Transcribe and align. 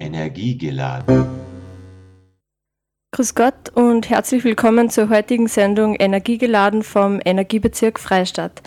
Energiegeladen. 0.00 1.26
Grüß 3.12 3.34
Gott 3.34 3.70
und 3.74 4.10
herzlich 4.10 4.44
willkommen 4.44 4.90
zur 4.90 5.08
heutigen 5.08 5.48
Sendung 5.48 5.94
Energiegeladen 5.94 6.82
vom 6.82 7.20
Energiebezirk 7.24 7.98
Freistadt. 7.98 8.62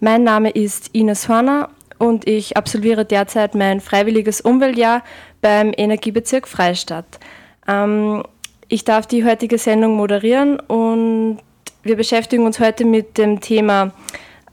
Mein 0.00 0.24
Name 0.24 0.50
ist 0.50 0.94
Ines 0.94 1.28
Horner 1.28 1.70
und 1.98 2.26
ich 2.26 2.56
absolviere 2.56 3.04
derzeit 3.04 3.54
mein 3.54 3.80
freiwilliges 3.80 4.40
Umweltjahr 4.40 5.04
beim 5.40 5.72
Energiebezirk 5.76 6.48
Freistadt. 6.48 7.20
Ähm, 7.68 8.24
ich 8.68 8.84
darf 8.84 9.06
die 9.06 9.24
heutige 9.24 9.58
Sendung 9.58 9.96
moderieren 9.96 10.58
und 10.58 11.38
wir 11.82 11.96
beschäftigen 11.96 12.44
uns 12.44 12.58
heute 12.58 12.84
mit 12.84 13.18
dem 13.18 13.40
Thema, 13.40 13.92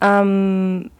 ähm, 0.00 0.90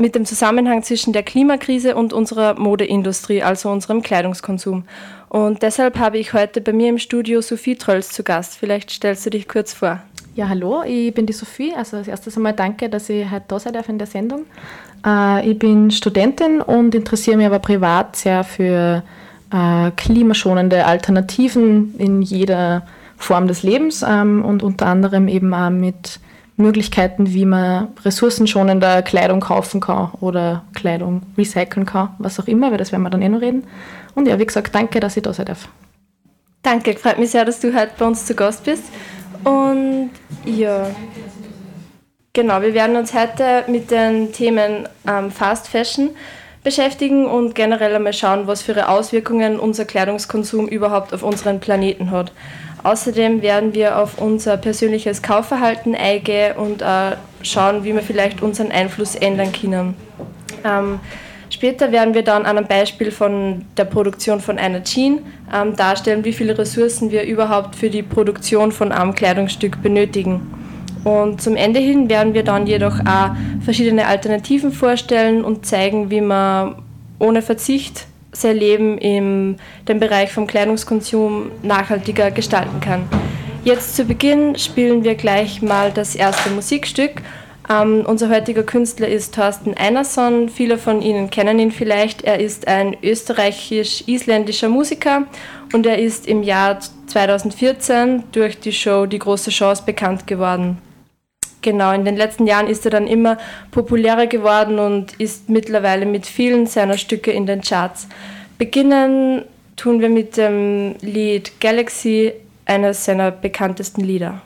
mit 0.00 0.14
dem 0.14 0.24
Zusammenhang 0.24 0.82
zwischen 0.82 1.12
der 1.12 1.22
Klimakrise 1.22 1.94
und 1.94 2.12
unserer 2.12 2.58
Modeindustrie, 2.58 3.42
also 3.42 3.70
unserem 3.70 4.02
Kleidungskonsum. 4.02 4.84
Und 5.28 5.62
deshalb 5.62 5.98
habe 5.98 6.18
ich 6.18 6.32
heute 6.32 6.60
bei 6.60 6.72
mir 6.72 6.88
im 6.88 6.98
Studio 6.98 7.42
Sophie 7.42 7.76
Trölls 7.76 8.08
zu 8.08 8.24
Gast. 8.24 8.56
Vielleicht 8.56 8.90
stellst 8.90 9.26
du 9.26 9.30
dich 9.30 9.46
kurz 9.46 9.74
vor. 9.74 10.00
Ja, 10.34 10.48
hallo, 10.48 10.82
ich 10.86 11.12
bin 11.12 11.26
die 11.26 11.32
Sophie. 11.32 11.74
Also 11.76 11.98
als 11.98 12.08
erstes 12.08 12.36
einmal 12.36 12.54
danke, 12.54 12.88
dass 12.88 13.10
ich 13.10 13.30
heute 13.30 13.44
da 13.48 13.58
sein 13.58 13.74
darf 13.74 13.88
in 13.88 13.98
der 13.98 14.06
Sendung. 14.06 14.46
Äh, 15.04 15.50
ich 15.50 15.58
bin 15.58 15.90
Studentin 15.90 16.62
und 16.62 16.94
interessiere 16.94 17.36
mich 17.36 17.46
aber 17.46 17.58
privat 17.58 18.16
sehr 18.16 18.42
für 18.42 19.02
äh, 19.52 19.90
klimaschonende 19.96 20.86
Alternativen 20.86 21.94
in 21.98 22.22
jeder 22.22 22.86
Form 23.18 23.48
des 23.48 23.62
Lebens 23.62 24.02
ähm, 24.02 24.44
und 24.44 24.62
unter 24.62 24.86
anderem 24.86 25.28
eben 25.28 25.52
auch 25.52 25.68
mit 25.68 26.20
Möglichkeiten, 26.60 27.32
wie 27.32 27.44
man 27.44 27.88
ressourcenschonender 28.04 29.02
Kleidung 29.02 29.40
kaufen 29.40 29.80
kann 29.80 30.10
oder 30.20 30.64
Kleidung 30.74 31.22
recyceln 31.36 31.86
kann, 31.86 32.14
was 32.18 32.38
auch 32.38 32.46
immer, 32.46 32.70
weil 32.70 32.78
das 32.78 32.92
werden 32.92 33.02
wir 33.02 33.10
dann 33.10 33.22
eh 33.22 33.28
noch 33.28 33.40
reden. 33.40 33.64
Und 34.14 34.28
ja, 34.28 34.38
wie 34.38 34.46
gesagt, 34.46 34.74
danke, 34.74 35.00
dass 35.00 35.16
ich 35.16 35.22
da 35.22 35.32
sein 35.32 35.46
darf. 35.46 35.68
Danke, 36.62 36.94
freut 36.94 37.18
mich 37.18 37.30
sehr, 37.30 37.44
dass 37.44 37.60
du 37.60 37.74
heute 37.74 37.92
bei 37.98 38.06
uns 38.06 38.26
zu 38.26 38.34
Gast 38.34 38.64
bist. 38.64 38.84
Und 39.44 40.10
ja, 40.44 40.90
genau, 42.32 42.60
wir 42.60 42.74
werden 42.74 42.96
uns 42.96 43.14
heute 43.14 43.64
mit 43.68 43.90
den 43.90 44.32
Themen 44.32 44.86
ähm, 45.08 45.30
Fast 45.30 45.68
Fashion 45.68 46.10
beschäftigen 46.62 47.26
und 47.26 47.54
generell 47.54 47.94
einmal 47.94 48.12
schauen, 48.12 48.46
was 48.46 48.62
für 48.62 48.88
Auswirkungen 48.88 49.58
unser 49.58 49.86
Kleidungskonsum 49.86 50.68
überhaupt 50.68 51.14
auf 51.14 51.22
unseren 51.22 51.60
Planeten 51.60 52.10
hat. 52.10 52.32
Außerdem 52.82 53.42
werden 53.42 53.74
wir 53.74 53.98
auf 53.98 54.18
unser 54.18 54.56
persönliches 54.56 55.22
Kaufverhalten 55.22 55.94
eingehen 55.94 56.56
und 56.56 56.82
äh, 56.82 57.16
schauen, 57.42 57.84
wie 57.84 57.94
wir 57.94 58.02
vielleicht 58.02 58.42
unseren 58.42 58.70
Einfluss 58.70 59.14
ändern 59.14 59.52
können. 59.52 59.94
Ähm, 60.64 61.00
später 61.50 61.92
werden 61.92 62.14
wir 62.14 62.22
dann 62.22 62.46
an 62.46 62.56
einem 62.56 62.66
Beispiel 62.66 63.10
von 63.10 63.66
der 63.76 63.84
Produktion 63.84 64.40
von 64.40 64.58
einer 64.58 64.82
Jeans 64.82 65.20
ähm, 65.52 65.76
darstellen, 65.76 66.24
wie 66.24 66.32
viele 66.32 66.56
Ressourcen 66.56 67.10
wir 67.10 67.24
überhaupt 67.24 67.76
für 67.76 67.90
die 67.90 68.02
Produktion 68.02 68.72
von 68.72 68.92
einem 68.92 69.14
Kleidungsstück 69.14 69.82
benötigen. 69.82 70.54
Und 71.04 71.40
zum 71.40 71.56
Ende 71.56 71.80
hin 71.80 72.10
werden 72.10 72.34
wir 72.34 72.44
dann 72.44 72.66
jedoch 72.66 73.00
auch 73.00 73.30
verschiedene 73.64 74.06
Alternativen 74.06 74.70
vorstellen 74.70 75.44
und 75.44 75.64
zeigen, 75.64 76.10
wie 76.10 76.20
man 76.20 76.76
ohne 77.18 77.40
Verzicht 77.42 78.06
sein 78.32 78.56
Leben 78.56 78.98
im 78.98 79.56
dem 79.88 80.00
Bereich 80.00 80.32
vom 80.32 80.46
Kleidungskonsum 80.46 81.50
nachhaltiger 81.62 82.30
gestalten 82.30 82.80
kann. 82.80 83.08
Jetzt 83.64 83.96
zu 83.96 84.04
Beginn 84.04 84.56
spielen 84.56 85.04
wir 85.04 85.14
gleich 85.14 85.60
mal 85.60 85.90
das 85.90 86.14
erste 86.14 86.50
Musikstück. 86.50 87.22
Ähm, 87.68 88.04
unser 88.06 88.30
heutiger 88.30 88.62
Künstler 88.62 89.08
ist 89.08 89.34
Thorsten 89.34 89.74
Einerson. 89.74 90.48
Viele 90.48 90.78
von 90.78 91.02
Ihnen 91.02 91.30
kennen 91.30 91.58
ihn 91.58 91.70
vielleicht. 91.70 92.22
Er 92.22 92.40
ist 92.40 92.66
ein 92.66 92.96
österreichisch-isländischer 93.02 94.68
Musiker 94.68 95.26
und 95.72 95.86
er 95.86 95.98
ist 95.98 96.26
im 96.26 96.42
Jahr 96.42 96.80
2014 97.06 98.24
durch 98.32 98.58
die 98.58 98.72
Show 98.72 99.06
Die 99.06 99.18
große 99.18 99.50
Chance 99.50 99.82
bekannt 99.84 100.26
geworden. 100.26 100.78
Genau, 101.62 101.92
in 101.92 102.04
den 102.04 102.16
letzten 102.16 102.46
Jahren 102.46 102.68
ist 102.68 102.86
er 102.86 102.90
dann 102.90 103.06
immer 103.06 103.36
populärer 103.70 104.26
geworden 104.26 104.78
und 104.78 105.12
ist 105.20 105.50
mittlerweile 105.50 106.06
mit 106.06 106.26
vielen 106.26 106.66
seiner 106.66 106.96
Stücke 106.96 107.32
in 107.32 107.46
den 107.46 107.60
Charts. 107.60 108.08
Beginnen 108.56 109.44
tun 109.76 110.00
wir 110.00 110.08
mit 110.08 110.36
dem 110.36 110.94
Lied 111.00 111.60
Galaxy, 111.60 112.32
eines 112.66 113.04
seiner 113.04 113.30
bekanntesten 113.30 114.02
Lieder. 114.02 114.42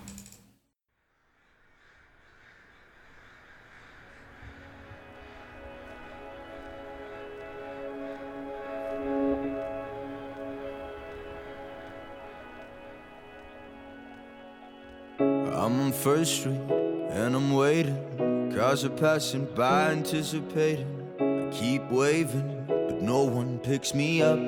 I'm 15.64 15.81
on 15.81 15.92
First 15.92 16.32
Street 16.32 16.83
and 17.14 17.36
I'm 17.36 17.52
waiting. 17.54 18.52
Cars 18.54 18.84
are 18.84 18.91
passing 18.91 19.47
by, 19.54 19.92
anticipating. 19.92 20.91
I 21.20 21.48
keep 21.54 21.88
waving, 21.88 22.64
but 22.66 23.00
no 23.00 23.22
one 23.22 23.60
picks 23.60 23.94
me 23.94 24.20
up. 24.20 24.38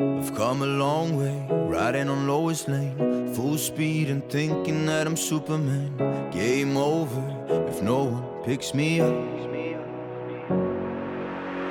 I've 0.00 0.34
come 0.34 0.62
a 0.62 0.66
long 0.66 1.16
way, 1.16 1.46
riding 1.50 2.08
on 2.08 2.26
lowest 2.26 2.68
lane, 2.68 3.32
full 3.34 3.56
speed 3.56 4.10
and 4.10 4.28
thinking 4.28 4.84
that 4.86 5.06
I'm 5.06 5.16
Superman. 5.16 5.96
Game 6.32 6.76
over 6.76 7.22
if 7.68 7.80
no 7.80 8.04
one 8.04 8.44
picks 8.44 8.74
me 8.74 9.00
up. 9.00 9.14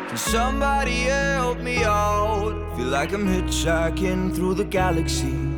Can 0.07 0.17
somebody 0.17 1.03
help 1.03 1.59
me 1.59 1.83
out? 1.83 2.53
Feel 2.77 2.87
like 2.87 3.11
I'm 3.11 3.27
hitchhiking 3.27 4.33
through 4.33 4.53
the 4.53 4.65
galaxy. 4.65 5.52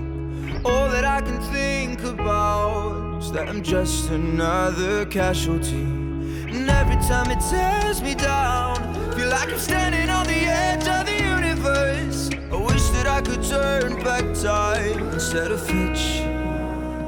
All 0.66 0.90
that 0.90 1.06
I 1.06 1.22
can 1.22 1.40
think 1.53 2.03
about 2.03 3.20
is 3.20 3.31
that 3.34 3.48
I'm 3.48 3.62
just 3.62 4.09
another 4.09 5.06
casualty. 5.06 5.84
And 5.84 6.68
every 6.68 6.96
time 7.08 7.30
it 7.30 7.40
tears 7.52 8.02
me 8.02 8.16
down, 8.16 8.76
feel 9.14 9.30
like 9.30 9.52
I'm 9.52 9.59
standing 9.59 10.09
on 10.09 10.26
the 10.26 10.34
edge 10.34 10.88
of 10.88 11.06
the 11.06 11.24
universe. 11.24 12.31
I 12.52 12.56
wish 12.56 12.90
that 12.90 13.06
I 13.06 13.22
could 13.22 13.44
turn 13.44 14.02
back 14.03 14.24
time 14.34 15.08
instead 15.14 15.52
of 15.52 15.62
hitch, 15.70 16.24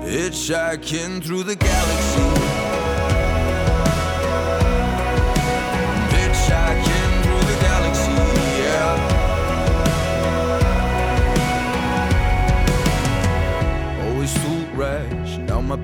hitchhiking 0.06 1.24
through 1.24 1.44
the 1.44 1.56
galaxy. 1.56 2.77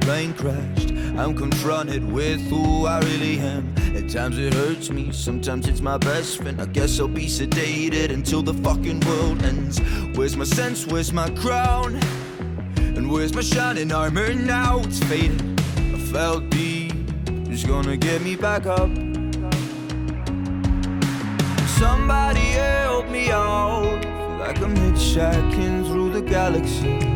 Plane 0.04 0.34
crashed. 0.34 0.92
I'm 1.18 1.34
confronted 1.34 2.04
with 2.04 2.42
who 2.50 2.86
I 2.86 3.00
really 3.00 3.40
am. 3.40 3.74
At 3.96 4.10
times 4.10 4.38
it 4.38 4.54
hurts 4.54 4.90
me, 4.90 5.12
sometimes 5.14 5.68
it's 5.68 5.80
my 5.80 5.98
best 5.98 6.42
friend. 6.42 6.62
I 6.62 6.66
guess 6.66 7.00
I'll 7.00 7.08
be 7.08 7.28
sedated 7.28 8.12
until 8.12 8.42
the 8.44 8.54
fucking 8.54 9.00
world 9.02 9.42
ends. 9.44 9.80
Where's 10.16 10.36
my 10.36 10.44
sense? 10.44 10.86
Where's 10.86 11.14
my 11.14 11.30
crown? 11.30 11.96
And 12.76 13.10
where's 13.10 13.34
my 13.34 13.42
shining 13.42 13.94
armor 13.94 14.34
now? 14.34 14.80
It's 14.80 15.00
faded. 15.04 15.42
I 15.78 15.98
felt 16.12 16.50
deep, 16.50 16.94
who's 17.48 17.64
gonna 17.64 17.96
get 17.96 18.22
me 18.22 18.36
back 18.36 18.66
up? 18.66 18.90
Somebody 21.80 22.48
help 22.60 23.08
me 23.10 23.32
out. 23.32 24.04
Feel 24.04 24.38
like 24.38 24.60
I'm 24.62 24.76
hitchhiking 24.76 25.88
through 25.88 26.12
the 26.12 26.22
galaxy. 26.22 27.13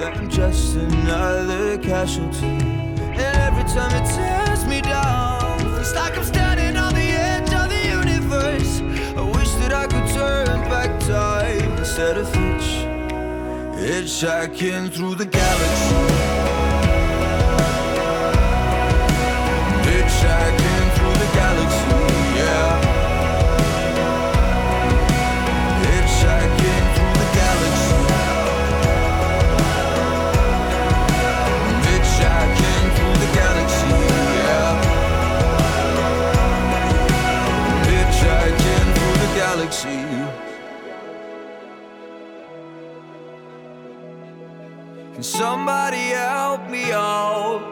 That 0.00 0.16
I'm 0.16 0.30
just 0.30 0.76
another 0.76 1.76
casualty. 1.76 2.46
And 2.46 3.36
every 3.46 3.64
time 3.64 3.92
it 4.00 4.06
tears 4.08 4.64
me 4.64 4.80
down, 4.80 5.60
it's 5.78 5.94
like 5.94 6.16
I'm 6.16 6.24
standing 6.24 6.78
on 6.78 6.94
the 6.94 7.10
edge 7.28 7.52
of 7.52 7.68
the 7.68 7.82
universe. 8.00 8.80
I 9.14 9.22
wish 9.36 9.50
that 9.60 9.74
I 9.74 9.86
could 9.86 10.08
turn 10.14 10.58
back 10.70 10.98
time 11.00 11.72
instead 11.76 12.16
of 12.16 12.26
hitch, 12.34 12.70
hitchhiking 13.76 14.90
through 14.90 15.16
the 15.16 15.26
galaxy. 15.26 15.94
Hitchhiking 19.84 20.59
Somebody 45.40 46.12
help 46.12 46.68
me 46.68 46.92
out. 46.92 47.62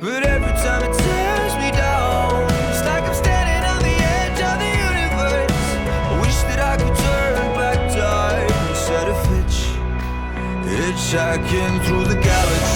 But 0.00 0.22
every 0.22 0.54
time 0.62 0.82
it 0.84 0.94
tears 0.96 1.54
me 1.56 1.72
down, 1.72 2.44
it's 2.70 2.84
like 2.84 3.02
I'm 3.02 3.14
standing 3.24 3.62
on 3.72 3.82
the 3.82 3.96
edge 4.20 4.40
of 4.50 4.56
the 4.62 4.70
universe. 4.88 5.66
I 6.10 6.20
wish 6.22 6.38
that 6.48 6.60
I 6.60 6.76
could 6.76 6.96
turn 7.08 7.56
back 7.58 7.80
time 7.90 8.52
instead 8.70 9.08
of 9.08 9.18
hitch, 9.32 9.58
hitchhiking 10.78 11.84
through 11.84 12.04
the 12.04 12.20
galaxy. 12.22 12.69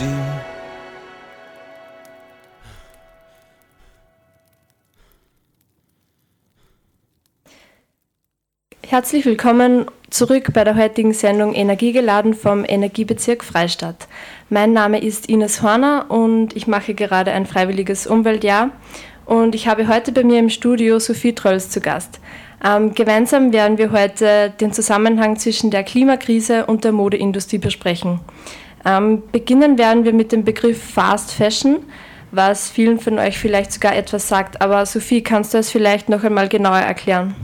Galaxy. 0.00 0.40
Herzlich 8.82 9.24
willkommen 9.24 9.86
zurück 10.10 10.52
bei 10.52 10.64
der 10.64 10.74
heutigen 10.74 11.12
Sendung 11.12 11.54
Energiegeladen 11.54 12.34
vom 12.34 12.64
Energiebezirk 12.66 13.44
Freistadt. 13.44 14.08
Mein 14.48 14.72
Name 14.72 15.00
ist 15.00 15.28
Ines 15.28 15.62
Horner 15.62 16.06
und 16.08 16.56
ich 16.56 16.66
mache 16.66 16.94
gerade 16.94 17.30
ein 17.30 17.46
freiwilliges 17.46 18.08
Umweltjahr. 18.08 18.70
Und 19.26 19.54
ich 19.54 19.68
habe 19.68 19.86
heute 19.86 20.10
bei 20.10 20.24
mir 20.24 20.40
im 20.40 20.50
Studio 20.50 20.98
Sophie 20.98 21.36
Trolls 21.36 21.70
zu 21.70 21.80
Gast. 21.80 22.18
Ähm, 22.64 22.92
gemeinsam 22.92 23.52
werden 23.52 23.78
wir 23.78 23.92
heute 23.92 24.52
den 24.60 24.72
Zusammenhang 24.72 25.36
zwischen 25.36 25.70
der 25.70 25.84
Klimakrise 25.84 26.66
und 26.66 26.82
der 26.82 26.90
Modeindustrie 26.90 27.58
besprechen. 27.58 28.18
Ähm, 28.84 29.22
beginnen 29.32 29.78
werden 29.78 30.04
wir 30.04 30.12
mit 30.12 30.32
dem 30.32 30.44
Begriff 30.44 30.82
Fast 30.82 31.32
Fashion, 31.32 31.80
was 32.30 32.70
vielen 32.70 32.98
von 32.98 33.18
euch 33.18 33.38
vielleicht 33.38 33.72
sogar 33.72 33.94
etwas 33.96 34.28
sagt. 34.28 34.62
Aber 34.62 34.86
Sophie, 34.86 35.22
kannst 35.22 35.54
du 35.54 35.58
es 35.58 35.70
vielleicht 35.70 36.08
noch 36.08 36.24
einmal 36.24 36.48
genauer 36.48 36.78
erklären? 36.78 37.34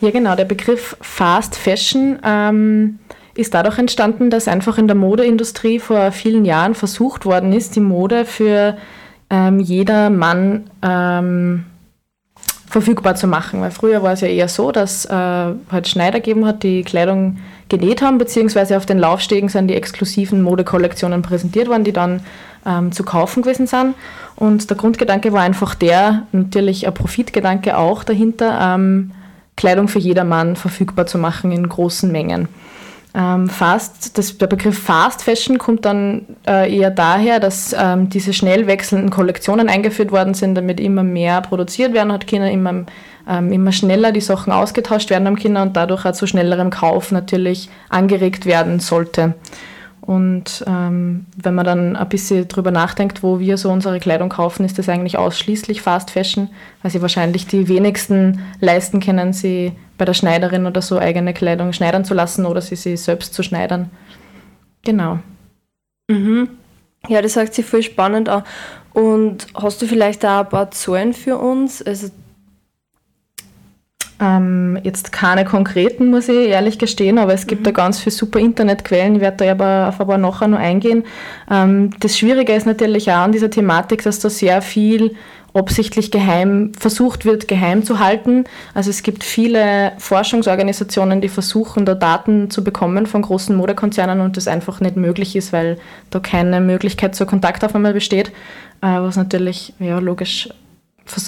Ja, 0.00 0.10
genau. 0.10 0.36
Der 0.36 0.44
Begriff 0.44 0.96
Fast 1.00 1.56
Fashion 1.56 2.18
ähm, 2.24 2.98
ist 3.34 3.54
dadurch 3.54 3.78
entstanden, 3.78 4.30
dass 4.30 4.48
einfach 4.48 4.78
in 4.78 4.86
der 4.86 4.96
Modeindustrie 4.96 5.78
vor 5.80 6.12
vielen 6.12 6.44
Jahren 6.44 6.74
versucht 6.74 7.24
worden 7.24 7.52
ist, 7.52 7.74
die 7.74 7.80
Mode 7.80 8.24
für 8.24 8.76
ähm, 9.30 9.60
jeder 9.60 10.10
Mann 10.10 10.70
ähm, 10.82 11.64
verfügbar 12.68 13.16
zu 13.16 13.26
machen. 13.26 13.60
Weil 13.60 13.70
früher 13.70 14.02
war 14.02 14.12
es 14.12 14.20
ja 14.20 14.28
eher 14.28 14.48
so, 14.48 14.72
dass 14.72 15.04
äh, 15.04 15.12
halt 15.12 15.88
Schneider 15.88 16.20
gegeben 16.20 16.46
hat, 16.46 16.62
die 16.62 16.82
Kleidung 16.82 17.38
genäht 17.68 18.02
haben, 18.02 18.18
beziehungsweise 18.18 18.76
auf 18.76 18.86
den 18.86 18.98
Laufstegen 18.98 19.48
sind 19.48 19.68
die 19.68 19.74
exklusiven 19.74 20.42
Modekollektionen 20.42 21.22
präsentiert 21.22 21.68
worden, 21.68 21.84
die 21.84 21.92
dann 21.92 22.20
ähm, 22.66 22.92
zu 22.92 23.04
kaufen 23.04 23.42
gewesen 23.42 23.66
sind. 23.66 23.94
Und 24.36 24.70
der 24.70 24.76
Grundgedanke 24.76 25.32
war 25.32 25.42
einfach 25.42 25.74
der, 25.74 26.26
natürlich 26.32 26.86
ein 26.86 26.94
Profitgedanke 26.94 27.76
auch 27.76 28.04
dahinter, 28.04 28.58
ähm, 28.60 29.12
Kleidung 29.56 29.88
für 29.88 29.98
jedermann 29.98 30.54
verfügbar 30.54 31.06
zu 31.06 31.18
machen 31.18 31.50
in 31.50 31.68
großen 31.68 32.12
Mengen. 32.12 32.48
Ähm, 33.18 33.48
fast, 33.48 34.16
das, 34.16 34.38
der 34.38 34.46
Begriff 34.46 34.78
Fast 34.78 35.24
Fashion 35.24 35.58
kommt 35.58 35.84
dann 35.84 36.24
äh, 36.46 36.72
eher 36.72 36.92
daher, 36.92 37.40
dass 37.40 37.74
ähm, 37.76 38.08
diese 38.08 38.32
schnell 38.32 38.68
wechselnden 38.68 39.10
Kollektionen 39.10 39.68
eingeführt 39.68 40.12
worden 40.12 40.34
sind, 40.34 40.54
damit 40.54 40.78
immer 40.78 41.02
mehr 41.02 41.40
produziert 41.40 41.94
werden 41.94 42.12
hat 42.12 42.28
Kinder, 42.28 42.48
immer, 42.48 42.84
ähm, 43.28 43.50
immer 43.50 43.72
schneller 43.72 44.12
die 44.12 44.20
Sachen 44.20 44.52
ausgetauscht 44.52 45.10
werden 45.10 45.26
am 45.26 45.34
Kinder 45.34 45.62
und 45.62 45.76
dadurch 45.76 46.06
auch 46.06 46.12
zu 46.12 46.28
schnellerem 46.28 46.70
Kauf 46.70 47.10
natürlich 47.10 47.68
angeregt 47.88 48.46
werden 48.46 48.78
sollte. 48.78 49.34
Und 50.08 50.64
ähm, 50.66 51.26
wenn 51.36 51.54
man 51.54 51.66
dann 51.66 51.94
ein 51.94 52.08
bisschen 52.08 52.48
drüber 52.48 52.70
nachdenkt, 52.70 53.22
wo 53.22 53.40
wir 53.40 53.58
so 53.58 53.70
unsere 53.70 54.00
Kleidung 54.00 54.30
kaufen, 54.30 54.64
ist 54.64 54.78
das 54.78 54.88
eigentlich 54.88 55.18
ausschließlich 55.18 55.82
Fast 55.82 56.12
Fashion, 56.12 56.48
weil 56.80 56.90
sie 56.90 57.02
wahrscheinlich 57.02 57.46
die 57.46 57.68
wenigsten 57.68 58.40
leisten 58.58 59.00
können, 59.00 59.34
sie 59.34 59.72
bei 59.98 60.06
der 60.06 60.14
Schneiderin 60.14 60.64
oder 60.64 60.80
so 60.80 60.98
eigene 60.98 61.34
Kleidung 61.34 61.74
schneidern 61.74 62.06
zu 62.06 62.14
lassen 62.14 62.46
oder 62.46 62.62
sie 62.62 62.74
sie 62.74 62.96
selbst 62.96 63.34
zu 63.34 63.42
schneidern. 63.42 63.90
Genau. 64.82 65.18
Mhm. 66.10 66.48
Ja, 67.06 67.20
das 67.20 67.34
sagt 67.34 67.52
sich 67.52 67.66
voll 67.66 67.82
spannend 67.82 68.30
an. 68.30 68.44
Und 68.94 69.46
hast 69.54 69.82
du 69.82 69.86
vielleicht 69.86 70.24
auch 70.24 70.40
ein 70.40 70.48
paar 70.48 70.70
Zahlen 70.70 71.12
für 71.12 71.36
uns? 71.36 71.82
Also 71.82 72.08
ähm, 74.20 74.78
jetzt 74.82 75.12
keine 75.12 75.44
konkreten, 75.44 76.10
muss 76.10 76.28
ich 76.28 76.48
ehrlich 76.48 76.78
gestehen, 76.78 77.18
aber 77.18 77.34
es 77.34 77.46
gibt 77.46 77.60
mhm. 77.60 77.64
da 77.64 77.70
ganz 77.70 78.00
viele 78.00 78.14
super 78.14 78.40
Internetquellen. 78.40 79.16
Ich 79.16 79.20
werde 79.20 79.44
da 79.44 79.50
aber 79.50 79.88
auf 79.88 80.00
ein 80.00 80.06
paar 80.06 80.18
nachher 80.18 80.48
noch 80.48 80.58
eingehen. 80.58 81.04
Ähm, 81.50 81.90
das 82.00 82.18
Schwierige 82.18 82.52
ist 82.52 82.66
natürlich 82.66 83.10
auch 83.10 83.18
an 83.18 83.32
dieser 83.32 83.50
Thematik, 83.50 84.02
dass 84.02 84.18
da 84.18 84.28
sehr 84.28 84.60
viel 84.60 85.14
absichtlich 85.54 86.10
geheim 86.10 86.72
versucht 86.78 87.24
wird, 87.24 87.48
geheim 87.48 87.82
zu 87.82 87.98
halten. 87.98 88.44
Also 88.74 88.90
es 88.90 89.02
gibt 89.02 89.24
viele 89.24 89.92
Forschungsorganisationen, 89.98 91.20
die 91.20 91.28
versuchen, 91.28 91.86
da 91.86 91.94
Daten 91.94 92.50
zu 92.50 92.62
bekommen 92.62 93.06
von 93.06 93.22
großen 93.22 93.56
Modekonzernen 93.56 94.20
und 94.20 94.36
das 94.36 94.46
einfach 94.46 94.80
nicht 94.80 94.96
möglich 94.96 95.36
ist, 95.36 95.52
weil 95.52 95.78
da 96.10 96.20
keine 96.20 96.60
Möglichkeit 96.60 97.14
zur 97.14 97.26
Kontaktaufnahme 97.26 97.92
besteht, 97.92 98.28
äh, 98.82 99.00
was 99.00 99.16
natürlich 99.16 99.72
ja, 99.78 99.98
logisch, 99.98 100.48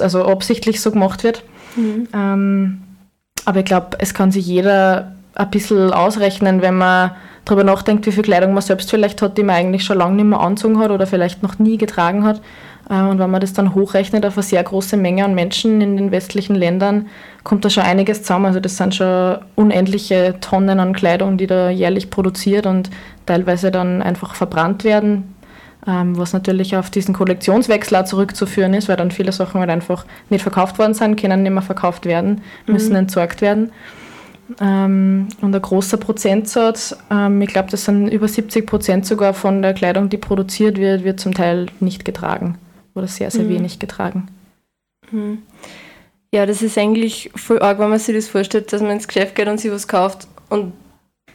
also 0.01 0.25
absichtlich 0.25 0.81
so 0.81 0.91
gemacht 0.91 1.25
wird. 1.25 1.43
Mhm. 1.77 2.09
Ähm, 2.15 2.83
aber 3.45 3.61
ich 3.61 3.65
glaube, 3.65 3.97
es 3.99 4.15
kann 4.15 4.33
sich 4.33 4.47
jeder 4.47 5.13
ein 5.35 5.51
bisschen 5.51 5.93
ausrechnen, 5.93 6.63
wenn 6.63 6.77
man 6.77 7.13
darüber 7.45 7.65
nachdenkt, 7.65 8.07
wie 8.07 8.13
viel 8.13 8.23
Kleidung 8.23 8.53
man 8.53 8.63
selbst 8.63 8.91
vielleicht 8.91 9.23
hat, 9.23 9.39
die 9.39 9.43
man 9.43 9.57
eigentlich 9.57 9.85
schon 9.85 9.99
lange 9.99 10.17
nicht 10.17 10.27
mehr 10.27 10.41
anzogen 10.41 10.79
hat 10.79 10.91
oder 10.91 11.07
vielleicht 11.07 11.43
noch 11.43 11.59
nie 11.59 11.79
getragen 11.79 12.25
hat. 12.25 12.41
Äh, 12.89 13.01
und 13.03 13.19
wenn 13.19 13.31
man 13.31 13.41
das 13.41 13.53
dann 13.53 13.75
hochrechnet 13.75 14.27
auf 14.27 14.37
eine 14.37 14.43
sehr 14.43 14.63
große 14.63 14.97
Menge 14.97 15.25
an 15.25 15.35
Menschen 15.35 15.81
in 15.81 15.97
den 15.97 16.11
westlichen 16.11 16.55
Ländern, 16.55 17.07
kommt 17.45 17.65
da 17.65 17.71
schon 17.71 17.85
einiges 17.85 18.23
zusammen. 18.23 18.47
Also 18.47 18.61
das 18.61 18.77
sind 18.77 18.95
schon 18.95 19.39
unendliche 19.57 20.37
Tonnen 20.41 20.81
an 20.81 20.93
Kleidung, 20.93 21.39
die 21.39 21.47
da 21.47 21.71
jährlich 21.71 22.11
produziert 22.11 22.67
und 22.67 22.91
teilweise 23.27 23.71
dann 23.71 24.03
einfach 24.03 24.35
verbrannt 24.35 24.85
werden 24.85 25.01
ähm, 25.15 25.40
was 25.87 26.32
natürlich 26.32 26.77
auf 26.77 26.91
diesen 26.91 27.15
Kollektionswechsel 27.15 27.97
auch 27.97 28.05
zurückzuführen 28.05 28.75
ist, 28.75 28.88
weil 28.88 28.97
dann 28.97 29.11
viele 29.11 29.32
Sachen 29.32 29.61
halt 29.61 29.71
einfach 29.71 30.05
nicht 30.29 30.43
verkauft 30.43 30.79
worden 30.79 30.94
sind, 30.94 31.19
können 31.19 31.43
nicht 31.43 31.53
mehr 31.53 31.62
verkauft 31.62 32.05
werden, 32.05 32.43
müssen 32.67 32.91
mhm. 32.91 32.97
entsorgt 32.97 33.41
werden. 33.41 33.73
Ähm, 34.61 35.29
und 35.41 35.55
ein 35.55 35.62
großer 35.62 35.97
Prozentsatz, 35.97 36.97
ähm, 37.11 37.41
ich 37.41 37.49
glaube, 37.49 37.71
das 37.71 37.85
sind 37.85 38.09
über 38.09 38.27
70 38.27 38.67
Prozent 38.67 39.06
sogar 39.06 39.35
von 39.35 39.62
der 39.62 39.75
Kleidung, 39.75 40.09
die 40.09 40.17
produziert 40.17 40.79
wird, 40.79 41.05
wird 41.05 41.21
zum 41.21 41.35
Teil 41.35 41.67
nicht 41.79 42.05
getragen 42.05 42.59
oder 42.95 43.07
sehr, 43.07 43.31
sehr 43.31 43.45
mhm. 43.45 43.50
wenig 43.50 43.78
getragen. 43.78 44.28
Mhm. 45.11 45.43
Ja, 46.33 46.47
das 46.47 46.62
ist 46.62 46.78
eigentlich 46.78 47.31
voll 47.35 47.61
arg, 47.61 47.78
wenn 47.78 47.90
man 47.90 47.99
sich 47.99 48.14
das 48.14 48.28
vorstellt, 48.28 48.73
dass 48.73 48.83
man 48.83 48.93
ins 48.93 49.09
Geschäft 49.09 49.35
geht 49.35 49.49
und 49.49 49.61
sich 49.61 49.71
was 49.71 49.88
kauft 49.88 50.28
und 50.49 50.73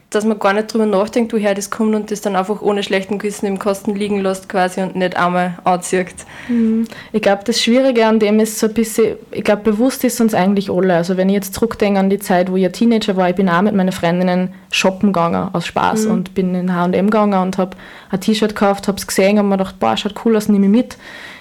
dass 0.09 0.23
man 0.23 0.39
gar 0.39 0.53
nicht 0.53 0.73
drüber 0.73 0.85
nachdenkt, 0.85 1.33
woher 1.33 1.53
das 1.53 1.69
kommt 1.69 1.95
und 1.95 2.09
das 2.11 2.21
dann 2.21 2.35
einfach 2.35 2.61
ohne 2.61 2.83
schlechten 2.83 3.17
Gewissen 3.17 3.47
im 3.47 3.59
Kosten 3.59 3.95
liegen 3.95 4.21
lässt 4.21 4.47
quasi 4.47 4.81
und 4.81 4.95
nicht 4.95 5.17
einmal 5.17 5.57
anzieht. 5.63 6.13
Mhm. 6.47 6.85
Ich 7.11 7.21
glaube, 7.21 7.43
das 7.43 7.61
Schwierige 7.61 8.05
an 8.05 8.19
dem 8.19 8.39
ist 8.39 8.59
so 8.59 8.67
ein 8.67 8.73
bisschen, 8.73 9.17
ich 9.31 9.43
glaube, 9.43 9.63
bewusst 9.63 10.03
ist 10.03 10.21
uns 10.21 10.33
eigentlich 10.33 10.69
alle. 10.69 10.95
Also 10.95 11.17
wenn 11.17 11.27
ich 11.27 11.35
jetzt 11.35 11.53
zurückdenke 11.53 11.99
an 11.99 12.09
die 12.09 12.19
Zeit, 12.19 12.51
wo 12.51 12.55
ich 12.55 12.71
Teenager 12.71 13.17
war, 13.17 13.29
ich 13.29 13.35
bin 13.35 13.49
auch 13.49 13.61
mit 13.61 13.75
meinen 13.75 13.91
Freundinnen 13.91 14.53
shoppen 14.71 15.11
gegangen 15.11 15.49
aus 15.53 15.65
Spaß 15.65 16.05
mhm. 16.05 16.11
und 16.11 16.33
bin 16.33 16.55
in 16.55 16.73
H&M 16.73 17.09
gegangen 17.09 17.41
und 17.41 17.57
habe 17.57 17.75
ein 18.09 18.21
T-Shirt 18.21 18.55
gekauft, 18.55 18.87
habe 18.87 18.97
es 18.97 19.07
gesehen 19.07 19.39
und 19.39 19.49
mir 19.49 19.57
gedacht, 19.57 19.79
boah, 19.79 19.97
schaut 19.97 20.15
cool 20.23 20.37
aus, 20.37 20.47
nehme 20.47 20.65
ich 20.65 20.71
mit 20.71 20.97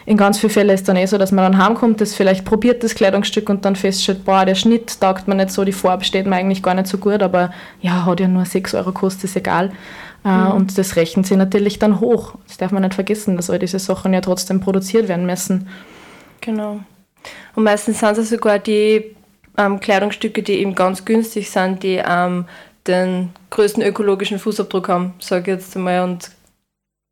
in 0.06 0.16
ganz 0.16 0.38
vielen 0.38 0.50
Fällen 0.50 0.70
ist 0.70 0.80
es 0.80 0.86
dann 0.86 0.96
eh 0.96 1.06
so, 1.06 1.16
dass 1.16 1.32
man 1.32 1.52
dann 1.52 1.64
heimkommt, 1.64 2.00
das 2.00 2.14
vielleicht 2.14 2.44
probiert, 2.44 2.82
das 2.82 2.94
Kleidungsstück 2.94 3.48
und 3.48 3.64
dann 3.64 3.74
feststellt, 3.74 4.24
boah, 4.24 4.44
der 4.44 4.54
Schnitt 4.54 5.00
taugt 5.00 5.28
mir 5.28 5.34
nicht 5.34 5.50
so, 5.50 5.64
die 5.64 5.72
Farbe 5.72 6.04
steht 6.04 6.26
mir 6.26 6.36
eigentlich 6.36 6.62
gar 6.62 6.74
nicht 6.74 6.88
so 6.88 6.98
gut, 6.98 7.22
aber 7.22 7.52
ja, 7.80 8.04
hat 8.04 8.20
ja 8.20 8.28
nur 8.28 8.44
6 8.44 8.74
Euro 8.74 8.92
kostet, 8.92 9.24
ist 9.24 9.36
egal. 9.36 9.72
Äh, 10.24 10.28
mhm. 10.28 10.52
Und 10.52 10.78
das 10.78 10.96
rechnen 10.96 11.24
sie 11.24 11.36
natürlich 11.36 11.78
dann 11.78 12.00
hoch. 12.00 12.34
Das 12.46 12.58
darf 12.58 12.70
man 12.70 12.82
nicht 12.82 12.94
vergessen, 12.94 13.36
dass 13.36 13.50
all 13.50 13.58
diese 13.58 13.78
Sachen 13.78 14.12
ja 14.12 14.20
trotzdem 14.20 14.60
produziert 14.60 15.08
werden 15.08 15.26
müssen. 15.26 15.68
Genau. 16.40 16.80
Und 17.54 17.64
meistens 17.64 18.00
sind 18.00 18.18
es 18.18 18.30
sogar 18.30 18.58
die 18.58 19.16
ähm, 19.56 19.80
Kleidungsstücke, 19.80 20.42
die 20.42 20.54
eben 20.54 20.74
ganz 20.74 21.04
günstig 21.04 21.50
sind, 21.50 21.82
die 21.82 22.02
ähm, 22.06 22.46
den 22.86 23.30
größten 23.50 23.82
ökologischen 23.82 24.38
Fußabdruck 24.38 24.88
haben, 24.88 25.14
sage 25.18 25.52
ich 25.52 25.58
jetzt 25.58 25.76
einmal. 25.76 26.02
Und 26.02 26.30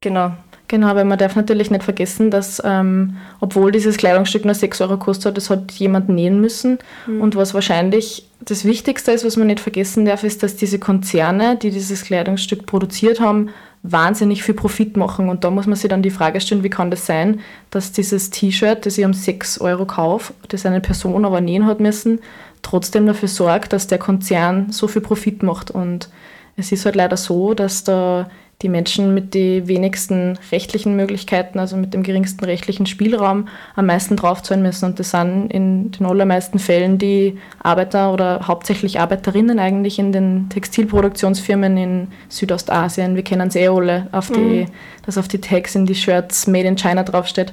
genau. 0.02 0.32
Genau, 0.72 0.94
weil 0.94 1.04
man 1.04 1.18
darf 1.18 1.36
natürlich 1.36 1.70
nicht 1.70 1.84
vergessen, 1.84 2.30
dass 2.30 2.62
ähm, 2.64 3.18
obwohl 3.40 3.72
dieses 3.72 3.98
Kleidungsstück 3.98 4.46
nur 4.46 4.54
6 4.54 4.80
Euro 4.80 4.96
kostet, 4.96 5.36
das 5.36 5.50
hat 5.50 5.70
jemand 5.72 6.08
nähen 6.08 6.40
müssen. 6.40 6.78
Mhm. 7.06 7.20
Und 7.20 7.36
was 7.36 7.52
wahrscheinlich 7.52 8.26
das 8.40 8.64
Wichtigste 8.64 9.12
ist, 9.12 9.22
was 9.22 9.36
man 9.36 9.48
nicht 9.48 9.60
vergessen 9.60 10.06
darf, 10.06 10.24
ist, 10.24 10.42
dass 10.42 10.56
diese 10.56 10.78
Konzerne, 10.78 11.56
die 11.56 11.70
dieses 11.70 12.04
Kleidungsstück 12.04 12.64
produziert 12.64 13.20
haben, 13.20 13.50
wahnsinnig 13.82 14.42
viel 14.44 14.54
Profit 14.54 14.96
machen. 14.96 15.28
Und 15.28 15.44
da 15.44 15.50
muss 15.50 15.66
man 15.66 15.76
sich 15.76 15.90
dann 15.90 16.00
die 16.00 16.08
Frage 16.08 16.40
stellen, 16.40 16.62
wie 16.62 16.70
kann 16.70 16.90
das 16.90 17.04
sein, 17.04 17.40
dass 17.68 17.92
dieses 17.92 18.30
T-Shirt, 18.30 18.86
das 18.86 18.96
ich 18.96 19.04
um 19.04 19.12
6 19.12 19.60
Euro 19.60 19.84
kaufe, 19.84 20.32
das 20.48 20.64
eine 20.64 20.80
Person 20.80 21.26
aber 21.26 21.42
nähen 21.42 21.66
hat 21.66 21.80
müssen, 21.80 22.18
trotzdem 22.62 23.04
dafür 23.04 23.28
sorgt, 23.28 23.74
dass 23.74 23.88
der 23.88 23.98
Konzern 23.98 24.72
so 24.72 24.88
viel 24.88 25.02
Profit 25.02 25.42
macht. 25.42 25.70
Und 25.70 26.08
es 26.56 26.72
ist 26.72 26.86
halt 26.86 26.96
leider 26.96 27.18
so, 27.18 27.52
dass 27.52 27.84
da 27.84 28.30
die 28.62 28.68
Menschen 28.68 29.12
mit 29.12 29.34
den 29.34 29.66
wenigsten 29.66 30.38
rechtlichen 30.52 30.94
Möglichkeiten, 30.94 31.58
also 31.58 31.76
mit 31.76 31.92
dem 31.94 32.02
geringsten 32.02 32.44
rechtlichen 32.44 32.86
Spielraum, 32.86 33.48
am 33.74 33.86
meisten 33.86 34.16
draufzahlen 34.16 34.62
müssen. 34.62 34.84
Und 34.86 34.98
das 35.00 35.10
sind 35.10 35.48
in 35.48 35.90
den 35.90 36.06
allermeisten 36.06 36.58
Fällen 36.58 36.98
die 36.98 37.38
Arbeiter 37.62 38.12
oder 38.12 38.46
hauptsächlich 38.46 39.00
Arbeiterinnen 39.00 39.58
eigentlich 39.58 39.98
in 39.98 40.12
den 40.12 40.48
Textilproduktionsfirmen 40.48 41.76
in 41.76 42.08
Südostasien. 42.28 43.16
Wir 43.16 43.24
kennen 43.24 43.48
es 43.48 43.56
eh 43.56 43.68
alle, 43.68 44.06
auf 44.12 44.28
die, 44.28 44.66
mhm. 44.66 44.66
dass 45.04 45.18
auf 45.18 45.28
die 45.28 45.40
Tags 45.40 45.74
in 45.74 45.86
die 45.86 45.96
Shirts 45.96 46.46
Made 46.46 46.68
in 46.68 46.76
China 46.76 47.02
draufsteht. 47.02 47.52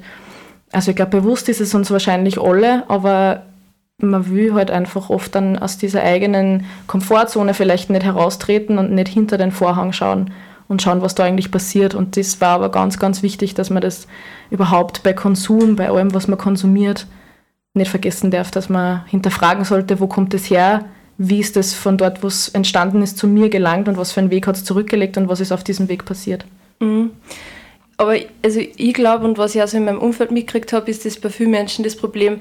Also 0.71 0.91
ich 0.91 0.95
glaube, 0.95 1.19
bewusst 1.19 1.49
ist 1.49 1.61
es 1.61 1.73
uns 1.73 1.89
wahrscheinlich 1.89 2.39
alle, 2.39 2.87
aber 2.87 3.43
man 3.97 4.29
will 4.29 4.53
halt 4.53 4.69
einfach 4.69 5.09
oft 5.09 5.33
dann 5.33 5.57
aus 5.57 5.77
dieser 5.77 6.03
eigenen 6.03 6.65
Komfortzone 6.85 7.55
vielleicht 7.55 7.89
nicht 7.89 8.03
heraustreten 8.03 8.77
und 8.77 8.91
nicht 8.91 9.09
hinter 9.09 9.37
den 9.37 9.51
Vorhang 9.51 9.91
schauen 9.91 10.31
und 10.69 10.81
schauen, 10.81 11.01
was 11.01 11.15
da 11.15 11.25
eigentlich 11.25 11.51
passiert. 11.51 11.93
Und 11.93 12.15
das 12.15 12.39
war 12.39 12.51
aber 12.51 12.69
ganz, 12.69 12.97
ganz 12.97 13.21
wichtig, 13.21 13.55
dass 13.55 13.69
man 13.69 13.81
das 13.81 14.07
überhaupt 14.49 15.03
bei 15.03 15.11
Konsum, 15.11 15.75
bei 15.75 15.89
allem, 15.89 16.13
was 16.13 16.29
man 16.29 16.37
konsumiert, 16.37 17.07
nicht 17.73 17.91
vergessen 17.91 18.31
darf, 18.31 18.51
dass 18.51 18.69
man 18.69 19.05
hinterfragen 19.07 19.65
sollte, 19.65 19.99
wo 19.99 20.07
kommt 20.07 20.33
es 20.33 20.49
her, 20.49 20.85
wie 21.17 21.39
ist 21.39 21.55
das 21.55 21.73
von 21.73 21.97
dort, 21.97 22.23
wo 22.23 22.27
es 22.27 22.49
entstanden 22.49 23.01
ist, 23.01 23.17
zu 23.17 23.27
mir 23.27 23.49
gelangt 23.49 23.89
und 23.89 23.97
was 23.97 24.13
für 24.13 24.21
einen 24.21 24.31
Weg 24.31 24.47
hat 24.47 24.55
es 24.55 24.63
zurückgelegt 24.63 25.17
und 25.17 25.27
was 25.27 25.41
ist 25.41 25.51
auf 25.51 25.63
diesem 25.63 25.89
Weg 25.89 26.05
passiert. 26.05 26.45
Mhm. 26.79 27.11
Aber 27.97 28.15
also 28.43 28.61
ich 28.61 28.93
glaube 28.93 29.25
und 29.25 29.37
was 29.37 29.55
ich 29.55 29.61
also 29.61 29.75
in 29.75 29.85
meinem 29.85 29.99
Umfeld 29.99 30.31
mitgekriegt 30.31 30.71
habe, 30.71 30.89
ist 30.89 31.05
das 31.05 31.19
bei 31.19 31.29
vielen 31.29 31.51
Menschen 31.51 31.83
das 31.83 31.97
Problem, 31.97 32.37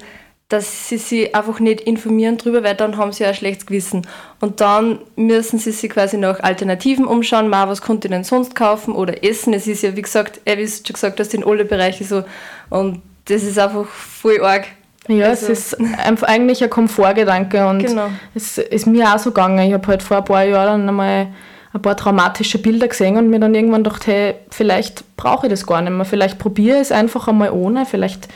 dass 0.49 0.89
sie 0.89 0.97
sich 0.97 1.35
einfach 1.35 1.59
nicht 1.59 1.81
informieren 1.81 2.37
drüber, 2.37 2.63
weil 2.63 2.73
dann 2.73 2.97
haben 2.97 3.11
sie 3.11 3.23
ja 3.23 3.29
ein 3.29 3.35
schlechtes 3.35 3.67
Gewissen. 3.67 4.07
Und 4.41 4.61
dann 4.61 4.97
müssen 5.15 5.59
sie 5.59 5.71
sich 5.71 5.91
quasi 5.91 6.17
nach 6.17 6.39
Alternativen 6.39 7.05
umschauen, 7.05 7.49
mal 7.49 7.69
was 7.69 7.83
konnte 7.83 8.07
ich 8.07 8.11
denn 8.11 8.23
sonst 8.23 8.55
kaufen 8.55 8.95
oder 8.95 9.23
essen. 9.23 9.53
Es 9.53 9.67
ist 9.67 9.83
ja, 9.83 9.95
wie 9.95 10.01
gesagt, 10.01 10.41
er 10.45 10.57
ist 10.57 10.87
schon 10.87 10.95
gesagt, 10.95 11.19
dass 11.19 11.35
in 11.35 11.45
alle 11.45 11.65
Bereiche 11.65 12.03
so. 12.03 12.23
Und 12.71 13.03
das 13.25 13.43
ist 13.43 13.59
einfach 13.59 13.85
voll 13.85 14.41
arg. 14.41 14.65
Ja, 15.07 15.27
also. 15.27 15.51
es 15.51 15.73
ist 15.73 15.79
einfach 15.99 16.27
eigentlich 16.27 16.63
ein 16.63 16.69
Komfortgedanke 16.71 17.67
und 17.67 17.85
genau. 17.85 18.09
es 18.33 18.57
ist 18.57 18.87
mir 18.87 19.13
auch 19.13 19.19
so 19.19 19.29
gegangen. 19.29 19.67
Ich 19.67 19.73
habe 19.73 19.87
halt 19.87 20.01
vor 20.01 20.17
ein 20.17 20.25
paar 20.25 20.43
Jahren 20.43 20.89
einmal 20.89 21.27
ein 21.73 21.81
paar 21.81 21.95
traumatische 21.95 22.57
Bilder 22.57 22.87
gesehen 22.87 23.17
und 23.17 23.29
mir 23.29 23.39
dann 23.39 23.53
irgendwann 23.53 23.83
gedacht, 23.83 24.07
hey, 24.07 24.33
vielleicht 24.49 25.15
brauche 25.15 25.45
ich 25.45 25.51
das 25.51 25.67
gar 25.67 25.81
nicht 25.81 25.91
mehr. 25.91 26.05
Vielleicht 26.05 26.39
probiere 26.39 26.77
ich 26.77 26.83
es 26.83 26.91
einfach 26.91 27.27
einmal 27.27 27.51
ohne. 27.51 27.85
Vielleicht, 27.85 28.27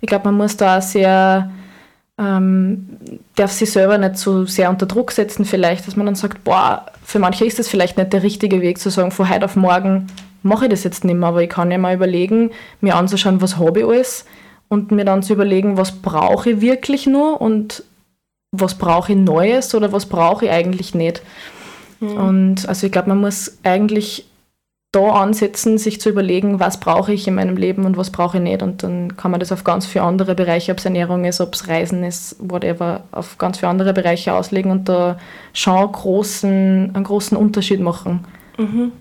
ich 0.00 0.08
glaube, 0.08 0.24
man 0.26 0.36
muss 0.36 0.56
da 0.56 0.80
sehr 0.80 1.50
ähm, 2.20 2.86
darf 3.34 3.50
sich 3.50 3.72
selber 3.72 3.96
nicht 3.96 4.18
so 4.18 4.44
sehr 4.44 4.68
unter 4.68 4.86
Druck 4.86 5.10
setzen, 5.10 5.44
vielleicht, 5.44 5.86
dass 5.86 5.96
man 5.96 6.06
dann 6.06 6.14
sagt, 6.14 6.44
boah, 6.44 6.86
für 7.02 7.18
manche 7.18 7.46
ist 7.46 7.58
das 7.58 7.68
vielleicht 7.68 7.96
nicht 7.96 8.12
der 8.12 8.22
richtige 8.22 8.60
Weg 8.60 8.78
zu 8.78 8.90
sagen, 8.90 9.10
von 9.10 9.30
heute 9.30 9.46
auf 9.46 9.56
morgen 9.56 10.08
mache 10.42 10.66
ich 10.66 10.70
das 10.70 10.84
jetzt 10.84 11.04
nicht 11.04 11.16
mehr, 11.16 11.30
aber 11.30 11.42
ich 11.42 11.50
kann 11.50 11.70
ja 11.70 11.78
mal 11.78 11.94
überlegen, 11.94 12.50
mir 12.80 12.94
anzuschauen, 12.94 13.40
was 13.40 13.58
habe 13.58 13.80
ich 13.80 13.86
alles 13.86 14.26
und 14.68 14.92
mir 14.92 15.04
dann 15.04 15.22
zu 15.22 15.32
überlegen, 15.32 15.78
was 15.78 15.92
brauche 15.92 16.50
ich 16.50 16.60
wirklich 16.60 17.06
nur 17.06 17.40
und 17.40 17.84
was 18.52 18.76
brauche 18.76 19.12
ich 19.12 19.18
Neues 19.18 19.74
oder 19.74 19.92
was 19.92 20.06
brauche 20.06 20.44
ich 20.44 20.50
eigentlich 20.50 20.94
nicht. 20.94 21.22
Mhm. 22.00 22.16
Und 22.16 22.68
also 22.68 22.86
ich 22.86 22.92
glaube, 22.92 23.08
man 23.08 23.20
muss 23.20 23.58
eigentlich 23.62 24.26
da 24.92 25.08
ansetzen, 25.10 25.78
sich 25.78 26.00
zu 26.00 26.08
überlegen, 26.08 26.58
was 26.58 26.80
brauche 26.80 27.12
ich 27.12 27.28
in 27.28 27.36
meinem 27.36 27.56
Leben 27.56 27.84
und 27.86 27.96
was 27.96 28.10
brauche 28.10 28.38
ich 28.38 28.42
nicht. 28.42 28.62
Und 28.62 28.82
dann 28.82 29.16
kann 29.16 29.30
man 29.30 29.38
das 29.38 29.52
auf 29.52 29.62
ganz 29.62 29.86
viele 29.86 30.04
andere 30.04 30.34
Bereiche, 30.34 30.72
ob 30.72 30.78
es 30.78 30.84
Ernährung 30.84 31.24
ist, 31.24 31.40
ob 31.40 31.54
es 31.54 31.68
Reisen 31.68 32.02
ist, 32.02 32.36
whatever, 32.40 33.04
auf 33.12 33.38
ganz 33.38 33.58
viele 33.58 33.70
andere 33.70 33.92
Bereiche 33.92 34.34
auslegen 34.34 34.72
und 34.72 34.88
da 34.88 35.18
schon 35.52 35.92
großen, 35.92 36.90
einen 36.92 37.04
großen 37.04 37.36
Unterschied 37.36 37.80
machen. 37.80 38.24
Mhm. 38.58 38.92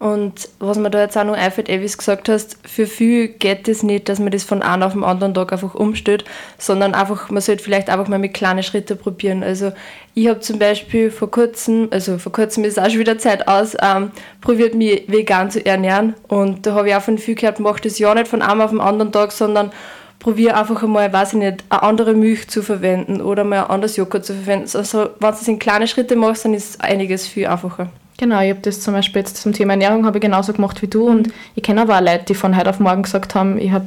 Und 0.00 0.48
was 0.60 0.78
mir 0.78 0.88
da 0.88 1.02
jetzt 1.02 1.18
auch 1.18 1.24
noch 1.24 1.36
einfällt, 1.36 1.68
eh, 1.68 1.82
wie 1.82 1.86
du 1.86 1.94
gesagt 1.94 2.30
hast, 2.30 2.56
für 2.66 2.86
viel 2.86 3.28
geht 3.28 3.68
es 3.68 3.80
das 3.80 3.82
nicht, 3.82 4.08
dass 4.08 4.18
man 4.18 4.30
das 4.30 4.44
von 4.44 4.62
einem 4.62 4.82
auf 4.82 4.94
den 4.94 5.04
anderen 5.04 5.34
Tag 5.34 5.52
einfach 5.52 5.74
umstellt, 5.74 6.24
sondern 6.56 6.94
einfach, 6.94 7.28
man 7.28 7.42
sollte 7.42 7.62
vielleicht 7.62 7.90
einfach 7.90 8.08
mal 8.08 8.18
mit 8.18 8.32
kleinen 8.32 8.62
Schritten 8.62 8.96
probieren. 8.96 9.42
Also 9.42 9.72
ich 10.14 10.26
habe 10.28 10.40
zum 10.40 10.58
Beispiel 10.58 11.10
vor 11.10 11.30
kurzem, 11.30 11.88
also 11.90 12.16
vor 12.16 12.32
kurzem 12.32 12.64
ist 12.64 12.78
auch 12.78 12.88
schon 12.88 13.00
wieder 13.00 13.18
Zeit 13.18 13.46
aus, 13.46 13.76
ähm, 13.82 14.10
probiert 14.40 14.74
mich 14.74 15.04
vegan 15.06 15.50
zu 15.50 15.64
ernähren 15.66 16.14
und 16.28 16.64
da 16.64 16.72
habe 16.72 16.88
ich 16.88 16.94
auch 16.94 17.02
von 17.02 17.18
viel 17.18 17.34
gehört, 17.34 17.60
mach 17.60 17.78
das 17.78 17.98
ja 17.98 18.14
nicht 18.14 18.26
von 18.28 18.40
einem 18.40 18.62
auf 18.62 18.70
den 18.70 18.80
anderen 18.80 19.12
Tag, 19.12 19.32
sondern 19.32 19.70
probiere 20.18 20.56
einfach 20.56 20.82
einmal, 20.82 21.12
weiß 21.12 21.34
ich 21.34 21.40
nicht, 21.40 21.64
eine 21.68 21.82
andere 21.82 22.14
Milch 22.14 22.48
zu 22.48 22.62
verwenden 22.62 23.20
oder 23.20 23.44
mal 23.44 23.64
ein 23.64 23.70
anderes 23.70 23.96
Joghurt 23.96 24.24
zu 24.24 24.32
verwenden. 24.32 24.70
Also 24.74 24.98
wenn 24.98 25.30
du 25.30 25.36
das 25.36 25.46
in 25.46 25.58
kleine 25.58 25.86
Schritte 25.86 26.16
machst, 26.16 26.46
dann 26.46 26.54
ist 26.54 26.80
einiges 26.80 27.26
viel 27.26 27.46
einfacher. 27.46 27.90
Genau, 28.20 28.42
ich 28.42 28.50
habe 28.50 28.60
das 28.60 28.82
zum 28.82 28.92
Beispiel 28.92 29.20
jetzt 29.20 29.38
zum 29.38 29.54
Thema 29.54 29.72
Ernährung 29.72 30.04
habe 30.04 30.18
ich 30.18 30.22
genauso 30.22 30.52
gemacht 30.52 30.82
wie 30.82 30.88
du 30.88 31.08
und 31.08 31.30
ich 31.54 31.62
kenne 31.62 31.80
aber 31.80 31.96
auch 31.96 32.02
Leute, 32.02 32.26
die 32.28 32.34
von 32.34 32.54
heute 32.54 32.68
auf 32.68 32.78
morgen 32.78 33.02
gesagt 33.02 33.34
haben, 33.34 33.56
ich 33.56 33.70
habe 33.70 33.86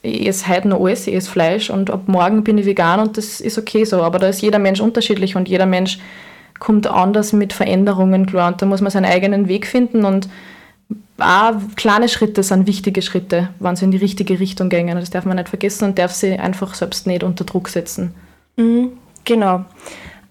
ich 0.00 0.26
esse 0.26 0.48
heute 0.48 0.68
noch 0.68 0.80
alles, 0.82 1.06
ich 1.06 1.14
esse 1.14 1.30
Fleisch 1.30 1.68
und 1.68 1.90
ab 1.90 2.04
morgen 2.06 2.44
bin 2.44 2.56
ich 2.56 2.64
vegan 2.64 2.98
und 3.00 3.18
das 3.18 3.42
ist 3.42 3.58
okay 3.58 3.84
so. 3.84 4.02
Aber 4.02 4.18
da 4.18 4.28
ist 4.28 4.40
jeder 4.40 4.58
Mensch 4.58 4.80
unterschiedlich 4.80 5.36
und 5.36 5.50
jeder 5.50 5.66
Mensch 5.66 5.98
kommt 6.60 6.86
anders 6.86 7.34
mit 7.34 7.52
Veränderungen 7.52 8.24
klar 8.24 8.52
und 8.52 8.62
da 8.62 8.64
muss 8.64 8.80
man 8.80 8.90
seinen 8.90 9.04
eigenen 9.04 9.48
Weg 9.48 9.66
finden 9.66 10.06
und 10.06 10.30
auch 11.18 11.52
kleine 11.76 12.08
Schritte 12.08 12.42
sind 12.42 12.66
wichtige 12.66 13.02
Schritte, 13.02 13.50
wenn 13.60 13.76
sie 13.76 13.84
in 13.84 13.90
die 13.90 13.98
richtige 13.98 14.40
Richtung 14.40 14.70
gehen. 14.70 14.88
Das 14.88 15.10
darf 15.10 15.26
man 15.26 15.36
nicht 15.36 15.50
vergessen 15.50 15.84
und 15.84 15.98
darf 15.98 16.12
sie 16.12 16.38
einfach 16.38 16.72
selbst 16.72 17.06
nicht 17.06 17.22
unter 17.22 17.44
Druck 17.44 17.68
setzen. 17.68 18.14
Mhm, 18.56 18.92
genau. 19.26 19.66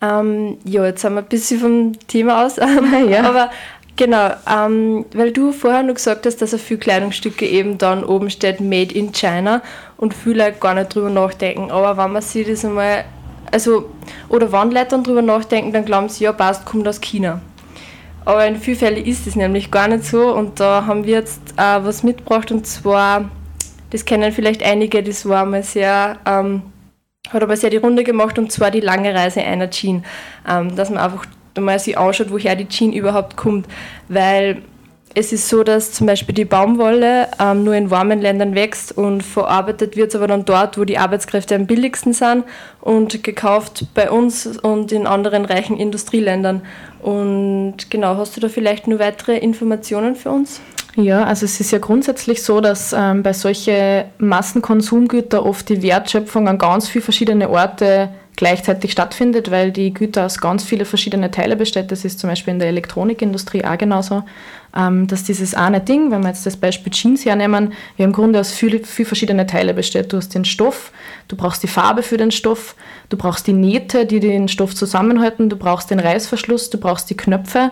Ähm, 0.03 0.57
ja, 0.65 0.85
jetzt 0.85 1.01
sind 1.01 1.13
wir 1.13 1.21
ein 1.21 1.27
bisschen 1.27 1.59
vom 1.59 2.07
Thema 2.07 2.45
aus. 2.45 2.57
ja. 3.09 3.23
Aber 3.23 3.49
genau, 3.95 4.31
ähm, 4.51 5.05
weil 5.13 5.31
du 5.31 5.53
vorher 5.53 5.83
noch 5.83 5.93
gesagt 5.93 6.25
hast, 6.25 6.41
dass 6.41 6.53
auf 6.53 6.61
viele 6.61 6.79
Kleidungsstücke 6.79 7.47
eben 7.47 7.77
dann 7.77 8.03
oben 8.03 8.29
steht 8.29 8.59
Made 8.59 8.93
in 8.93 9.13
China 9.13 9.61
und 9.97 10.13
viele 10.13 10.45
Leute 10.45 10.59
gar 10.59 10.73
nicht 10.73 10.93
drüber 10.93 11.09
nachdenken. 11.09 11.71
Aber 11.71 11.97
wenn 11.97 12.11
man 12.11 12.21
sich 12.21 12.45
das 12.45 12.65
einmal, 12.65 13.05
also, 13.51 13.89
oder 14.27 14.51
wenn 14.51 14.71
Leute 14.71 14.89
dann 14.89 15.03
drüber 15.03 15.21
nachdenken, 15.21 15.71
dann 15.71 15.85
glauben 15.85 16.09
sie, 16.09 16.25
ja, 16.25 16.33
passt, 16.33 16.65
kommt 16.65 16.87
aus 16.87 16.99
China. 16.99 17.39
Aber 18.25 18.45
in 18.45 18.57
vielen 18.57 18.77
Fällen 18.77 19.05
ist 19.05 19.27
es 19.27 19.35
nämlich 19.35 19.71
gar 19.71 19.87
nicht 19.87 20.05
so 20.05 20.33
und 20.33 20.59
da 20.59 20.85
haben 20.85 21.05
wir 21.05 21.13
jetzt 21.13 21.41
äh, 21.57 21.83
was 21.83 22.03
mitgebracht 22.03 22.51
und 22.51 22.65
zwar, 22.65 23.29
das 23.89 24.05
kennen 24.05 24.31
vielleicht 24.31 24.63
einige, 24.63 25.03
das 25.03 25.27
war 25.27 25.45
mal 25.45 25.61
sehr 25.61 26.17
ähm, 26.25 26.61
hat 27.29 27.41
aber 27.41 27.57
sehr 27.57 27.69
die 27.69 27.77
Runde 27.77 28.03
gemacht 28.03 28.37
und 28.37 28.51
zwar 28.51 28.71
die 28.71 28.79
lange 28.79 29.13
Reise 29.13 29.41
einer 29.41 29.69
Jean. 29.69 30.03
Ähm, 30.47 30.75
dass 30.75 30.89
man 30.89 30.99
einfach 30.99 31.25
mal 31.59 31.79
sich 31.79 31.97
anschaut, 31.97 32.31
woher 32.31 32.55
die 32.55 32.67
Jean 32.67 32.93
überhaupt 32.93 33.37
kommt. 33.37 33.67
Weil 34.07 34.61
es 35.15 35.31
ist 35.31 35.47
so, 35.47 35.63
dass 35.63 35.91
zum 35.91 36.07
Beispiel 36.07 36.33
die 36.33 36.45
Baumwolle 36.45 37.29
ähm, 37.39 37.63
nur 37.63 37.75
in 37.75 37.91
warmen 37.91 38.19
Ländern 38.19 38.55
wächst 38.55 38.97
und 38.97 39.21
verarbeitet 39.21 39.95
wird 39.95 40.15
aber 40.15 40.27
dann 40.27 40.43
dort, 40.45 40.77
wo 40.77 40.85
die 40.85 40.97
Arbeitskräfte 40.97 41.55
am 41.55 41.67
billigsten 41.67 42.13
sind 42.13 42.45
und 42.81 43.23
gekauft 43.23 43.85
bei 43.93 44.09
uns 44.09 44.47
und 44.47 44.91
in 44.91 45.05
anderen 45.05 45.45
reichen 45.45 45.77
Industrieländern. 45.77 46.63
Und 47.01 47.91
genau, 47.91 48.17
hast 48.17 48.35
du 48.35 48.41
da 48.41 48.49
vielleicht 48.49 48.87
nur 48.87 48.99
weitere 48.99 49.37
Informationen 49.37 50.15
für 50.15 50.31
uns? 50.31 50.61
Ja, 50.95 51.23
also 51.23 51.45
es 51.45 51.59
ist 51.59 51.71
ja 51.71 51.79
grundsätzlich 51.79 52.43
so, 52.43 52.61
dass 52.61 52.93
ähm, 52.93 53.23
bei 53.23 53.33
solchen 53.33 54.03
Massenkonsumgütern 54.19 55.41
oft 55.41 55.67
die 55.69 55.81
Wertschöpfung 55.81 56.47
an 56.47 56.59
ganz 56.59 56.87
viele 56.87 57.03
verschiedene 57.03 57.49
Orte 57.49 58.09
gleichzeitig 58.35 58.91
stattfindet, 58.91 59.49
weil 59.51 59.71
die 59.71 59.93
Güter 59.93 60.25
aus 60.25 60.39
ganz 60.39 60.63
vielen 60.63 60.85
verschiedenen 60.85 61.31
Teilen 61.31 61.57
besteht. 61.57 61.91
Das 61.91 62.05
ist 62.05 62.19
zum 62.19 62.29
Beispiel 62.29 62.53
in 62.53 62.59
der 62.59 62.67
Elektronikindustrie 62.67 63.63
auch 63.65 63.77
genauso, 63.77 64.23
ähm, 64.75 65.07
dass 65.07 65.23
dieses 65.23 65.55
eine 65.55 65.81
Ding, 65.81 66.11
wenn 66.11 66.21
wir 66.21 66.29
jetzt 66.29 66.45
das 66.45 66.57
Beispiel 66.57 66.91
Jeans 66.91 67.25
hernehmen, 67.25 67.73
ja 67.97 68.05
im 68.05 68.11
Grunde 68.11 68.39
aus 68.39 68.51
vielen 68.51 68.83
viel 68.85 69.05
verschiedene 69.05 69.47
Teile 69.47 69.73
besteht. 69.73 70.13
Du 70.13 70.17
hast 70.17 70.35
den 70.35 70.45
Stoff, 70.45 70.91
du 71.27 71.35
brauchst 71.35 71.63
die 71.63 71.67
Farbe 71.67 72.03
für 72.03 72.17
den 72.17 72.31
Stoff, 72.31 72.75
du 73.09 73.17
brauchst 73.17 73.47
die 73.47 73.53
Nähte, 73.53 74.05
die 74.05 74.19
den 74.19 74.47
Stoff 74.47 74.75
zusammenhalten, 74.75 75.49
du 75.49 75.55
brauchst 75.55 75.89
den 75.89 75.99
Reißverschluss, 75.99 76.69
du 76.69 76.79
brauchst 76.79 77.09
die 77.09 77.17
Knöpfe 77.17 77.71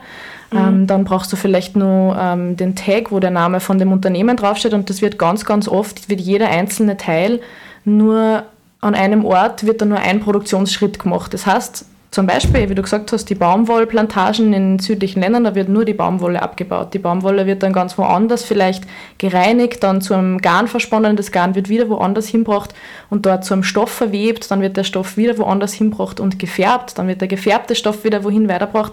Mhm. 0.52 0.60
Ähm, 0.60 0.88
dann 0.88 1.04
brauchst 1.04 1.32
du 1.32 1.36
vielleicht 1.38 1.76
nur 1.76 2.18
ähm, 2.20 2.58
den 2.58 2.76
Tag, 2.76 3.12
wo 3.12 3.20
der 3.20 3.32
Name 3.32 3.60
von 3.60 3.80
dem 3.80 3.92
Unternehmen 3.92 4.38
draufsteht 4.38 4.74
und 4.74 4.90
das 4.90 5.02
wird 5.02 5.18
ganz, 5.18 5.46
ganz 5.46 5.68
oft, 5.68 6.10
wird 6.10 6.22
jeder 6.22 6.50
einzelne 6.50 6.98
Teil 6.98 7.40
nur 7.86 8.44
an 8.82 8.96
einem 8.96 9.24
Ort, 9.26 9.66
wird 9.66 9.82
dann 9.82 9.90
nur 9.90 10.00
ein 10.00 10.20
Produktionsschritt 10.20 11.00
gemacht. 11.00 11.34
Das 11.34 11.46
heißt, 11.46 11.86
zum 12.12 12.28
Beispiel, 12.28 12.70
wie 12.70 12.76
du 12.76 12.82
gesagt 12.82 13.14
hast, 13.14 13.30
die 13.30 13.36
Baumwollplantagen 13.36 14.52
in 14.52 14.80
südlichen 14.80 15.22
Ländern, 15.22 15.46
da 15.46 15.56
wird 15.56 15.70
nur 15.70 15.86
die 15.86 15.94
Baumwolle 15.94 16.42
abgebaut. 16.42 16.94
Die 16.94 17.00
Baumwolle 17.00 17.46
wird 17.46 17.64
dann 17.64 17.72
ganz 17.72 17.98
woanders 17.98 18.44
vielleicht 18.44 18.84
gereinigt, 19.18 19.82
dann 19.82 20.02
zu 20.02 20.14
einem 20.14 20.40
Garn 20.40 20.68
versponnen, 20.68 21.16
das 21.16 21.32
Garn 21.32 21.56
wird 21.56 21.70
wieder 21.70 21.88
woanders 21.88 22.28
hinbracht 22.28 22.74
und 23.10 23.26
dort 23.26 23.46
zu 23.46 23.54
einem 23.54 23.64
Stoff 23.64 23.92
verwebt, 23.92 24.52
dann 24.52 24.60
wird 24.60 24.76
der 24.76 24.84
Stoff 24.84 25.16
wieder 25.16 25.38
woanders 25.38 25.72
hinbracht 25.72 26.20
und 26.20 26.38
gefärbt, 26.38 26.98
dann 26.98 27.08
wird 27.08 27.22
der 27.22 27.30
gefärbte 27.30 27.76
Stoff 27.76 28.04
wieder 28.04 28.26
wohin 28.26 28.50
weiterbracht 28.50 28.92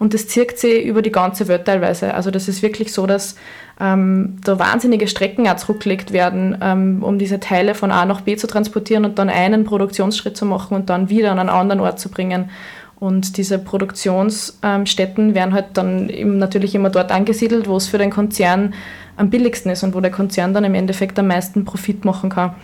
und 0.00 0.12
das 0.12 0.26
zirkt 0.26 0.58
sich 0.58 0.84
über 0.84 1.02
die 1.02 1.12
ganze 1.12 1.46
Welt 1.46 1.66
teilweise. 1.66 2.14
Also 2.14 2.32
das 2.32 2.48
ist 2.48 2.62
wirklich 2.62 2.92
so, 2.92 3.06
dass 3.06 3.36
ähm, 3.78 4.38
da 4.42 4.58
wahnsinnige 4.58 5.06
Strecken 5.06 5.46
auch 5.48 5.56
zurückgelegt 5.56 6.12
werden, 6.12 6.56
ähm, 6.62 7.02
um 7.02 7.18
diese 7.18 7.40
Teile 7.40 7.74
von 7.74 7.90
A 7.90 8.06
nach 8.06 8.22
B 8.22 8.36
zu 8.36 8.46
transportieren 8.46 9.04
und 9.04 9.18
dann 9.18 9.28
einen 9.28 9.64
Produktionsschritt 9.64 10.36
zu 10.36 10.46
machen 10.46 10.74
und 10.74 10.88
dann 10.88 11.10
wieder 11.10 11.32
an 11.32 11.38
einen 11.38 11.50
anderen 11.50 11.80
Ort 11.80 12.00
zu 12.00 12.08
bringen. 12.08 12.50
Und 12.98 13.36
diese 13.36 13.58
Produktionsstätten 13.58 15.34
werden 15.34 15.52
halt 15.52 15.66
dann 15.74 16.10
natürlich 16.38 16.74
immer 16.74 16.88
dort 16.88 17.12
angesiedelt, 17.12 17.68
wo 17.68 17.76
es 17.76 17.86
für 17.86 17.98
den 17.98 18.10
Konzern 18.10 18.72
am 19.16 19.28
billigsten 19.28 19.70
ist 19.70 19.82
und 19.82 19.94
wo 19.94 20.00
der 20.00 20.10
Konzern 20.10 20.54
dann 20.54 20.64
im 20.64 20.74
Endeffekt 20.74 21.18
am 21.18 21.26
meisten 21.26 21.66
Profit 21.66 22.06
machen 22.06 22.30
kann. 22.30 22.54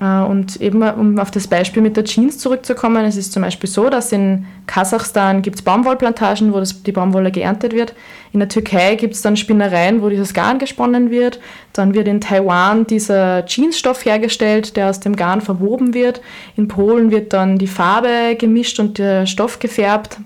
Äh, 0.00 0.20
und 0.20 0.60
eben, 0.60 0.82
um 0.82 1.18
auf 1.18 1.30
das 1.30 1.46
Beispiel 1.46 1.82
mit 1.82 1.96
der 1.96 2.04
Jeans 2.04 2.38
zurückzukommen, 2.38 3.04
es 3.04 3.16
ist 3.16 3.32
zum 3.32 3.42
Beispiel 3.42 3.68
so, 3.68 3.88
dass 3.88 4.12
in 4.12 4.46
Kasachstan 4.66 5.42
gibt 5.42 5.56
es 5.56 5.62
Baumwollplantagen, 5.62 6.52
wo 6.52 6.58
das, 6.58 6.82
die 6.82 6.92
Baumwolle 6.92 7.30
geerntet 7.30 7.72
wird. 7.72 7.94
In 8.32 8.40
der 8.40 8.48
Türkei 8.48 8.96
gibt 8.96 9.14
es 9.14 9.22
dann 9.22 9.36
Spinnereien, 9.36 10.02
wo 10.02 10.08
dieses 10.08 10.34
Garn 10.34 10.58
gesponnen 10.58 11.10
wird. 11.10 11.40
Dann 11.72 11.94
wird 11.94 12.08
in 12.08 12.20
Taiwan 12.20 12.86
dieser 12.86 13.46
Jeansstoff 13.46 14.04
hergestellt, 14.04 14.76
der 14.76 14.90
aus 14.90 15.00
dem 15.00 15.16
Garn 15.16 15.40
verwoben 15.40 15.94
wird. 15.94 16.20
In 16.56 16.68
Polen 16.68 17.10
wird 17.10 17.32
dann 17.32 17.58
die 17.58 17.66
Farbe 17.66 18.36
gemischt 18.38 18.78
und 18.80 18.98
der 18.98 19.26
Stoff 19.26 19.58
gefärbt 19.58 20.18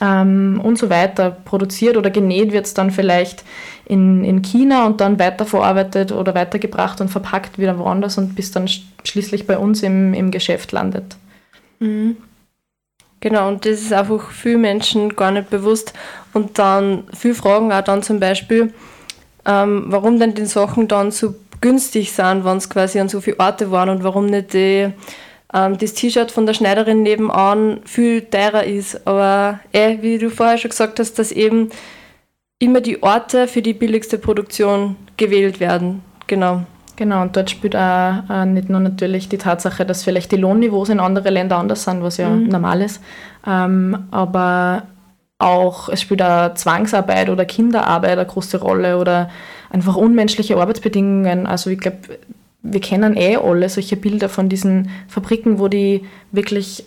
ähm, 0.00 0.60
und 0.64 0.78
so 0.78 0.90
weiter. 0.90 1.30
Produziert 1.30 1.96
oder 1.96 2.10
genäht 2.10 2.52
wird 2.52 2.66
es 2.66 2.74
dann 2.74 2.90
vielleicht 2.90 3.44
in, 3.90 4.22
in 4.24 4.40
China 4.42 4.86
und 4.86 5.00
dann 5.00 5.18
weiterverarbeitet 5.18 6.12
oder 6.12 6.32
weitergebracht 6.32 7.00
und 7.00 7.08
verpackt 7.08 7.58
wieder 7.58 7.76
woanders 7.76 8.18
und 8.18 8.36
bis 8.36 8.52
dann 8.52 8.68
schließlich 9.02 9.48
bei 9.48 9.58
uns 9.58 9.82
im, 9.82 10.14
im 10.14 10.30
Geschäft 10.30 10.70
landet. 10.70 11.16
Mhm. 11.80 12.16
Genau, 13.18 13.48
und 13.48 13.66
das 13.66 13.80
ist 13.80 13.92
einfach 13.92 14.30
vielen 14.30 14.60
Menschen 14.60 15.16
gar 15.16 15.32
nicht 15.32 15.50
bewusst. 15.50 15.92
Und 16.32 16.58
dann 16.58 17.04
viele 17.12 17.34
fragen 17.34 17.72
auch 17.72 17.82
dann 17.82 18.04
zum 18.04 18.20
Beispiel, 18.20 18.72
ähm, 19.44 19.86
warum 19.88 20.20
denn 20.20 20.34
die 20.34 20.46
Sachen 20.46 20.86
dann 20.86 21.10
so 21.10 21.34
günstig 21.60 22.12
sind, 22.12 22.44
wenn 22.44 22.58
es 22.58 22.70
quasi 22.70 23.00
an 23.00 23.08
so 23.08 23.20
viele 23.20 23.40
Orte 23.40 23.72
waren 23.72 23.88
und 23.88 24.04
warum 24.04 24.26
nicht 24.26 24.52
die, 24.52 24.92
ähm, 25.52 25.78
das 25.78 25.94
T-Shirt 25.94 26.30
von 26.30 26.46
der 26.46 26.54
Schneiderin 26.54 27.02
nebenan 27.02 27.80
viel 27.84 28.22
teurer 28.22 28.62
ist. 28.62 29.04
Aber 29.04 29.58
eh, 29.72 29.98
wie 30.00 30.18
du 30.18 30.30
vorher 30.30 30.58
schon 30.58 30.70
gesagt 30.70 31.00
hast, 31.00 31.18
dass 31.18 31.32
eben 31.32 31.70
immer 32.60 32.80
die 32.80 33.02
Orte 33.02 33.48
für 33.48 33.62
die 33.62 33.74
billigste 33.74 34.18
Produktion 34.18 34.94
gewählt 35.16 35.58
werden. 35.58 36.02
Genau. 36.28 36.62
Genau, 36.94 37.22
und 37.22 37.34
dort 37.34 37.48
spielt 37.48 37.74
auch, 37.74 38.28
auch 38.28 38.44
nicht 38.44 38.68
nur 38.68 38.78
natürlich 38.78 39.30
die 39.30 39.38
Tatsache, 39.38 39.86
dass 39.86 40.04
vielleicht 40.04 40.32
die 40.32 40.36
Lohnniveaus 40.36 40.90
in 40.90 41.00
anderen 41.00 41.32
Ländern 41.32 41.60
anders 41.60 41.84
sind, 41.84 42.02
was 42.02 42.18
ja 42.18 42.28
mhm. 42.28 42.48
normal 42.48 42.82
ist, 42.82 43.00
ähm, 43.46 44.04
aber 44.10 44.82
auch, 45.38 45.88
es 45.88 46.02
spielt 46.02 46.20
auch 46.20 46.52
Zwangsarbeit 46.52 47.30
oder 47.30 47.46
Kinderarbeit 47.46 48.18
eine 48.18 48.26
große 48.26 48.60
Rolle 48.60 48.98
oder 48.98 49.30
einfach 49.70 49.96
unmenschliche 49.96 50.58
Arbeitsbedingungen. 50.58 51.46
Also 51.46 51.70
ich 51.70 51.78
glaube, 51.78 52.18
wir 52.62 52.80
kennen 52.82 53.16
eh 53.16 53.38
alle 53.38 53.70
solche 53.70 53.96
Bilder 53.96 54.28
von 54.28 54.50
diesen 54.50 54.90
Fabriken, 55.08 55.58
wo 55.58 55.68
die 55.68 56.04
wirklich 56.32 56.84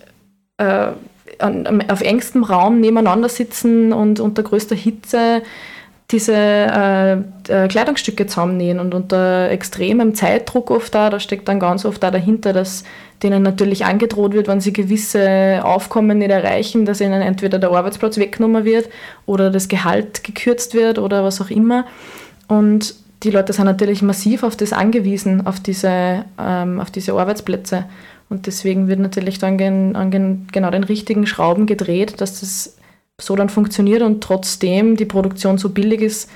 äh, 0.57 0.91
auf 1.39 2.01
engstem 2.01 2.43
Raum 2.43 2.79
nebeneinander 2.79 3.29
sitzen 3.29 3.93
und 3.93 4.19
unter 4.19 4.43
größter 4.43 4.75
Hitze 4.75 5.41
diese 6.11 6.35
äh, 6.35 7.13
äh, 7.47 7.67
Kleidungsstücke 7.67 8.27
zusammennähen 8.27 8.79
und 8.79 8.93
unter 8.93 9.49
extremem 9.49 10.13
Zeitdruck 10.13 10.69
oft 10.69 10.93
da, 10.93 11.09
da 11.09 11.19
steckt 11.19 11.47
dann 11.47 11.59
ganz 11.59 11.85
oft 11.85 12.03
da 12.03 12.11
dahinter, 12.11 12.53
dass 12.53 12.83
denen 13.23 13.41
natürlich 13.41 13.85
angedroht 13.85 14.33
wird, 14.33 14.47
wenn 14.47 14.61
sie 14.61 14.73
gewisse 14.73 15.61
Aufkommen 15.63 16.19
nicht 16.19 16.29
erreichen, 16.29 16.85
dass 16.85 17.01
ihnen 17.01 17.21
entweder 17.21 17.57
der 17.57 17.71
Arbeitsplatz 17.71 18.17
weggenommen 18.17 18.63
wird 18.65 18.89
oder 19.25 19.49
das 19.49 19.69
Gehalt 19.69 20.23
gekürzt 20.23 20.75
wird 20.75 20.99
oder 20.99 21.23
was 21.23 21.41
auch 21.41 21.49
immer. 21.49 21.85
Und 22.47 22.95
die 23.23 23.31
Leute 23.31 23.53
sind 23.53 23.65
natürlich 23.65 24.01
massiv 24.01 24.43
auf 24.43 24.55
das 24.55 24.73
angewiesen, 24.73 25.47
auf 25.47 25.59
diese, 25.61 26.25
ähm, 26.37 26.79
auf 26.79 26.91
diese 26.91 27.13
Arbeitsplätze. 27.13 27.85
Und 28.29 28.47
deswegen 28.47 28.87
wird 28.87 28.99
natürlich 28.99 29.39
dann 29.39 29.57
gen, 29.57 29.95
an 29.95 30.11
gen, 30.11 30.47
genau 30.51 30.71
den 30.71 30.83
richtigen 30.83 31.27
Schrauben 31.27 31.65
gedreht, 31.65 32.19
dass 32.21 32.39
das 32.39 32.77
so 33.21 33.35
dann 33.35 33.49
funktioniert 33.49 34.01
und 34.01 34.23
trotzdem 34.23 34.95
die 34.97 35.05
Produktion 35.05 35.57
so 35.57 35.69
billig 35.69 36.01
ist 36.01 36.29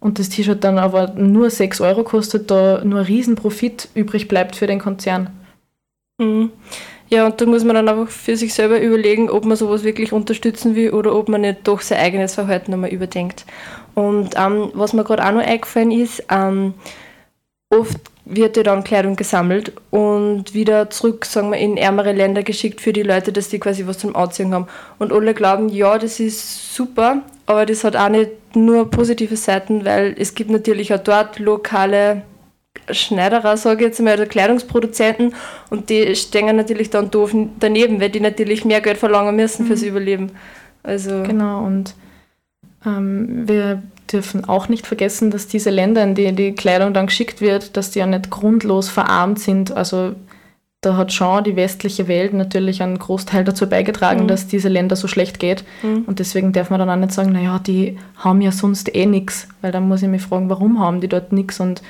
und 0.00 0.18
das 0.18 0.30
T-Shirt 0.30 0.64
dann 0.64 0.78
aber 0.78 1.12
nur 1.14 1.50
6 1.50 1.80
Euro 1.80 2.02
kostet, 2.02 2.50
da 2.50 2.82
nur 2.84 3.00
ein 3.00 3.06
Riesenprofit 3.06 3.88
übrig 3.94 4.28
bleibt 4.28 4.56
für 4.56 4.66
den 4.66 4.80
Konzern. 4.80 5.30
Mhm. 6.18 6.50
Ja, 7.08 7.26
und 7.26 7.40
da 7.40 7.46
muss 7.46 7.62
man 7.62 7.76
dann 7.76 7.88
einfach 7.88 8.08
für 8.08 8.36
sich 8.36 8.54
selber 8.54 8.80
überlegen, 8.80 9.28
ob 9.28 9.44
man 9.44 9.56
sowas 9.56 9.84
wirklich 9.84 10.12
unterstützen 10.12 10.74
will 10.74 10.90
oder 10.92 11.14
ob 11.14 11.28
man 11.28 11.42
nicht 11.42 11.58
doch 11.64 11.82
sein 11.82 11.98
eigenes 11.98 12.34
Verhalten 12.34 12.70
nochmal 12.70 12.90
überdenkt. 12.90 13.44
Und 13.94 14.30
ähm, 14.36 14.70
was 14.72 14.94
mir 14.94 15.04
gerade 15.04 15.24
auch 15.24 15.32
noch 15.32 15.46
eingefallen 15.46 15.90
ist, 15.90 16.24
ähm, 16.30 16.72
oft 17.68 18.00
wird 18.24 18.56
ja 18.56 18.62
dann 18.62 18.84
Kleidung 18.84 19.16
gesammelt 19.16 19.72
und 19.90 20.54
wieder 20.54 20.90
zurück, 20.90 21.24
sagen 21.24 21.50
wir, 21.50 21.58
in 21.58 21.76
ärmere 21.76 22.12
Länder 22.12 22.42
geschickt 22.42 22.80
für 22.80 22.92
die 22.92 23.02
Leute, 23.02 23.32
dass 23.32 23.48
die 23.48 23.58
quasi 23.58 23.86
was 23.86 23.98
zum 23.98 24.14
Anziehen 24.14 24.54
haben. 24.54 24.68
Und 24.98 25.12
alle 25.12 25.34
glauben, 25.34 25.68
ja, 25.68 25.98
das 25.98 26.20
ist 26.20 26.74
super, 26.74 27.22
aber 27.46 27.66
das 27.66 27.84
hat 27.84 27.96
auch 27.96 28.08
nicht 28.08 28.30
nur 28.54 28.90
positive 28.90 29.36
Seiten, 29.36 29.84
weil 29.84 30.14
es 30.18 30.34
gibt 30.34 30.50
natürlich 30.50 30.94
auch 30.94 31.02
dort 31.02 31.38
lokale 31.38 32.22
Schneiderer, 32.90 33.56
sage 33.56 33.84
ich 33.84 33.88
jetzt 33.88 34.00
mal, 34.00 34.14
oder 34.14 34.26
Kleidungsproduzenten 34.26 35.34
und 35.70 35.90
die 35.90 36.14
stehen 36.16 36.54
natürlich 36.56 36.90
dann 36.90 37.10
doof 37.10 37.34
daneben, 37.60 38.00
weil 38.00 38.10
die 38.10 38.20
natürlich 38.20 38.64
mehr 38.64 38.80
Geld 38.80 38.98
verlangen 38.98 39.36
müssen 39.36 39.66
fürs 39.66 39.82
mhm. 39.82 39.88
Überleben. 39.88 40.32
Also 40.82 41.22
genau, 41.22 41.64
und 41.64 41.94
ähm, 42.84 43.46
wir 43.46 43.82
dürfen 44.12 44.44
auch 44.44 44.68
nicht 44.68 44.86
vergessen, 44.86 45.30
dass 45.30 45.46
diese 45.46 45.70
Länder, 45.70 46.02
in 46.02 46.14
die 46.14 46.32
die 46.32 46.52
Kleidung 46.54 46.94
dann 46.94 47.06
geschickt 47.06 47.40
wird, 47.40 47.76
dass 47.76 47.90
die 47.90 48.00
ja 48.00 48.06
nicht 48.06 48.30
grundlos 48.30 48.88
verarmt 48.88 49.38
sind. 49.38 49.72
Also 49.72 50.14
da 50.82 50.96
hat 50.96 51.12
schon 51.12 51.44
die 51.44 51.54
westliche 51.54 52.08
Welt 52.08 52.34
natürlich 52.34 52.82
einen 52.82 52.98
Großteil 52.98 53.44
dazu 53.44 53.68
beigetragen, 53.68 54.24
mhm. 54.24 54.28
dass 54.28 54.48
diese 54.48 54.68
Länder 54.68 54.96
so 54.96 55.06
schlecht 55.06 55.38
geht. 55.38 55.64
Mhm. 55.82 56.02
Und 56.06 56.18
deswegen 56.18 56.52
darf 56.52 56.70
man 56.70 56.80
dann 56.80 56.90
auch 56.90 56.96
nicht 56.96 57.12
sagen, 57.12 57.32
naja, 57.32 57.60
die 57.60 57.98
haben 58.16 58.40
ja 58.40 58.50
sonst 58.50 58.94
eh 58.94 59.06
nichts. 59.06 59.48
Weil 59.60 59.70
dann 59.70 59.86
muss 59.86 60.02
ich 60.02 60.08
mich 60.08 60.22
fragen, 60.22 60.50
warum 60.50 60.80
haben 60.80 61.00
die 61.00 61.08
dort 61.08 61.32
nichts? 61.32 61.60
Und 61.60 61.82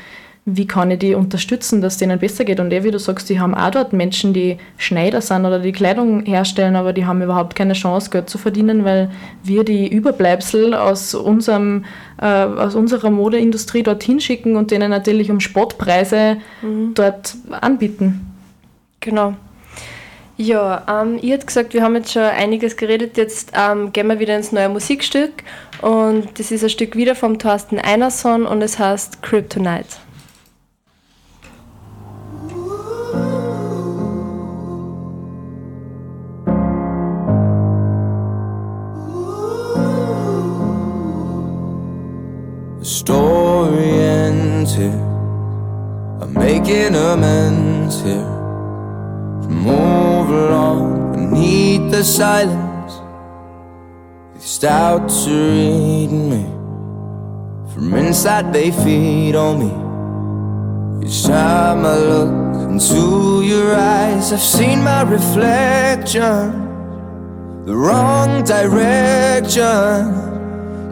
wie 0.45 0.67
kann 0.67 0.91
ich 0.91 0.99
die 0.99 1.15
unterstützen, 1.15 1.81
dass 1.81 1.95
es 1.95 1.99
denen 1.99 2.19
besser 2.19 2.45
geht. 2.45 2.59
Und 2.59 2.73
eh, 2.73 2.83
wie 2.83 2.91
du 2.91 2.99
sagst, 2.99 3.29
die 3.29 3.39
haben 3.39 3.55
auch 3.55 3.71
dort 3.71 3.93
Menschen, 3.93 4.33
die 4.33 4.59
Schneider 4.77 5.21
sind 5.21 5.45
oder 5.45 5.61
die 5.61 5.71
Kleidung 5.71 6.25
herstellen, 6.25 6.75
aber 6.75 6.93
die 6.93 7.07
haben 7.07 7.23
überhaupt 7.23 7.55
keine 7.55 7.75
Chance, 7.75 8.11
Geld 8.11 8.29
zu 8.29 8.39
verdienen, 8.39 8.85
weil 8.85 9.09
wir 9.45 9.63
die 9.63 9.87
Überbleibsel 9.87 10.75
aus, 10.75 11.15
unserem, 11.15 11.85
äh, 12.21 12.27
aus 12.27 12.75
unserer 12.75 13.11
Modeindustrie 13.11 13.85
dorthin 13.85 14.19
schicken 14.19 14.57
und 14.57 14.73
denen 14.73 14.91
natürlich 14.91 15.31
um 15.31 15.39
Spottpreise 15.39 16.39
mhm. 16.61 16.95
dort 16.95 17.37
anbieten. 17.61 18.33
Genau. 18.99 19.35
Ja, 20.39 21.03
ähm, 21.03 21.21
ihr 21.23 21.35
habt 21.35 21.47
gesagt, 21.47 21.73
wir 21.73 21.85
haben 21.85 21.95
jetzt 21.95 22.13
schon 22.13 22.23
einiges 22.23 22.77
geredet. 22.77 23.17
Jetzt 23.17 23.53
ähm, 23.55 23.93
gehen 23.93 24.09
wir 24.09 24.19
wieder 24.19 24.35
ins 24.35 24.51
neue 24.51 24.69
Musikstück. 24.69 25.31
Und 25.83 26.37
das 26.41 26.51
ist 26.51 26.65
ein 26.65 26.71
Stück 26.71 26.97
wieder 26.97 27.15
vom 27.15 27.39
Thorsten 27.39 27.79
Einerson 27.79 28.45
und 28.45 28.61
es 28.61 28.79
heißt 28.79 29.23
Kryptonite. 29.23 29.99
Story 43.03 43.91
ends 43.99 44.77
here. 44.77 45.05
I'm 46.23 46.33
making 46.33 46.95
amends 46.95 48.01
here. 48.01 48.31
Move 49.51 50.29
along 50.31 51.11
beneath 51.15 51.91
the 51.91 52.05
silence. 52.05 52.95
These 54.35 54.59
doubts 54.59 55.27
are 55.27 55.53
eating 55.53 56.31
me. 56.31 56.45
From 57.73 57.93
inside, 57.95 58.53
they 58.53 58.71
feed 58.71 59.35
on 59.35 59.55
me. 59.63 59.73
Each 61.05 61.25
time 61.25 61.85
I 61.85 61.97
look 61.99 62.71
into 62.71 63.43
your 63.43 63.75
eyes, 63.75 64.33
I've 64.33 64.49
seen 64.57 64.79
my 64.85 65.03
reflection. 65.03 66.45
The 67.67 67.75
wrong 67.75 68.45
direction. 68.45 70.22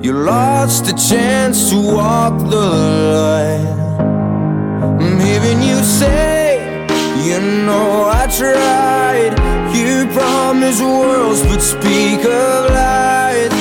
You 0.02 0.14
lost 0.14 0.86
the 0.86 0.92
chance 0.92 1.68
to 1.68 1.76
walk 1.76 2.38
the 2.48 2.56
line. 2.56 3.76
Mm, 3.98 5.02
I'm 5.02 5.20
hearing 5.20 5.60
you 5.62 5.76
say, 5.84 6.86
You 7.22 7.38
know 7.66 8.08
I 8.08 8.26
tried. 8.40 9.36
You 9.76 10.06
promised 10.14 10.80
worlds, 10.80 11.42
but 11.42 11.60
speak 11.60 12.24
of 12.24 12.70
lies. 12.70 13.52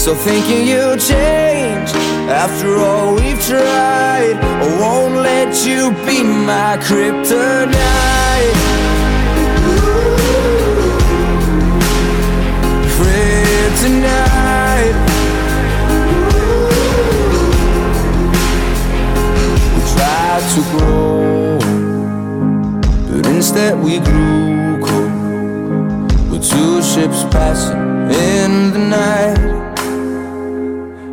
So 0.00 0.14
thinking 0.14 0.66
you'll 0.66 0.96
change 0.96 1.90
after 2.32 2.78
all 2.78 3.14
we've 3.14 3.44
tried. 3.44 4.36
I 4.40 4.80
won't 4.80 5.16
let 5.16 5.52
you 5.66 5.90
be 6.06 6.22
my 6.22 6.78
kryptonite. 6.80 7.76
Kryptonite. 12.96 14.41
To 20.54 20.60
grow, 20.76 21.58
but 23.08 23.26
instead 23.26 23.82
we 23.82 23.98
grew 24.00 24.78
cold. 24.84 26.12
We're 26.30 26.42
too 26.42 26.82
ships 26.82 27.24
passing 27.32 28.10
in 28.12 28.70
the 28.74 28.78
night. 28.78 29.38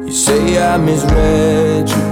You 0.06 0.12
say 0.12 0.62
I 0.62 0.76
misread 0.76 1.88
you. 1.88 2.06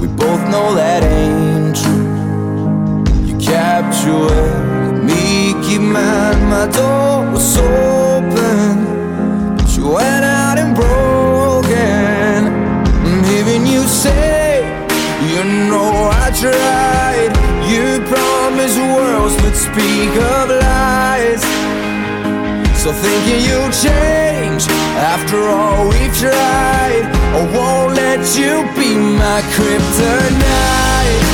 We 0.00 0.06
both 0.06 0.42
know 0.48 0.76
that 0.76 1.02
ain't 1.02 1.74
true. 1.74 3.26
You 3.26 3.36
captured 3.44 5.02
me, 5.02 5.54
keep 5.66 5.80
mine. 5.80 6.40
My 6.48 6.68
door 6.70 7.32
was 7.32 7.58
open, 7.58 9.56
but 9.56 9.76
you 9.76 9.88
went 9.88 10.24
out 10.24 10.56
and 10.56 10.76
broke 10.76 11.66
I'm 11.66 12.05
tried. 16.50 17.32
You 17.72 18.00
promised 18.12 18.78
worlds 18.94 19.36
but 19.42 19.54
speak 19.54 20.12
of 20.34 20.46
lies. 20.64 21.42
So 22.82 22.92
thinking 22.92 23.40
you'll 23.48 23.74
change 23.86 24.62
after 25.14 25.38
all 25.48 25.88
we've 25.88 26.16
tried. 26.24 27.04
I 27.38 27.42
won't 27.56 27.94
let 27.94 28.20
you 28.38 28.52
be 28.76 28.94
my. 28.94 29.40
Kryptonite. 29.54 31.25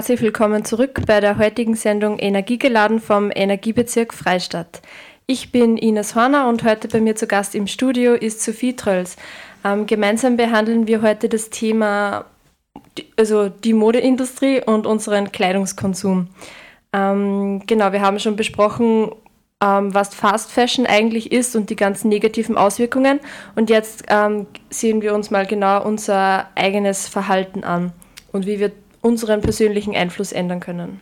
Herzlich 0.00 0.22
willkommen 0.22 0.64
zurück 0.64 1.02
bei 1.06 1.20
der 1.20 1.36
heutigen 1.36 1.74
Sendung 1.74 2.18
Energiegeladen 2.18 3.00
vom 3.00 3.30
Energiebezirk 3.30 4.14
Freistadt. 4.14 4.80
Ich 5.26 5.52
bin 5.52 5.76
Ines 5.76 6.14
Horner 6.14 6.48
und 6.48 6.64
heute 6.64 6.88
bei 6.88 7.02
mir 7.02 7.16
zu 7.16 7.26
Gast 7.26 7.54
im 7.54 7.66
Studio 7.66 8.14
ist 8.14 8.42
Sophie 8.42 8.74
Trölls. 8.74 9.18
Ähm, 9.62 9.84
gemeinsam 9.84 10.38
behandeln 10.38 10.86
wir 10.86 11.02
heute 11.02 11.28
das 11.28 11.50
Thema, 11.50 12.24
also 13.18 13.50
die 13.50 13.74
Modeindustrie 13.74 14.62
und 14.64 14.86
unseren 14.86 15.32
Kleidungskonsum. 15.32 16.28
Ähm, 16.94 17.60
genau, 17.66 17.92
wir 17.92 18.00
haben 18.00 18.18
schon 18.20 18.36
besprochen, 18.36 19.10
ähm, 19.62 19.92
was 19.92 20.14
Fast 20.14 20.50
Fashion 20.50 20.86
eigentlich 20.86 21.30
ist 21.30 21.54
und 21.54 21.68
die 21.68 21.76
ganzen 21.76 22.08
negativen 22.08 22.56
Auswirkungen. 22.56 23.20
Und 23.54 23.68
jetzt 23.68 24.04
ähm, 24.08 24.46
sehen 24.70 25.02
wir 25.02 25.14
uns 25.14 25.30
mal 25.30 25.44
genau 25.44 25.84
unser 25.84 26.48
eigenes 26.54 27.06
Verhalten 27.06 27.64
an 27.64 27.92
und 28.32 28.46
wie 28.46 28.60
wir 28.60 28.72
unseren 29.00 29.40
persönlichen 29.40 29.94
Einfluss 29.94 30.32
ändern 30.32 30.60
können. 30.60 31.00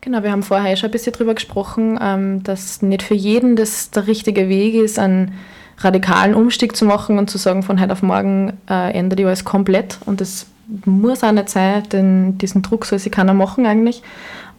Genau, 0.00 0.22
wir 0.22 0.30
haben 0.30 0.42
vorher 0.42 0.76
schon 0.76 0.90
ein 0.90 0.92
bisschen 0.92 1.12
drüber 1.12 1.34
gesprochen, 1.34 1.98
ähm, 2.00 2.42
dass 2.44 2.82
nicht 2.82 3.02
für 3.02 3.14
jeden 3.14 3.56
das 3.56 3.90
der 3.90 4.06
richtige 4.06 4.48
Weg 4.48 4.74
ist, 4.74 4.98
einen 4.98 5.34
radikalen 5.78 6.34
Umstieg 6.34 6.76
zu 6.76 6.84
machen 6.84 7.18
und 7.18 7.30
zu 7.30 7.38
sagen, 7.38 7.62
von 7.62 7.80
heute 7.80 7.92
auf 7.92 8.02
morgen 8.02 8.52
äh, 8.68 8.92
ändert 8.92 9.18
die 9.18 9.24
alles 9.24 9.44
komplett. 9.44 9.98
Und 10.06 10.20
das 10.20 10.46
muss 10.84 11.24
auch 11.24 11.32
nicht 11.32 11.48
sein, 11.48 11.82
denn 11.90 12.38
diesen 12.38 12.62
Druck 12.62 12.84
soll 12.84 12.98
sich 12.98 13.12
keiner 13.12 13.34
machen 13.34 13.66
eigentlich. 13.66 14.02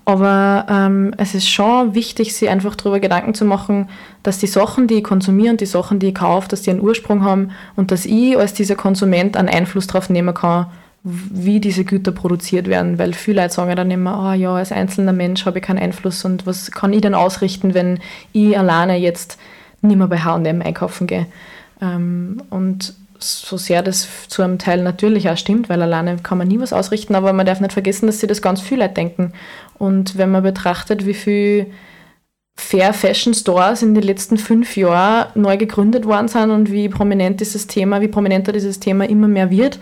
Aber 0.05 0.65
ähm, 0.69 1.13
es 1.17 1.35
ist 1.35 1.47
schon 1.47 1.93
wichtig, 1.93 2.33
sich 2.33 2.49
einfach 2.49 2.75
darüber 2.75 2.99
Gedanken 2.99 3.35
zu 3.35 3.45
machen, 3.45 3.89
dass 4.23 4.39
die 4.39 4.47
Sachen, 4.47 4.87
die 4.87 4.95
ich 4.95 5.03
konsumiere 5.03 5.51
und 5.51 5.61
die 5.61 5.67
Sachen, 5.67 5.99
die 5.99 6.07
ich 6.07 6.15
kaufe, 6.15 6.47
dass 6.47 6.63
die 6.63 6.71
einen 6.71 6.81
Ursprung 6.81 7.23
haben 7.23 7.51
und 7.75 7.91
dass 7.91 8.05
ich 8.05 8.35
als 8.35 8.53
dieser 8.53 8.75
Konsument 8.75 9.37
einen 9.37 9.49
Einfluss 9.49 9.85
darauf 9.85 10.09
nehmen 10.09 10.33
kann, 10.33 10.65
wie 11.03 11.59
diese 11.59 11.85
Güter 11.85 12.11
produziert 12.11 12.67
werden, 12.67 12.99
weil 12.99 13.13
viele 13.13 13.41
Leute 13.41 13.53
sagen 13.53 13.75
dann 13.75 13.91
immer, 13.91 14.15
ah 14.15 14.33
ja, 14.33 14.55
als 14.55 14.71
einzelner 14.71 15.13
Mensch 15.13 15.45
habe 15.45 15.59
ich 15.59 15.65
keinen 15.65 15.79
Einfluss 15.79 16.25
und 16.25 16.45
was 16.45 16.71
kann 16.71 16.93
ich 16.93 17.01
denn 17.01 17.15
ausrichten, 17.15 17.73
wenn 17.73 17.99
ich 18.33 18.57
alleine 18.57 18.97
jetzt 18.97 19.37
nicht 19.81 19.97
mehr 19.97 20.07
bei 20.07 20.19
H&M 20.19 20.61
einkaufen 20.61 21.07
gehe. 21.07 21.27
Ähm, 21.81 22.41
und 22.49 22.93
so 23.17 23.57
sehr 23.57 23.81
das 23.81 24.07
zu 24.27 24.41
einem 24.41 24.59
Teil 24.59 24.81
natürlich 24.81 25.29
auch 25.29 25.37
stimmt, 25.37 25.69
weil 25.69 25.81
alleine 25.81 26.17
kann 26.17 26.37
man 26.37 26.47
nie 26.47 26.59
was 26.59 26.73
ausrichten, 26.73 27.15
aber 27.15 27.33
man 27.33 27.45
darf 27.45 27.59
nicht 27.59 27.73
vergessen, 27.73 28.07
dass 28.07 28.19
sie 28.19 28.27
das 28.27 28.41
ganz 28.41 28.61
viele 28.61 28.83
Leute 28.83 28.95
denken. 28.95 29.33
Und 29.77 30.17
wenn 30.17 30.31
man 30.31 30.43
betrachtet, 30.43 31.05
wie 31.05 31.13
viel 31.13 31.67
Fair 32.55 32.93
Fashion 32.93 33.33
Stores 33.33 33.81
in 33.81 33.93
den 33.93 34.03
letzten 34.03 34.37
fünf 34.37 34.75
Jahren 34.75 35.29
neu 35.41 35.55
gegründet 35.55 36.05
worden 36.05 36.27
sind 36.27 36.51
und 36.51 36.71
wie 36.71 36.89
prominent 36.89 37.39
dieses 37.39 37.67
Thema, 37.67 38.01
wie 38.01 38.09
prominenter 38.09 38.51
dieses 38.51 38.79
Thema 38.79 39.07
immer 39.07 39.29
mehr 39.29 39.49
wird, 39.49 39.79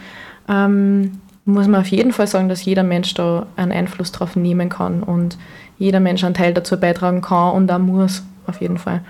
ähm, 0.48 1.20
muss 1.46 1.68
man 1.68 1.82
auf 1.82 1.88
jeden 1.88 2.12
Fall 2.12 2.28
sagen, 2.28 2.50
dass 2.50 2.66
jeder 2.66 2.84
Mensch 2.84 3.14
da 3.14 3.48
einen 3.56 3.72
Einfluss 3.72 4.12
drauf 4.12 4.36
nehmen 4.36 4.70
kann 4.70 5.02
und 5.02 5.38
jeder 5.78 6.00
Mensch 6.00 6.24
einen 6.24 6.34
Teil 6.34 6.54
dazu 6.54 6.80
beitragen 6.80 7.22
kann 7.22 7.54
und 7.54 7.72
auch 7.72 7.80
muss, 7.80 8.24
auf 8.48 8.62
jeden 8.62 8.78
Fall. 8.78 9.02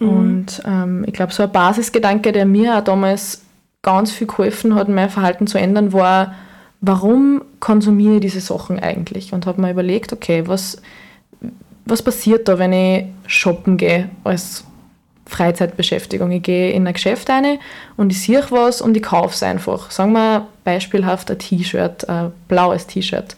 Und 0.00 0.62
ähm, 0.64 1.04
ich 1.06 1.12
glaube, 1.12 1.32
so 1.32 1.42
ein 1.42 1.50
Basisgedanke, 1.50 2.32
der 2.32 2.46
mir 2.46 2.78
auch 2.78 2.84
damals 2.84 3.42
ganz 3.82 4.12
viel 4.12 4.26
geholfen 4.26 4.74
hat, 4.74 4.88
mein 4.88 5.10
Verhalten 5.10 5.46
zu 5.46 5.58
ändern, 5.58 5.92
war, 5.92 6.34
warum 6.80 7.42
konsumiere 7.60 8.16
ich 8.16 8.20
diese 8.20 8.40
Sachen 8.40 8.78
eigentlich? 8.78 9.32
Und 9.32 9.46
habe 9.46 9.60
mir 9.60 9.70
überlegt, 9.70 10.12
okay, 10.12 10.46
was, 10.46 10.80
was 11.84 12.02
passiert 12.02 12.48
da, 12.48 12.58
wenn 12.58 12.72
ich 12.72 13.06
shoppen 13.26 13.76
gehe 13.76 14.08
als 14.24 14.64
Freizeitbeschäftigung? 15.26 16.30
Ich 16.30 16.42
gehe 16.42 16.70
in 16.70 16.86
ein 16.86 16.94
Geschäft 16.94 17.28
rein 17.28 17.58
und 17.96 18.12
ich 18.12 18.22
sehe 18.22 18.44
was 18.50 18.80
und 18.80 18.96
ich 18.96 19.02
kaufe 19.02 19.34
es 19.34 19.42
einfach. 19.42 19.90
Sagen 19.90 20.12
wir 20.12 20.46
beispielhaft 20.68 21.30
ein 21.30 21.38
T-Shirt, 21.38 22.06
ein 22.10 22.32
blaues 22.46 22.86
T-Shirt. 22.86 23.36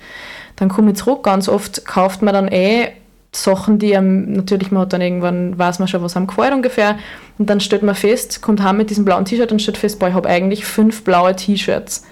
Dann 0.57 0.69
komme 0.69 0.90
ich 0.90 0.97
zurück, 0.97 1.23
ganz 1.23 1.49
oft 1.49 1.87
kauft 1.87 2.23
man 2.23 2.35
dann 2.35 2.49
eh 2.49 2.88
Sachen, 3.33 3.79
die 3.79 3.97
einem, 3.97 4.33
natürlich, 4.33 4.73
man 4.73 4.83
hat 4.83 4.93
dann 4.93 5.01
irgendwann, 5.01 5.57
weiß 5.57 5.79
man 5.79 5.87
schon, 5.87 6.03
was 6.03 6.16
einem 6.16 6.27
gefällt 6.27 6.53
ungefähr. 6.53 6.99
Und 7.38 7.49
dann 7.49 7.61
stellt 7.61 7.85
man 7.85 7.95
fest, 7.95 8.43
kommt 8.43 8.61
heim 8.61 8.79
mit 8.79 8.90
diesem 8.90 9.05
blauen 9.05 9.25
T-Shirt 9.25 9.53
und 9.53 9.62
stellt 9.62 9.79
fest, 9.79 10.01
boah, 10.01 10.09
ich 10.09 10.14
habe 10.14 10.29
eigentlich 10.29 10.64
fünf 10.64 11.05
blaue 11.05 11.37
T-Shirts. 11.37 12.05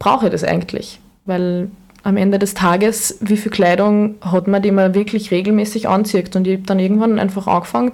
Brauche 0.00 0.26
ich 0.26 0.32
das 0.32 0.42
eigentlich? 0.42 0.98
Weil 1.26 1.70
am 2.02 2.16
Ende 2.16 2.40
des 2.40 2.54
Tages, 2.54 3.18
wie 3.20 3.36
viel 3.36 3.52
Kleidung 3.52 4.16
hat 4.20 4.48
man, 4.48 4.60
die 4.60 4.72
man 4.72 4.94
wirklich 4.94 5.30
regelmäßig 5.30 5.88
anzieht? 5.88 6.34
Und 6.34 6.48
ich 6.48 6.54
habe 6.54 6.66
dann 6.66 6.80
irgendwann 6.80 7.20
einfach 7.20 7.46
angefangen, 7.46 7.92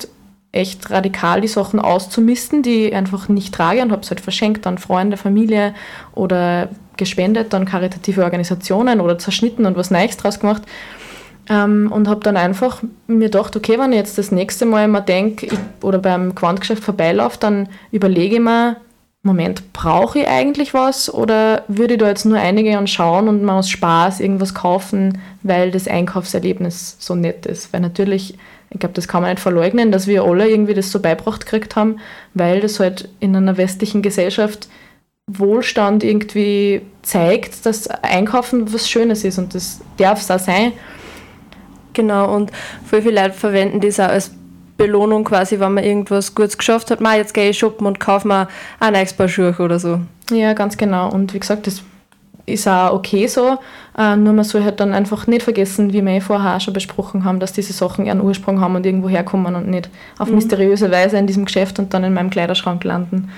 echt 0.53 0.91
radikal 0.91 1.41
die 1.41 1.49
Sachen 1.49 1.79
auszumisten, 1.79 2.63
die 2.63 2.87
ich 2.87 2.95
einfach 2.95 3.29
nicht 3.29 3.55
trage 3.55 3.83
und 3.83 3.93
habe 3.93 4.03
es 4.03 4.11
halt 4.11 4.21
verschenkt 4.21 4.67
an 4.67 4.79
Freunde, 4.79 5.17
Familie 5.17 5.75
oder 6.15 6.69
gespendet 6.97 7.55
an 7.55 7.65
karitative 7.65 8.25
Organisationen 8.25 9.01
oder 9.01 9.19
zerschnitten 9.19 9.65
und 9.65 9.77
was 9.77 9.91
Neues 9.91 10.17
draus 10.17 10.41
gemacht. 10.41 10.63
Ähm, 11.49 11.91
und 11.91 12.09
habe 12.09 12.21
dann 12.21 12.37
einfach 12.37 12.83
mir 13.07 13.31
gedacht, 13.31 13.57
okay, 13.57 13.79
wenn 13.79 13.93
ich 13.93 13.99
jetzt 13.99 14.19
das 14.19 14.31
nächste 14.31 14.67
Mal 14.67 14.89
mal 14.89 15.01
denke 15.01 15.49
oder 15.83 15.99
beim 15.99 16.35
Quantgeschäft 16.35 16.85
vorbeilaufe, 16.85 17.39
dann 17.39 17.69
überlege 17.91 18.37
ich 18.37 18.41
mir, 18.41 18.77
Moment, 19.23 19.75
brauche 19.75 20.21
ich 20.21 20.29
eigentlich 20.29 20.73
was 20.73 21.13
oder 21.13 21.65
würde 21.69 21.95
ich 21.95 22.01
da 22.01 22.09
jetzt 22.09 22.25
nur 22.25 22.39
einige 22.39 22.79
anschauen 22.79 23.29
und 23.29 23.43
mal 23.43 23.59
aus 23.59 23.69
Spaß 23.69 24.21
irgendwas 24.21 24.55
kaufen, 24.55 25.19
weil 25.43 25.71
das 25.71 25.89
Einkaufserlebnis 25.89 26.97
so 26.99 27.15
nett 27.15 27.45
ist? 27.45 27.73
Weil 27.73 27.83
natürlich, 27.83 28.39
ich 28.71 28.79
glaube, 28.79 28.95
das 28.95 29.09
kann 29.09 29.23
man 29.23 29.33
nicht 29.33 29.43
verleugnen, 29.43 29.91
dass 29.91 30.07
wir 30.07 30.23
alle 30.23 30.49
irgendwie 30.49 30.75
das 30.75 30.93
so 30.93 31.01
beibracht 31.01 31.45
gekriegt 31.45 31.75
haben, 31.77 31.99
weil 32.35 32.61
das 32.61 32.79
halt 32.79 33.09
in 33.19 33.35
einer 33.35 33.57
westlichen 33.57 34.01
Gesellschaft 34.01 34.69
Wohlstand 35.27 36.03
irgendwie 36.03 36.83
zeigt, 37.03 37.67
dass 37.67 37.89
Einkaufen 37.89 38.73
was 38.73 38.89
Schönes 38.89 39.25
ist 39.25 39.39
und 39.39 39.55
das 39.55 39.81
darf 39.97 40.21
es 40.21 40.31
auch 40.31 40.39
sein. 40.39 40.73
Genau, 41.93 42.35
und 42.35 42.53
viele 42.85 43.11
Leute 43.11 43.33
verwenden 43.33 43.81
das 43.81 43.99
auch 43.99 44.09
als 44.09 44.33
Belohnung 44.77 45.25
quasi, 45.25 45.61
wenn 45.61 45.75
man 45.75 45.85
irgendwas 45.85 46.35
Gutes 46.35 46.57
geschafft 46.57 46.91
hat. 46.91 47.01
Man, 47.01 47.17
jetzt 47.17 47.35
gehe 47.35 47.51
ich 47.51 47.59
shoppen 47.59 47.87
und 47.87 48.01
kaufe 48.01 48.27
mir 48.27 48.49
ein 48.79 48.93
neues 48.93 49.13
Paar 49.13 49.29
Schuhe 49.29 49.55
oder 49.59 49.79
so. 49.79 50.01
Ja, 50.31 50.53
ganz 50.55 50.77
genau. 50.77 51.11
Und 51.11 51.35
wie 51.35 51.41
gesagt, 51.41 51.67
das 51.67 51.83
ist 52.53 52.69
auch 52.69 52.93
okay 52.93 53.27
so. 53.27 53.59
Äh, 53.97 54.17
nur 54.17 54.33
man 54.33 54.45
soll 54.45 54.63
halt 54.63 54.81
dann 54.81 54.93
einfach 54.93 55.27
nicht 55.27 55.43
vergessen, 55.43 55.93
wie 55.93 56.05
wir 56.05 56.13
eh 56.13 56.21
vorher 56.21 56.57
auch 56.57 56.61
schon 56.61 56.75
besprochen 56.75 57.25
haben, 57.25 57.41
dass 57.41 57.53
diese 57.53 57.73
Sachen 57.73 58.07
ihren 58.07 58.21
Ursprung 58.21 58.61
haben 58.61 58.77
und 58.77 58.87
irgendwo 58.87 59.09
herkommen 59.09 59.55
und 59.55 59.69
nicht 59.69 59.91
auf 60.19 60.29
mhm. 60.29 60.37
mysteriöse 60.37 60.91
Weise 60.91 61.19
in 61.19 61.27
diesem 61.27 61.45
Geschäft 61.45 61.79
und 61.79 61.93
dann 61.95 62.05
in 62.05 62.15
meinem 62.15 62.31
Kleiderschrank 62.31 62.85
landen. 62.85 63.31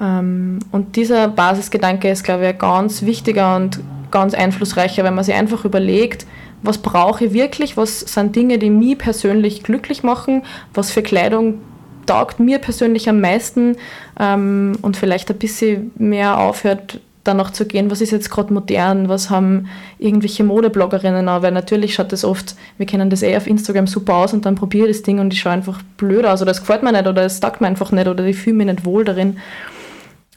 Ähm, 0.00 0.58
und 0.72 0.96
dieser 0.96 1.28
Basisgedanke 1.28 2.08
ist, 2.10 2.24
glaube 2.24 2.44
ich, 2.44 2.48
ein 2.48 2.58
ganz 2.58 3.02
wichtiger 3.02 3.56
und 3.56 3.80
ganz 4.10 4.34
einflussreicher, 4.34 5.04
wenn 5.04 5.14
man 5.14 5.24
sich 5.24 5.34
einfach 5.34 5.64
überlegt, 5.64 6.26
was 6.62 6.78
brauche 6.78 7.26
ich 7.26 7.32
wirklich, 7.32 7.76
was 7.76 8.00
sind 8.00 8.34
Dinge, 8.34 8.58
die 8.58 8.70
mich 8.70 8.98
persönlich 8.98 9.62
glücklich 9.62 10.02
machen, 10.02 10.42
was 10.74 10.90
für 10.90 11.02
Kleidung 11.02 11.60
taugt 12.06 12.40
mir 12.40 12.58
persönlich 12.58 13.08
am 13.08 13.20
meisten 13.20 13.76
ähm, 14.18 14.78
und 14.80 14.96
vielleicht 14.96 15.30
ein 15.30 15.38
bisschen 15.38 15.90
mehr 15.96 16.38
aufhört, 16.38 17.00
danach 17.26 17.50
zu 17.50 17.66
gehen, 17.66 17.90
was 17.90 18.00
ist 18.00 18.10
jetzt 18.10 18.30
gerade 18.30 18.52
modern, 18.52 19.08
was 19.08 19.30
haben 19.30 19.68
irgendwelche 19.98 20.44
Modebloggerinnen 20.44 21.28
auch, 21.28 21.42
weil 21.42 21.52
natürlich 21.52 21.94
schaut 21.94 22.12
das 22.12 22.24
oft, 22.24 22.56
wir 22.78 22.86
kennen 22.86 23.10
das 23.10 23.22
eh 23.22 23.36
auf 23.36 23.46
Instagram 23.46 23.86
super 23.86 24.14
aus 24.14 24.32
und 24.32 24.46
dann 24.46 24.54
probiere 24.54 24.88
ich 24.88 24.98
das 24.98 25.02
Ding 25.02 25.18
und 25.18 25.32
ich 25.32 25.40
schaue 25.40 25.52
einfach 25.52 25.82
blöd 25.96 26.24
aus 26.24 26.42
oder 26.42 26.50
es 26.50 26.60
gefällt 26.60 26.82
mir 26.82 26.92
nicht 26.92 27.06
oder 27.06 27.22
es 27.24 27.40
taugt 27.40 27.60
mir 27.60 27.66
einfach 27.66 27.92
nicht 27.92 28.08
oder 28.08 28.24
ich 28.24 28.36
fühle 28.36 28.56
mich 28.56 28.66
nicht 28.66 28.84
wohl 28.84 29.04
darin. 29.04 29.38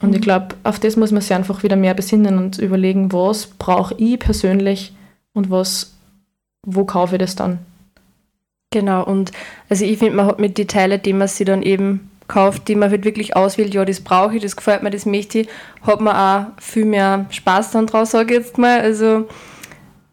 Und 0.02 0.10
mhm. 0.10 0.16
ich 0.16 0.22
glaube, 0.22 0.56
auf 0.64 0.80
das 0.80 0.96
muss 0.96 1.12
man 1.12 1.22
sich 1.22 1.34
einfach 1.34 1.64
wieder 1.64 1.76
mehr 1.76 1.94
besinnen 1.94 2.38
und 2.38 2.58
überlegen, 2.58 3.12
was 3.12 3.48
brauche 3.48 3.96
ich 3.96 4.20
persönlich 4.20 4.94
und 5.34 5.50
was, 5.50 5.94
wo 6.66 6.86
kaufe 6.86 7.16
ich 7.16 7.22
das 7.22 7.36
dann. 7.36 7.60
Genau, 8.72 9.04
und 9.04 9.32
also 9.68 9.84
ich 9.84 9.98
finde, 9.98 10.16
man 10.16 10.28
hat 10.28 10.40
mit 10.40 10.58
den 10.58 10.68
Teilen, 10.68 11.02
die 11.02 11.14
man 11.14 11.28
sich 11.28 11.46
dann 11.46 11.64
eben 11.64 12.09
kauft, 12.30 12.70
die 12.70 12.76
man 12.76 12.90
halt 12.90 13.04
wirklich 13.04 13.36
auswählt, 13.36 13.74
ja, 13.74 13.84
das 13.84 14.00
brauche 14.00 14.38
ich, 14.38 14.42
das 14.42 14.56
gefällt 14.56 14.84
mir, 14.84 14.92
das 14.92 15.06
möchte 15.06 15.40
ich, 15.40 15.50
hat 15.82 16.00
man 16.00 16.16
auch 16.16 16.62
viel 16.62 16.86
mehr 16.86 17.26
Spaß 17.30 17.72
dann 17.72 17.88
draus, 17.88 18.12
sage 18.12 18.36
ich 18.36 18.40
jetzt 18.40 18.58
mal. 18.58 18.80
Also 18.80 19.28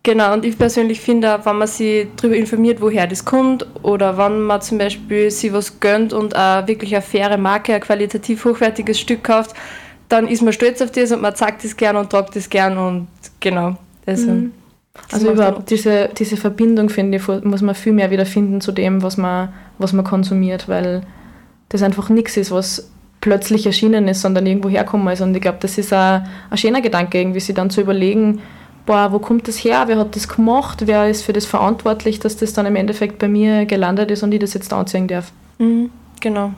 genau, 0.03 0.33
und 0.33 0.45
ich 0.45 0.59
persönlich 0.59 1.01
finde 1.01 1.37
auch, 1.37 1.47
wenn 1.47 1.59
man 1.59 1.69
sich 1.69 2.09
darüber 2.17 2.35
informiert, 2.35 2.81
woher 2.81 3.07
das 3.07 3.25
kommt 3.25 3.65
oder 3.85 4.19
wenn 4.19 4.41
man 4.41 4.61
zum 4.61 4.79
Beispiel 4.79 5.31
sich 5.31 5.53
was 5.53 5.79
gönnt 5.79 6.13
und 6.13 6.35
auch 6.35 6.67
wirklich 6.67 6.97
eine 6.97 7.03
faire 7.03 7.37
Marke, 7.37 7.75
ein 7.75 7.81
qualitativ 7.81 8.45
hochwertiges 8.45 8.99
Stück 8.99 9.23
kauft, 9.23 9.55
dann 10.09 10.27
ist 10.27 10.43
man 10.43 10.53
stolz 10.53 10.81
auf 10.83 10.91
das 10.91 11.13
und 11.13 11.23
man 11.23 11.37
zeigt 11.37 11.65
das 11.65 11.77
gern 11.77 11.97
und 11.97 12.11
tragt 12.11 12.35
das 12.35 12.49
gern 12.49 12.79
und 12.79 13.07
genau. 13.39 13.77
Also, 14.07 14.31
mhm. 14.31 14.53
also 15.13 15.33
überhaupt 15.33 15.69
diese, 15.71 16.09
diese 16.17 16.37
Verbindung, 16.37 16.89
finde 16.89 17.19
ich, 17.19 17.45
muss 17.45 17.61
man 17.61 17.75
viel 17.75 17.93
mehr 17.93 18.11
wieder 18.11 18.25
finden 18.25 18.61
zu 18.61 18.73
dem, 18.73 19.03
was 19.03 19.17
man, 19.17 19.53
was 19.79 19.93
man 19.93 20.05
konsumiert, 20.05 20.69
weil 20.69 21.03
das 21.69 21.83
einfach 21.83 22.09
nichts 22.09 22.37
ist, 22.37 22.51
was 22.51 22.91
plötzlich 23.21 23.67
erschienen 23.67 24.09
ist, 24.09 24.21
sondern 24.21 24.47
irgendwo 24.47 24.69
herkommen 24.69 25.13
ist. 25.13 25.21
Und 25.21 25.35
ich 25.35 25.43
glaube, 25.43 25.59
das 25.61 25.79
ist 25.79 25.93
auch 25.93 26.21
ein 26.51 26.57
schöner 26.57 26.81
Gedanke, 26.81 27.19
irgendwie 27.19 27.41
sich 27.41 27.55
dann 27.55 27.71
zu 27.71 27.81
überlegen, 27.81 28.41
boah, 28.87 29.13
wo 29.13 29.19
kommt 29.19 29.49
das 29.49 29.57
her, 29.57 29.85
wer 29.87 29.99
hat 29.99 30.15
das 30.15 30.29
gemacht, 30.29 30.87
wer 30.87 31.09
ist 31.09 31.23
für 31.23 31.33
das 31.33 31.45
verantwortlich, 31.45 32.21
dass 32.21 32.37
das 32.37 32.53
dann 32.53 32.67
im 32.67 32.77
Endeffekt 32.77 33.19
bei 33.19 33.29
mir 33.29 33.67
gelandet 33.67 34.11
ist 34.11 34.23
und 34.23 34.33
ich 34.33 34.41
das 34.41 34.55
jetzt 34.55 34.73
anziehen 34.73 35.09
darf. 35.09 35.33
Mhm, 35.59 35.91
genau. 36.21 36.53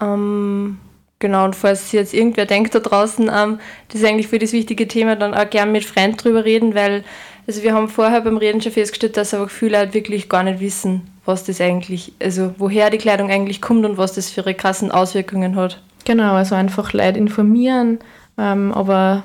Ähm, 0.00 0.78
genau, 1.20 1.44
und 1.44 1.54
falls 1.54 1.92
jetzt 1.92 2.12
irgendwer 2.12 2.46
denkt 2.46 2.74
da 2.74 2.80
draußen, 2.80 3.30
ähm, 3.32 3.60
das 3.88 4.00
ist 4.00 4.06
eigentlich 4.06 4.28
für 4.28 4.40
das 4.40 4.52
wichtige 4.52 4.88
Thema, 4.88 5.14
dann 5.14 5.32
auch 5.32 5.48
gern 5.48 5.70
mit 5.70 5.84
Freunden 5.84 6.16
drüber 6.16 6.44
reden, 6.44 6.74
weil 6.74 7.04
also 7.46 7.62
wir 7.62 7.74
haben 7.74 7.88
vorher 7.88 8.20
beim 8.20 8.36
Reden 8.36 8.60
schon 8.60 8.72
festgestellt, 8.72 9.16
dass 9.16 9.34
aber 9.34 9.48
viele 9.48 9.78
Leute 9.78 9.94
wirklich 9.94 10.28
gar 10.28 10.42
nicht 10.42 10.60
wissen, 10.60 11.02
was 11.24 11.44
das 11.44 11.60
eigentlich, 11.60 12.12
also 12.22 12.54
woher 12.58 12.90
die 12.90 12.98
Kleidung 12.98 13.30
eigentlich 13.30 13.60
kommt 13.60 13.84
und 13.84 13.98
was 13.98 14.14
das 14.14 14.30
für 14.30 14.40
ihre 14.40 14.54
krassen 14.54 14.90
Auswirkungen 14.90 15.56
hat. 15.56 15.82
Genau, 16.04 16.34
also 16.34 16.54
einfach 16.54 16.92
Leute 16.92 17.18
informieren, 17.18 17.98
ähm, 18.38 18.72
aber 18.72 19.24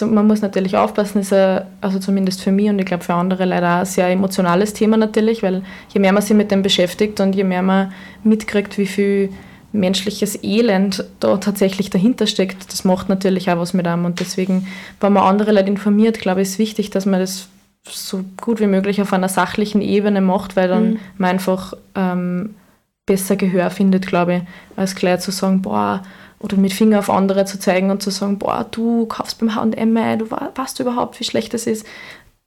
man 0.00 0.26
muss 0.26 0.42
natürlich 0.42 0.76
aufpassen, 0.76 1.20
ist 1.20 1.32
ein, 1.32 1.62
also 1.80 1.98
zumindest 1.98 2.42
für 2.42 2.52
mich 2.52 2.68
und 2.68 2.78
ich 2.78 2.86
glaube 2.86 3.04
für 3.04 3.14
andere 3.14 3.44
leider 3.44 3.80
ein 3.80 3.86
sehr 3.86 4.08
emotionales 4.08 4.72
Thema 4.72 4.96
natürlich, 4.96 5.42
weil 5.42 5.62
je 5.92 6.00
mehr 6.00 6.12
man 6.12 6.22
sich 6.22 6.36
mit 6.36 6.50
dem 6.50 6.62
beschäftigt 6.62 7.20
und 7.20 7.34
je 7.34 7.44
mehr 7.44 7.62
man 7.62 7.92
mitkriegt, 8.24 8.78
wie 8.78 8.86
viel 8.86 9.30
menschliches 9.72 10.42
Elend 10.42 11.04
da 11.20 11.36
tatsächlich 11.36 11.90
dahinter 11.90 12.26
steckt, 12.26 12.72
das 12.72 12.84
macht 12.84 13.08
natürlich 13.08 13.50
auch 13.50 13.58
was 13.58 13.72
mit 13.72 13.86
einem 13.86 14.04
und 14.04 14.18
deswegen, 14.18 14.66
wenn 15.00 15.12
man 15.12 15.22
andere 15.22 15.52
Leute 15.52 15.68
informiert, 15.68 16.18
glaube 16.18 16.42
ich, 16.42 16.48
ist 16.48 16.58
wichtig, 16.58 16.90
dass 16.90 17.06
man 17.06 17.20
das 17.20 17.48
so 17.86 18.24
gut 18.40 18.60
wie 18.60 18.66
möglich 18.66 19.00
auf 19.00 19.12
einer 19.12 19.28
sachlichen 19.28 19.80
Ebene 19.80 20.20
macht, 20.20 20.56
weil 20.56 20.68
dann 20.68 20.90
mhm. 20.90 20.98
man 21.16 21.30
einfach 21.30 21.74
ähm, 21.94 22.54
besser 23.06 23.36
Gehör 23.36 23.70
findet, 23.70 24.06
glaube 24.06 24.34
ich, 24.36 24.42
als 24.76 24.94
gleich 24.94 25.20
zu 25.20 25.30
sagen, 25.30 25.62
boah, 25.62 26.02
oder 26.38 26.56
mit 26.56 26.72
Finger 26.72 26.98
auf 26.98 27.10
andere 27.10 27.44
zu 27.44 27.58
zeigen 27.58 27.90
und 27.90 28.02
zu 28.02 28.10
sagen, 28.10 28.38
boah, 28.38 28.66
du 28.70 29.06
kaufst 29.06 29.38
beim 29.38 29.54
H&M, 29.54 30.18
du 30.18 30.30
weißt 30.30 30.78
du 30.78 30.82
überhaupt, 30.82 31.20
wie 31.20 31.24
schlecht 31.24 31.52
das 31.52 31.66
ist. 31.66 31.86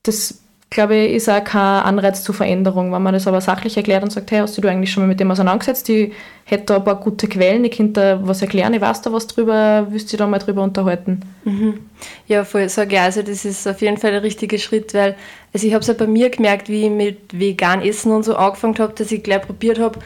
Das 0.04 0.42
glaube 0.74 0.96
ich, 0.96 1.14
ist 1.14 1.30
auch 1.30 1.44
kein 1.44 1.84
Anreiz 1.84 2.24
zur 2.24 2.36
Veränderung. 2.36 2.92
Wenn 2.92 3.02
man 3.02 3.14
das 3.14 3.28
aber 3.28 3.40
sachlich 3.42 3.78
erklärt 3.78 4.04
und 4.04 4.12
sagt, 4.12 4.32
hey, 4.32 4.40
hast 4.40 4.58
du 4.58 4.68
eigentlich 4.68 4.92
schon 4.92 5.04
mal 5.04 5.08
mit 5.08 5.20
dem 5.20 5.32
auseinandergesetzt? 5.32 5.88
Ich 5.90 6.12
hätte 6.46 6.66
da 6.66 6.76
ein 6.78 6.84
paar 6.84 7.00
gute 7.00 7.28
Quellen, 7.28 7.64
ich 7.64 7.78
könnte 7.78 8.02
da 8.02 8.28
was 8.28 8.42
erklären, 8.42 8.74
ich 8.74 8.82
weiß 8.82 9.02
da 9.02 9.14
was 9.14 9.28
drüber, 9.28 9.88
wüsste 9.90 10.16
ich 10.16 10.18
da 10.18 10.28
mal 10.28 10.40
drüber 10.40 10.64
unterhalten. 10.64 11.22
Mhm. 11.46 11.80
Ja, 12.28 12.44
voll, 12.44 12.68
sage 12.70 12.96
ich 12.96 13.02
also, 13.02 13.22
das 13.22 13.46
ist 13.46 13.68
auf 13.68 13.82
jeden 13.82 13.98
Fall 13.98 14.12
der 14.12 14.24
richtige 14.24 14.60
Schritt, 14.60 14.94
weil 14.94 15.16
also 15.54 15.66
ich 15.66 15.74
habe 15.74 15.82
es 15.82 15.88
ja 15.88 15.94
bei 15.94 16.08
mir 16.08 16.30
gemerkt, 16.30 16.68
wie 16.68 16.86
ich 16.86 16.92
mit 16.92 17.40
vegan 17.40 17.82
Essen 17.82 18.12
und 18.12 18.24
so 18.24 18.36
angefangen 18.36 18.78
habe, 18.80 18.94
dass 18.94 19.12
ich 19.12 19.24
gleich 19.24 19.44
probiert 19.44 19.80
habe, 19.80 20.00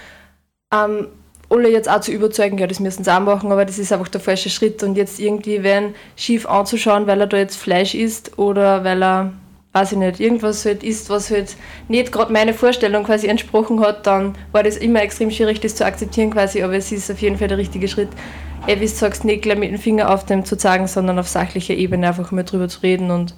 ähm, 0.74 1.08
alle 1.50 1.70
jetzt 1.70 1.90
auch 1.90 2.02
zu 2.02 2.12
überzeugen, 2.12 2.58
ja, 2.58 2.68
das 2.68 2.80
müssen 2.80 3.04
sie 3.04 3.14
auch 3.14 3.22
machen, 3.22 3.52
aber 3.52 3.66
das 3.66 3.80
ist 3.80 3.94
einfach 3.94 4.10
der 4.10 4.22
falsche 4.22 4.50
Schritt 4.50 4.84
und 4.84 4.96
jetzt 4.96 5.20
irgendwie 5.20 5.64
wen 5.64 5.96
schief 6.18 6.46
anzuschauen, 6.46 7.08
weil 7.08 7.22
er 7.22 7.28
da 7.28 7.38
jetzt 7.38 7.56
Fleisch 7.56 7.96
isst 7.96 8.38
oder 8.38 8.84
weil 8.84 9.02
er 9.02 9.32
weiß 9.82 9.94
ich 9.94 9.98
nicht, 9.98 10.20
irgendwas 10.20 10.66
halt 10.66 10.84
ist, 10.84 11.10
was 11.10 11.32
halt 11.32 11.56
nicht 11.88 12.12
gerade 12.12 12.32
meine 12.32 12.54
Vorstellung 12.54 13.04
quasi 13.04 13.28
entsprochen 13.28 13.80
hat, 13.80 14.08
dann 14.08 14.36
war 14.52 14.64
das 14.64 14.78
immer 14.78 15.02
extrem 15.02 15.32
schwierig, 15.32 15.60
das 15.60 15.76
zu 15.76 15.86
akzeptieren 15.86 16.32
quasi, 16.32 16.64
aber 16.64 16.74
es 16.76 16.92
ist 16.92 17.12
auf 17.12 17.20
jeden 17.20 17.38
Fall 17.38 17.48
der 17.48 17.58
richtige 17.58 17.88
Schritt. 17.88 18.10
Eh, 18.66 18.76
wie 18.80 18.86
du 18.86 18.88
sagst, 18.88 19.24
nicht 19.24 19.44
gleich 19.44 19.58
mit 19.58 19.72
dem 19.72 19.78
Finger 19.78 20.14
auf 20.14 20.26
dem 20.26 20.44
zu 20.44 20.58
zeigen, 20.58 20.88
sondern 20.88 21.20
auf 21.20 21.28
sachlicher 21.28 21.74
Ebene 21.74 22.08
einfach 22.08 22.32
mal 22.32 22.44
drüber 22.44 22.68
zu 22.68 22.82
reden 22.82 23.12
und 23.12 23.36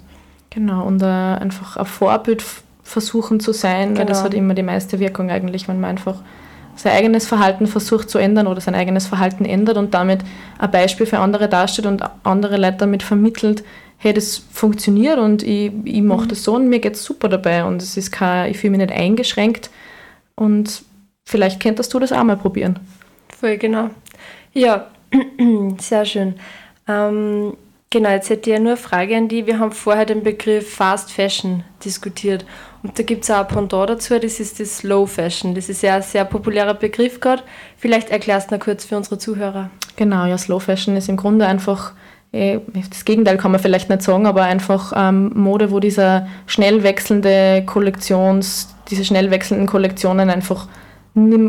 Genau, 0.50 0.84
und 0.84 1.00
äh, 1.00 1.06
einfach 1.06 1.76
ein 1.76 1.86
Vorbild 1.86 2.44
versuchen 2.82 3.38
zu 3.38 3.52
sein, 3.52 3.90
genau. 3.90 4.00
weil 4.00 4.06
das 4.06 4.24
hat 4.24 4.34
immer 4.34 4.54
die 4.54 4.64
meiste 4.64 4.98
Wirkung 4.98 5.30
eigentlich, 5.30 5.68
wenn 5.68 5.80
man 5.80 5.90
einfach 5.90 6.16
sein 6.74 6.92
eigenes 6.92 7.26
Verhalten 7.26 7.66
versucht 7.66 8.10
zu 8.10 8.18
ändern 8.18 8.46
oder 8.48 8.60
sein 8.60 8.74
eigenes 8.74 9.06
Verhalten 9.06 9.44
ändert 9.44 9.76
und 9.76 9.94
damit 9.94 10.20
ein 10.58 10.70
Beispiel 10.70 11.06
für 11.06 11.18
andere 11.18 11.48
darstellt 11.48 11.86
und 11.86 12.02
andere 12.24 12.56
Leute 12.56 12.78
damit 12.78 13.02
vermittelt, 13.02 13.62
hey, 14.02 14.14
das 14.14 14.38
funktioniert 14.38 15.18
und 15.18 15.42
ich, 15.42 15.70
ich 15.84 16.00
mache 16.00 16.24
mhm. 16.24 16.28
das 16.28 16.42
so 16.42 16.56
und 16.56 16.68
mir 16.68 16.80
geht 16.80 16.94
es 16.94 17.04
super 17.04 17.28
dabei 17.28 17.64
und 17.64 17.82
es 17.82 17.98
ist 17.98 18.10
kein, 18.10 18.50
ich 18.50 18.58
fühle 18.58 18.70
mich 18.72 18.80
nicht 18.88 18.92
eingeschränkt 18.92 19.70
und 20.36 20.82
vielleicht 21.26 21.60
könntest 21.60 21.92
du 21.92 21.98
das 21.98 22.10
auch 22.10 22.24
mal 22.24 22.38
probieren. 22.38 22.78
Voll, 23.28 23.58
genau. 23.58 23.90
Ja, 24.54 24.86
sehr 25.78 26.06
schön. 26.06 26.36
Ähm, 26.88 27.58
genau, 27.90 28.08
jetzt 28.08 28.30
hätte 28.30 28.48
ich 28.48 28.56
ja 28.56 28.58
nur 28.58 28.72
eine 28.72 28.76
Frage 28.78 29.18
an 29.18 29.28
die. 29.28 29.46
Wir 29.46 29.58
haben 29.58 29.70
vorher 29.70 30.06
den 30.06 30.22
Begriff 30.22 30.76
Fast 30.76 31.12
Fashion 31.12 31.62
diskutiert 31.84 32.46
und 32.82 32.98
da 32.98 33.02
gibt 33.02 33.24
es 33.24 33.30
auch 33.30 33.40
ein 33.40 33.48
Pendant 33.48 33.90
dazu, 33.90 34.18
das 34.18 34.40
ist 34.40 34.60
das 34.60 34.78
Slow 34.78 35.06
Fashion. 35.06 35.54
Das 35.54 35.68
ist 35.68 35.82
ja 35.82 35.96
ein 35.96 36.02
sehr 36.02 36.24
populärer 36.24 36.72
Begriff 36.72 37.20
gerade. 37.20 37.42
Vielleicht 37.76 38.08
erklärst 38.08 38.50
du 38.50 38.54
noch 38.54 38.64
kurz 38.64 38.86
für 38.86 38.96
unsere 38.96 39.18
Zuhörer. 39.18 39.68
Genau, 39.96 40.24
ja, 40.24 40.38
Slow 40.38 40.58
Fashion 40.58 40.96
ist 40.96 41.10
im 41.10 41.18
Grunde 41.18 41.46
einfach 41.46 41.92
das 42.32 43.04
Gegenteil 43.04 43.38
kann 43.38 43.50
man 43.50 43.60
vielleicht 43.60 43.90
nicht 43.90 44.02
sagen, 44.02 44.26
aber 44.26 44.42
einfach 44.42 44.92
ähm, 44.94 45.32
Mode, 45.34 45.72
wo 45.72 45.80
dieser 45.80 46.28
schnell 46.46 46.84
wechselnde 46.84 47.64
Kollektions, 47.66 48.74
diese 48.88 49.04
schnell 49.04 49.30
wechselnden 49.30 49.66
Kollektionen 49.66 50.30
einfach 50.30 50.68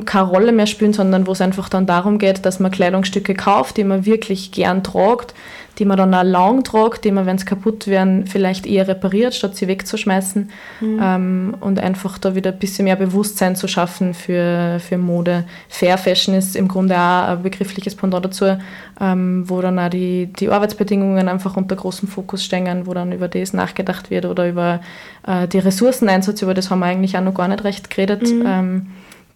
keine 0.05 0.27
Rolle 0.27 0.51
mehr 0.51 0.65
spielen, 0.65 0.91
sondern 0.91 1.27
wo 1.27 1.33
es 1.33 1.41
einfach 1.41 1.69
dann 1.69 1.85
darum 1.85 2.17
geht, 2.17 2.45
dass 2.45 2.59
man 2.59 2.71
Kleidungsstücke 2.71 3.35
kauft, 3.35 3.77
die 3.77 3.83
man 3.83 4.07
wirklich 4.07 4.51
gern 4.51 4.83
tragt, 4.83 5.35
die 5.81 5.85
man 5.85 5.97
dann 5.97 6.13
auch 6.13 6.21
lang 6.21 6.63
tragt, 6.63 7.05
die 7.05 7.11
man, 7.11 7.25
wenn 7.25 7.39
sie 7.39 7.45
kaputt 7.45 7.87
werden, 7.87 8.27
vielleicht 8.27 8.67
eher 8.67 8.87
repariert, 8.87 9.33
statt 9.33 9.55
sie 9.55 9.67
wegzuschmeißen. 9.67 10.51
Mhm. 10.79 10.99
Ähm, 11.01 11.55
und 11.59 11.79
einfach 11.79 12.19
da 12.19 12.35
wieder 12.35 12.51
ein 12.51 12.59
bisschen 12.59 12.83
mehr 12.83 12.97
Bewusstsein 12.97 13.55
zu 13.55 13.67
schaffen 13.67 14.13
für, 14.13 14.77
für 14.79 14.99
Mode. 14.99 15.45
Fair 15.69 15.97
Fashion 15.97 16.35
ist 16.35 16.55
im 16.55 16.67
Grunde 16.67 16.93
auch 16.93 17.29
ein 17.29 17.41
begriffliches 17.41 17.95
Pendant 17.95 18.23
dazu, 18.23 18.57
ähm, 18.99 19.49
wo 19.49 19.59
dann 19.59 19.79
auch 19.79 19.89
die, 19.89 20.27
die 20.27 20.49
Arbeitsbedingungen 20.49 21.27
einfach 21.27 21.57
unter 21.57 21.75
großem 21.75 22.07
Fokus 22.07 22.45
stehen, 22.45 22.85
wo 22.85 22.93
dann 22.93 23.11
über 23.11 23.27
das 23.27 23.51
nachgedacht 23.51 24.11
wird 24.11 24.25
oder 24.25 24.47
über 24.47 24.81
äh, 25.25 25.47
die 25.47 25.57
Ressourceneinsatz, 25.57 26.43
über 26.43 26.53
das 26.53 26.69
haben 26.69 26.81
wir 26.81 26.85
eigentlich 26.85 27.17
auch 27.17 27.23
noch 27.23 27.33
gar 27.33 27.47
nicht 27.47 27.63
recht 27.63 27.89
geredet. 27.89 28.21
Mhm. 28.21 28.43
Ähm, 28.45 28.87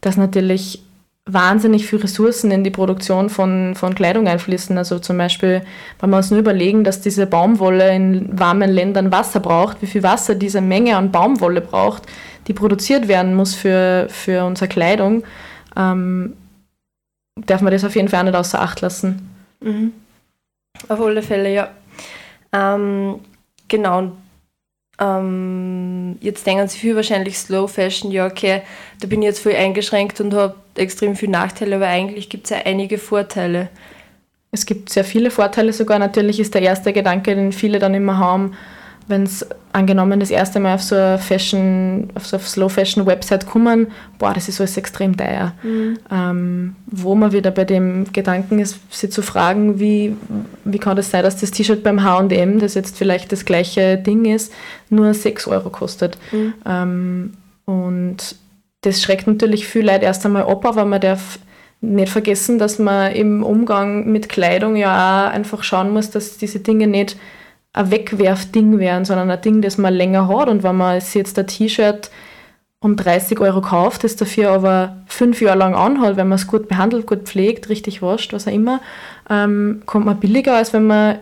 dass 0.02 0.16
natürlich 0.16 0.84
wahnsinnig 1.28 1.88
viel 1.88 2.00
Ressourcen 2.00 2.52
in 2.52 2.64
die 2.64 2.70
Produktion 2.70 3.30
von, 3.30 3.74
von 3.76 3.96
Kleidung 3.96 4.28
einfließen. 4.28 4.78
Also 4.78 5.00
zum 5.00 5.18
Beispiel, 5.18 5.64
wenn 6.00 6.10
wir 6.12 6.18
uns 6.18 6.30
nur 6.30 6.40
überlegen, 6.40 6.84
dass 6.84 7.02
diese 7.02 7.26
Baumwolle 7.26 7.96
in 7.96 8.40
warmen 8.40 8.70
Ländern 8.70 9.12
Wasser 9.12 9.40
braucht, 9.40 9.82
wie 9.82 9.88
viel 9.88 10.04
Wasser 10.04 10.36
diese 10.36 10.62
Menge 10.62 10.98
an 10.98 11.12
Baumwolle 11.12 11.62
braucht, 11.62 12.04
die 12.48 12.54
produziert 12.54 13.08
werden 13.08 13.34
muss 13.34 13.56
für, 13.56 14.08
für 14.10 14.46
unsere 14.46 14.68
Kleidung, 14.68 15.24
ähm, 15.76 16.38
darf 17.36 17.62
man 17.62 17.74
das 17.74 17.84
auf 17.84 17.96
jeden 17.96 18.08
Fall 18.08 18.24
nicht 18.24 18.36
außer 18.36 18.62
Acht 18.62 18.82
lassen. 18.82 19.30
Mhm. 19.62 19.94
Auf 20.88 21.02
alle 21.02 21.24
Fälle, 21.24 21.52
ja. 21.52 21.70
Ähm, 22.52 23.20
genau, 23.68 24.12
ähm, 25.00 26.18
jetzt 26.22 26.46
denken 26.48 26.68
sie 26.68 26.78
viel 26.78 26.96
wahrscheinlich 26.96 27.38
Slow 27.38 27.68
Fashion, 27.68 28.12
ja 28.12 28.26
okay, 28.26 28.62
da 29.02 29.08
bin 29.08 29.22
ich 29.22 29.28
jetzt 29.28 29.40
voll 29.40 29.56
eingeschränkt 29.56 30.22
und 30.22 30.34
habe 30.34 30.56
extrem 30.76 31.16
viele 31.16 31.34
Nachteile, 31.34 31.76
aber 31.78 31.88
eigentlich 31.88 32.30
gibt 32.30 32.46
es 32.46 32.52
ja 32.52 32.58
einige 32.66 32.98
Vorteile. 32.98 33.70
Es 34.52 34.66
gibt 34.66 34.90
sehr 34.90 35.04
viele 35.04 35.32
Vorteile 35.32 35.74
sogar. 35.74 36.00
Natürlich 36.00 36.40
ist 36.40 36.54
der 36.54 36.62
erste 36.62 36.94
Gedanke, 36.94 37.36
den 37.36 37.52
viele 37.52 37.78
dann 37.78 37.94
immer 37.94 38.18
haben, 38.18 38.56
wenn 39.08 39.24
es 39.24 39.46
angenommen 39.76 40.20
das 40.20 40.32
erste 40.32 40.60
Mal 40.60 40.76
auf 40.76 40.82
so 40.82 40.96
eine 40.96 41.20
Fashion, 41.20 42.10
auf 42.16 42.26
so 42.26 42.38
eine 42.38 42.46
Slow 42.46 42.70
Fashion 42.70 43.06
Website 43.06 43.46
kommen, 43.46 43.88
boah, 44.18 44.34
das 44.34 44.48
ist 44.48 44.60
alles 44.60 44.78
extrem 44.78 45.16
teuer. 45.18 45.54
Mhm. 45.64 45.98
Ähm, 46.10 46.76
wo 46.88 47.14
man 47.14 47.34
wieder 47.34 47.52
bei 47.52 47.66
dem 47.66 48.12
Gedanken 48.14 48.60
ist, 48.60 48.80
sie 48.90 49.10
zu 49.10 49.22
fragen, 49.22 49.80
wie, 49.80 50.16
wie 50.64 50.80
kann 50.80 50.96
das 50.96 51.12
sein, 51.12 51.24
dass 51.24 51.38
das 51.38 51.52
T-Shirt 51.52 51.84
beim 51.84 52.04
H&M, 52.04 52.60
das 52.60 52.74
jetzt 52.74 52.98
vielleicht 52.98 53.32
das 53.32 53.44
gleiche 53.44 53.98
Ding 53.98 54.26
ist, 54.26 54.54
nur 54.90 55.14
6 55.14 55.48
Euro 55.48 55.70
kostet. 55.70 56.18
Mhm. 56.32 56.54
Ähm, 56.66 57.34
und 57.66 58.36
das 58.82 59.02
schreckt 59.02 59.28
natürlich 59.28 59.68
viel 59.68 59.86
Leute 59.86 60.06
erst 60.06 60.26
einmal 60.26 60.44
ab, 60.44 60.66
aber 60.66 60.86
man 60.86 61.02
darf 61.02 61.40
nicht 61.82 62.10
vergessen, 62.10 62.60
dass 62.60 62.80
man 62.80 63.12
im 63.12 63.44
Umgang 63.44 64.12
mit 64.12 64.30
Kleidung 64.30 64.76
ja 64.76 65.28
auch 65.28 65.32
einfach 65.34 65.64
schauen 65.64 65.92
muss, 65.92 66.10
dass 66.10 66.38
diese 66.38 66.60
Dinge 66.60 66.88
nicht 66.88 67.18
ein 67.76 67.92
Wegwerfding 67.92 68.80
werden, 68.80 69.04
sondern 69.04 69.30
ein 69.30 69.42
Ding, 69.42 69.62
das 69.62 69.78
man 69.78 69.94
länger 69.94 70.28
hat. 70.30 70.48
Und 70.48 70.64
wenn 70.64 70.78
man 70.78 71.02
jetzt 71.14 71.38
ein 71.38 71.48
T-Shirt 71.48 72.10
um 72.80 72.96
30 72.96 73.40
Euro 73.42 73.62
kauft, 73.62 74.04
das 74.04 74.16
dafür 74.16 74.52
aber 74.52 74.98
fünf 75.08 75.42
Jahre 75.42 75.58
lang 75.58 75.76
anhat, 75.76 76.16
wenn 76.16 76.30
man 76.30 76.38
es 76.38 76.48
gut 76.48 76.70
behandelt, 76.70 77.06
gut 77.06 77.24
pflegt, 77.24 77.68
richtig 77.68 78.02
wascht, 78.02 78.32
was 78.32 78.48
auch 78.48 78.52
immer, 78.52 78.80
ähm, 79.30 79.82
kommt 79.86 80.06
man 80.06 80.20
billiger, 80.20 80.56
als 80.56 80.72
wenn 80.72 80.88
man 80.88 81.18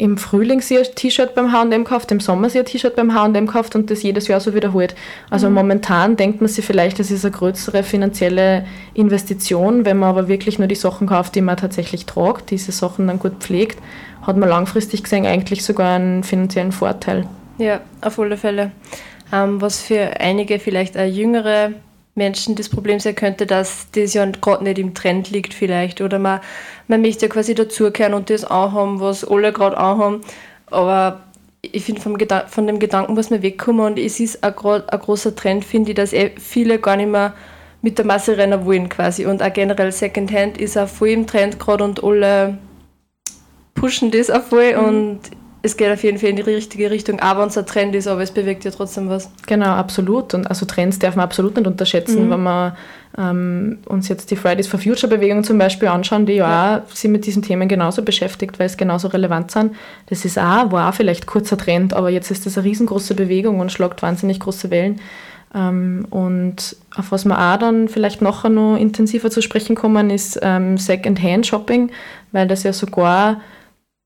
im 0.00 0.16
Frühling 0.16 0.60
sich 0.60 0.78
ein 0.78 0.94
T-Shirt 0.94 1.34
beim 1.34 1.52
H&M 1.52 1.82
kauft, 1.82 2.12
im 2.12 2.20
Sommer 2.20 2.48
sich 2.48 2.60
ein 2.60 2.66
T-Shirt 2.66 2.94
beim 2.94 3.14
H&M 3.14 3.48
kauft 3.48 3.74
und 3.74 3.90
das 3.90 4.04
jedes 4.04 4.28
Jahr 4.28 4.38
so 4.38 4.54
wiederholt. 4.54 4.94
Also 5.28 5.48
mhm. 5.48 5.54
momentan 5.56 6.16
denkt 6.16 6.40
man 6.40 6.48
sich 6.48 6.64
vielleicht, 6.64 7.00
das 7.00 7.10
ist 7.10 7.24
eine 7.24 7.32
größere 7.32 7.82
finanzielle 7.82 8.64
Investition, 8.94 9.84
wenn 9.84 9.98
man 9.98 10.10
aber 10.10 10.28
wirklich 10.28 10.60
nur 10.60 10.68
die 10.68 10.76
Sachen 10.76 11.08
kauft, 11.08 11.34
die 11.34 11.40
man 11.40 11.56
tatsächlich 11.56 12.06
tragt, 12.06 12.50
diese 12.50 12.70
Sachen 12.70 13.08
dann 13.08 13.18
gut 13.18 13.40
pflegt, 13.40 13.80
hat 14.22 14.36
man 14.36 14.48
langfristig 14.48 15.02
gesehen 15.02 15.26
eigentlich 15.26 15.64
sogar 15.64 15.96
einen 15.96 16.22
finanziellen 16.22 16.70
Vorteil. 16.70 17.26
Ja, 17.58 17.80
auf 18.00 18.20
alle 18.20 18.36
Fälle. 18.36 18.70
Ähm, 19.32 19.60
was 19.60 19.82
für 19.82 20.20
einige 20.20 20.60
vielleicht 20.60 20.96
auch 20.96 21.06
jüngere 21.06 21.72
Menschen 22.14 22.54
das 22.56 22.68
Problem 22.68 23.00
sein 23.00 23.14
könnte, 23.14 23.46
dass 23.46 23.86
das 23.92 24.12
ja 24.12 24.26
gerade 24.26 24.64
nicht 24.64 24.78
im 24.78 24.92
Trend 24.92 25.30
liegt 25.30 25.54
vielleicht 25.54 26.02
oder 26.02 26.18
man, 26.18 26.40
man 26.88 27.02
möchte 27.02 27.26
ja 27.26 27.32
quasi 27.32 27.54
dazugehören 27.54 28.14
und 28.14 28.30
das 28.30 28.44
anhaben, 28.44 29.00
was 29.00 29.24
alle 29.24 29.52
gerade 29.52 29.76
anhaben, 29.76 30.22
aber 30.66 31.20
ich 31.60 31.84
finde, 31.84 32.00
von 32.00 32.66
dem 32.66 32.78
Gedanken 32.78 33.14
muss 33.14 33.30
man 33.30 33.42
wegkommen 33.42 33.84
und 33.84 33.98
es 33.98 34.20
ist 34.20 34.42
ein, 34.42 34.54
ein 34.54 34.98
großer 34.98 35.34
Trend, 35.34 35.64
finde 35.64 35.90
ich, 35.90 35.96
dass 35.96 36.12
eh 36.12 36.32
viele 36.38 36.78
gar 36.78 36.96
nicht 36.96 37.10
mehr 37.10 37.34
mit 37.82 37.98
der 37.98 38.06
Masse 38.06 38.36
rennen 38.36 38.64
wollen 38.64 38.88
quasi 38.88 39.26
und 39.26 39.42
auch 39.42 39.52
generell 39.52 39.92
Secondhand 39.92 40.58
ist 40.58 40.76
auch 40.76 40.88
voll 40.88 41.08
im 41.08 41.26
Trend 41.26 41.60
gerade 41.60 41.84
und 41.84 42.02
alle 42.02 42.58
pushen 43.74 44.10
das 44.10 44.30
auch 44.30 44.42
voll 44.42 44.76
mhm. 44.76 44.84
und 44.84 45.20
es 45.62 45.76
geht 45.76 45.90
auf 45.90 46.02
jeden 46.02 46.18
Fall 46.18 46.30
in 46.30 46.36
die 46.36 46.42
richtige 46.42 46.90
Richtung, 46.90 47.18
es 47.20 47.58
ein 47.58 47.66
Trend 47.66 47.94
ist, 47.94 48.06
aber 48.06 48.22
es 48.22 48.30
bewegt 48.30 48.64
ja 48.64 48.70
trotzdem 48.70 49.08
was. 49.08 49.30
Genau, 49.46 49.70
absolut. 49.70 50.32
Und 50.34 50.46
also 50.46 50.66
Trends 50.66 50.98
darf 50.98 51.16
man 51.16 51.24
absolut 51.24 51.56
nicht 51.56 51.66
unterschätzen, 51.66 52.26
mhm. 52.26 52.30
wenn 52.30 52.42
wir 52.42 52.76
ähm, 53.16 53.78
uns 53.86 54.08
jetzt 54.08 54.30
die 54.30 54.36
Fridays 54.36 54.66
for 54.66 54.78
Future 54.78 55.08
Bewegung 55.08 55.44
zum 55.44 55.58
Beispiel 55.58 55.88
anschauen, 55.88 56.26
die 56.26 56.34
ja, 56.34 56.82
auch 56.86 56.94
sich 56.94 57.10
mit 57.10 57.26
diesen 57.26 57.42
Themen 57.42 57.68
genauso 57.68 58.02
beschäftigt, 58.02 58.58
weil 58.58 58.66
es 58.66 58.76
genauso 58.76 59.08
relevant 59.08 59.50
sind. 59.50 59.74
Das 60.06 60.24
ist 60.24 60.38
auch, 60.38 60.70
war 60.70 60.90
auch 60.90 60.94
vielleicht 60.94 61.26
kurzer 61.26 61.56
Trend, 61.56 61.94
aber 61.94 62.10
jetzt 62.10 62.30
ist 62.30 62.46
das 62.46 62.58
eine 62.58 62.66
riesengroße 62.66 63.14
Bewegung 63.14 63.60
und 63.60 63.72
schlagt 63.72 64.02
wahnsinnig 64.02 64.40
große 64.40 64.70
Wellen. 64.70 65.00
Ähm, 65.54 66.06
und 66.10 66.76
auf 66.94 67.10
was 67.10 67.24
wir 67.24 67.38
auch 67.38 67.58
dann 67.58 67.88
vielleicht 67.88 68.20
nachher 68.20 68.50
noch 68.50 68.76
intensiver 68.76 69.30
zu 69.30 69.40
sprechen 69.40 69.74
kommen, 69.74 70.10
ist 70.10 70.38
ähm, 70.42 70.76
Second-Hand-Shopping, 70.76 71.90
weil 72.32 72.46
das 72.46 72.62
ja 72.62 72.72
sogar 72.72 73.40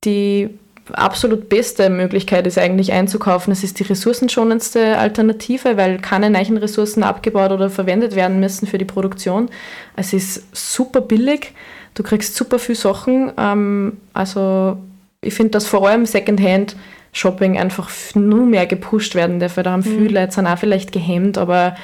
die 0.04 0.50
absolut 0.92 1.48
beste 1.48 1.90
Möglichkeit 1.90 2.46
ist 2.46 2.58
eigentlich 2.58 2.92
einzukaufen. 2.92 3.52
Es 3.52 3.62
ist 3.62 3.78
die 3.78 3.84
ressourcenschonendste 3.84 4.98
Alternative, 4.98 5.76
weil 5.76 5.98
keine 5.98 6.30
neuen 6.30 6.56
Ressourcen 6.56 7.02
abgebaut 7.02 7.52
oder 7.52 7.70
verwendet 7.70 8.14
werden 8.14 8.40
müssen 8.40 8.66
für 8.66 8.78
die 8.78 8.84
Produktion. 8.84 9.48
Es 9.96 10.12
ist 10.12 10.44
super 10.52 11.00
billig, 11.00 11.52
du 11.94 12.02
kriegst 12.02 12.34
super 12.34 12.58
viele 12.58 12.76
Sachen. 12.76 13.32
Ähm, 13.38 13.98
also 14.12 14.76
ich 15.20 15.34
finde, 15.34 15.52
dass 15.52 15.66
vor 15.66 15.88
allem 15.88 16.06
Secondhand 16.06 16.76
Shopping 17.12 17.58
einfach 17.58 17.90
nur 18.14 18.46
mehr 18.46 18.66
gepusht 18.66 19.14
werden 19.14 19.38
darf, 19.38 19.54
da 19.54 19.70
haben 19.70 19.82
viele 19.82 20.08
mhm. 20.08 20.14
Leute 20.14 20.32
sind 20.32 20.46
auch 20.46 20.58
vielleicht 20.58 20.92
gehemmt, 20.92 21.36
aber 21.36 21.76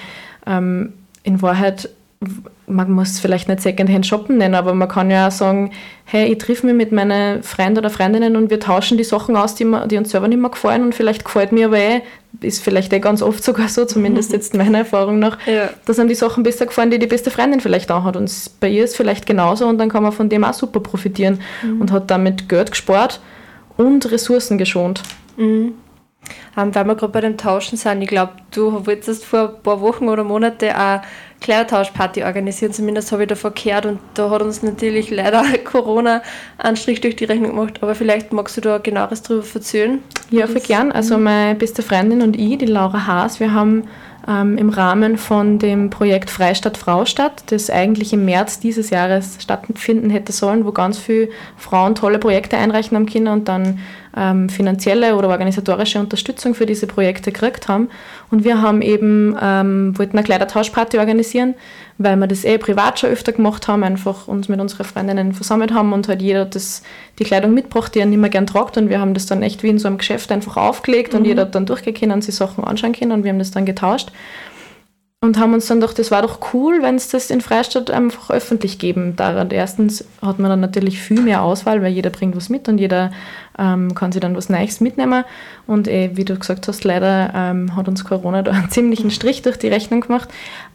ähm, 0.47 0.95
in 1.23 1.43
Wahrheit 1.43 1.91
man 2.67 2.91
muss 2.91 3.21
vielleicht 3.21 3.49
nicht 3.49 3.63
Secondhand 3.63 4.07
shoppen 4.07 4.39
nennen, 4.39 4.55
aber 4.55 4.75
man 4.75 4.89
kann 4.89 5.11
ja 5.11 5.29
auch 5.29 5.33
sagen, 5.33 5.71
hey, 6.05 6.33
ich 6.33 6.39
triff 6.39 6.65
mich 6.65 6.75
mit 6.75 6.91
meinen 6.91 7.43
Freunden 7.43 7.79
oder 7.79 7.91
Freundinnen 7.91 8.37
und 8.37 8.51
wir 8.51 8.59
tauschen 8.59 8.99
die 8.99 9.05
Sachen 9.05 9.37
aus, 9.37 9.55
die, 9.55 9.65
mir, 9.65 9.87
die 9.87 9.97
uns 9.97 10.11
selber 10.11 10.27
nicht 10.27 10.41
mehr 10.41 10.51
gefallen 10.51 10.83
und 10.83 10.95
vielleicht 10.95 11.25
gefällt 11.25 11.53
mir 11.53 11.67
aber 11.67 11.79
eh, 11.79 12.03
ist 12.41 12.63
vielleicht 12.63 12.93
eh 12.93 12.99
ganz 12.99 13.23
oft 13.23 13.43
sogar 13.45 13.69
so, 13.69 13.85
zumindest 13.85 14.33
jetzt 14.33 14.55
meiner 14.55 14.79
Erfahrung 14.79 15.19
nach, 15.19 15.39
ja. 15.47 15.71
dass 15.87 15.99
einem 15.99 16.09
die 16.09 16.15
Sachen 16.15 16.43
besser 16.43 16.67
gefallen, 16.67 16.91
die 16.91 16.99
die 16.99 17.07
beste 17.07 17.31
Freundin 17.31 17.61
vielleicht 17.61 17.91
auch 17.93 18.05
hat 18.05 18.17
und 18.17 18.33
bei 18.59 18.69
ihr 18.69 18.85
ist 18.85 18.97
vielleicht 18.97 19.27
genauso 19.27 19.67
und 19.67 19.79
dann 19.79 19.89
kann 19.89 20.03
man 20.03 20.13
von 20.13 20.29
dem 20.29 20.45
auch 20.45 20.55
super 20.55 20.81
profitieren 20.81 21.41
mhm. 21.63 21.81
und 21.81 21.93
hat 21.93 22.11
damit 22.11 22.49
Geld 22.49 22.73
gespart 22.73 23.21
und 23.77 24.11
Ressourcen 24.11 24.59
geschont. 24.59 25.03
Mhm. 25.37 25.75
Ähm, 26.57 26.75
weil 26.75 26.85
wir 26.85 26.95
gerade 26.97 27.13
bei 27.13 27.21
dem 27.21 27.37
Tauschen 27.37 27.79
sind, 27.79 28.03
ich 28.03 28.09
glaube, 28.09 28.33
du 28.51 28.87
wolltest 28.87 29.25
vor 29.25 29.51
ein 29.51 29.63
paar 29.63 29.81
Wochen 29.81 30.09
oder 30.09 30.25
Monaten 30.25 30.71
eine 30.71 31.03
Kleidertauschparty 31.41 32.25
organisieren, 32.25 32.73
zumindest 32.73 33.13
habe 33.13 33.23
ich 33.23 33.29
davon 33.29 33.53
gehört 33.55 33.87
und 33.87 34.01
da 34.15 34.31
hat 34.31 34.43
uns 34.43 34.63
natürlich 34.63 35.11
leider 35.11 35.43
Corona 35.65 36.23
einen 36.59 36.77
Strich 36.77 37.01
durch 37.01 37.17
die 37.17 37.25
Rechnung 37.25 37.51
gemacht, 37.51 37.79
aber 37.81 37.95
vielleicht 37.95 38.33
magst 38.33 38.57
du 38.57 38.61
da 38.61 38.79
genaueres 38.79 39.23
darüber 39.23 39.47
erzählen? 39.55 40.01
Ja, 40.31 40.47
voll 40.47 40.61
gern. 40.61 40.93
Also 40.93 41.17
meine 41.17 41.55
beste 41.55 41.83
Freundin 41.83 42.23
und 42.23 42.37
ich, 42.37 42.59
die 42.59 42.67
Laura 42.67 43.07
Haas, 43.07 43.41
wir 43.41 43.55
haben 43.55 43.85
ähm, 44.29 44.59
im 44.59 44.69
Rahmen 44.69 45.17
von 45.17 45.59
dem 45.59 45.91
Projekt 45.91 46.29
Freistadt 46.29 46.77
Fraustadt, 46.77 47.45
das 47.47 47.71
eigentlich 47.71 48.13
im 48.13 48.25
März 48.25 48.61
dieses 48.61 48.91
Jahres 48.91 49.39
stattfinden 49.41 50.11
hätte 50.11 50.33
sollen, 50.33 50.67
wo 50.67 50.73
ganz 50.73 50.99
viele 50.99 51.31
Frauen 51.57 51.95
tolle 51.95 52.19
Projekte 52.19 52.59
einreichen 52.59 52.97
am 52.97 53.07
Kinder 53.07 53.33
und 53.33 53.49
dann 53.49 53.79
ähm, 54.19 54.49
finanzielle 54.49 55.15
oder 55.15 55.29
organisatorische 55.29 56.01
Unterstützung 56.01 56.55
für 56.55 56.67
diese 56.67 56.87
Projekte 56.87 57.31
gekriegt 57.31 57.69
haben. 57.69 57.89
Und 58.31 58.45
wir 58.45 58.61
haben 58.61 58.83
eben, 58.83 59.37
ähm, 59.41 59.97
wollten 59.97 60.19
eine 60.19 60.25
Kleidertauschparty 60.25 60.99
organisieren, 60.99 61.55
weil 61.99 62.17
wir 62.17 62.27
das 62.27 62.45
eh 62.45 62.59
privat 62.59 62.99
schon 62.99 63.11
öfter 63.11 63.33
gemacht 63.33 63.69
haben, 63.69 63.85
einfach 63.85 64.27
uns 64.27 64.49
mit 64.49 64.61
unseren 64.61 64.85
Freundinnen 64.85 65.33
versammelt 65.33 65.73
haben 65.73 65.93
und 65.93 66.09
halt 66.09 66.21
jeder 66.21 66.45
das, 66.45 66.83
die 67.19 67.25
Kleidung 67.25 67.55
mitgebracht, 67.55 67.95
die 67.95 68.01
er 68.01 68.07
nicht 68.07 68.19
mehr 68.19 68.31
gern 68.31 68.47
tragt. 68.47 68.77
Und 68.77 68.89
wir 68.89 69.01
haben 69.01 69.15
das 69.15 69.27
dann 69.27 69.43
echt 69.43 69.63
wie 69.63 69.69
in 69.69 69.79
so 69.79 69.87
einem 69.87 69.99
Geschäft 69.99 70.33
einfach 70.33 70.57
aufgelegt 70.57 71.13
mhm. 71.13 71.21
und 71.21 71.25
jeder 71.27 71.43
hat 71.43 71.55
dann 71.55 71.67
durchgehen 71.67 72.11
und 72.11 72.25
sich 72.25 72.35
Sachen 72.35 72.65
anschauen 72.65 72.93
können 72.93 73.13
und 73.13 73.25
wir 73.25 73.31
haben 73.31 73.39
das 73.39 73.53
dann 73.53 73.65
getauscht 73.67 74.11
und 75.21 75.37
haben 75.37 75.53
uns 75.53 75.67
dann 75.67 75.81
gedacht, 75.81 75.99
das 75.99 76.13
war 76.13 76.23
doch 76.23 76.55
cool, 76.55 76.81
wenn 76.81 76.95
es 76.95 77.09
das 77.09 77.31
in 77.31 77.41
Freistadt 77.41 77.91
einfach 77.91 78.31
öffentlich 78.31 78.79
geben 78.79 79.17
darf. 79.17 79.51
Erstens 79.51 80.05
hat 80.23 80.39
man 80.39 80.49
dann 80.49 80.61
natürlich 80.61 81.01
viel 81.01 81.21
mehr 81.21 81.43
Auswahl, 81.43 81.83
weil 81.83 81.93
jeder 81.93 82.11
bringt 82.11 82.37
was 82.37 82.49
mit 82.49 82.69
und 82.69 82.79
jeder 82.79 83.11
ähm, 83.59 83.97
kann 83.97 84.13
sich 84.13 84.21
dann 84.21 84.37
was 84.37 84.49
Neues 84.49 84.81
mitnehmen. 84.81 85.25
Und 85.67 85.89
eh, 85.89 86.13
wie 86.15 86.25
du 86.25 86.39
gesagt 86.39 86.69
hast, 86.69 86.85
leider 86.85 87.33
ähm, 87.35 87.75
hat 87.75 87.89
uns 87.89 88.05
Corona 88.05 88.43
da 88.43 88.53
einen 88.53 88.71
ziemlichen 88.71 89.11
Strich 89.11 89.43
durch 89.43 89.59
die 89.59 89.67
Rechnung 89.67 90.03
gemacht. 90.03 90.29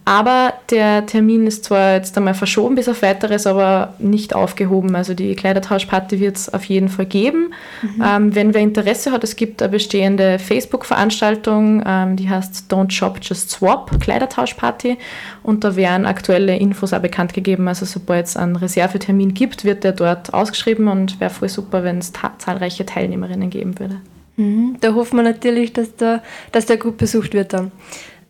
Aber 0.05 0.53
der 0.69 1.05
Termin 1.05 1.47
ist 1.47 1.63
zwar 1.63 1.93
jetzt 1.93 2.17
einmal 2.17 2.33
verschoben 2.33 2.75
bis 2.75 2.89
auf 2.89 3.01
weiteres, 3.01 3.47
aber 3.47 3.93
nicht 3.99 4.35
aufgehoben. 4.35 4.95
Also 4.95 5.13
die 5.13 5.33
Kleidertauschparty 5.33 6.19
wird 6.19 6.35
es 6.35 6.53
auf 6.53 6.65
jeden 6.65 6.89
Fall 6.89 7.05
geben. 7.05 7.53
Mhm. 7.81 8.03
Ähm, 8.05 8.35
wenn 8.35 8.53
wer 8.53 8.61
Interesse 8.61 9.11
hat, 9.11 9.23
es 9.23 9.37
gibt 9.37 9.61
eine 9.61 9.71
bestehende 9.71 10.39
Facebook-Veranstaltung, 10.39 11.83
ähm, 11.85 12.17
die 12.17 12.29
heißt 12.29 12.65
Don't 12.69 12.91
Shop, 12.91 13.19
Just 13.21 13.51
Swap, 13.51 13.97
Kleidertauschparty. 14.01 14.97
Und 15.41 15.63
da 15.63 15.77
werden 15.77 16.05
aktuelle 16.05 16.57
Infos 16.57 16.91
auch 16.91 16.99
bekannt 16.99 17.33
gegeben. 17.33 17.69
Also 17.69 17.85
sobald 17.85 18.25
es 18.25 18.35
einen 18.35 18.57
Reservetermin 18.57 19.33
gibt, 19.33 19.63
wird 19.63 19.85
der 19.85 19.93
dort 19.93 20.33
ausgeschrieben 20.33 20.89
und 20.89 21.21
wäre 21.21 21.31
voll 21.31 21.49
super, 21.49 21.85
wenn 21.85 21.99
es 21.99 22.11
zahlreiche 22.39 22.85
Teilnehmerinnen 22.85 23.49
geben 23.49 23.79
würde. 23.79 24.01
Mhm. 24.35 24.77
Da 24.81 24.93
hoffen 24.95 25.17
wir 25.17 25.23
natürlich, 25.23 25.73
dass 25.73 25.95
der, 25.95 26.21
dass 26.51 26.65
der 26.65 26.77
gut 26.77 26.97
besucht 26.97 27.33
wird 27.33 27.53
dann. 27.53 27.71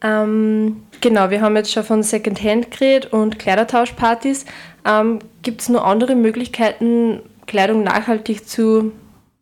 Ähm, 0.04 0.84
genau, 1.02 1.30
wir 1.30 1.42
haben 1.42 1.56
jetzt 1.56 1.72
schon 1.72 1.84
von 1.84 2.04
Secondhand 2.04 2.72
geredet 2.72 3.14
und 3.14 3.40
Kleidertauschpartys. 3.40 4.46
Ähm, 4.86 5.20
Gibt 5.42 5.62
es 5.62 5.70
noch 5.70 5.86
andere 5.86 6.16
Möglichkeiten, 6.16 7.22
Kleidung 7.48 7.84
nachhaltig 7.84 8.48
zu 8.48 8.92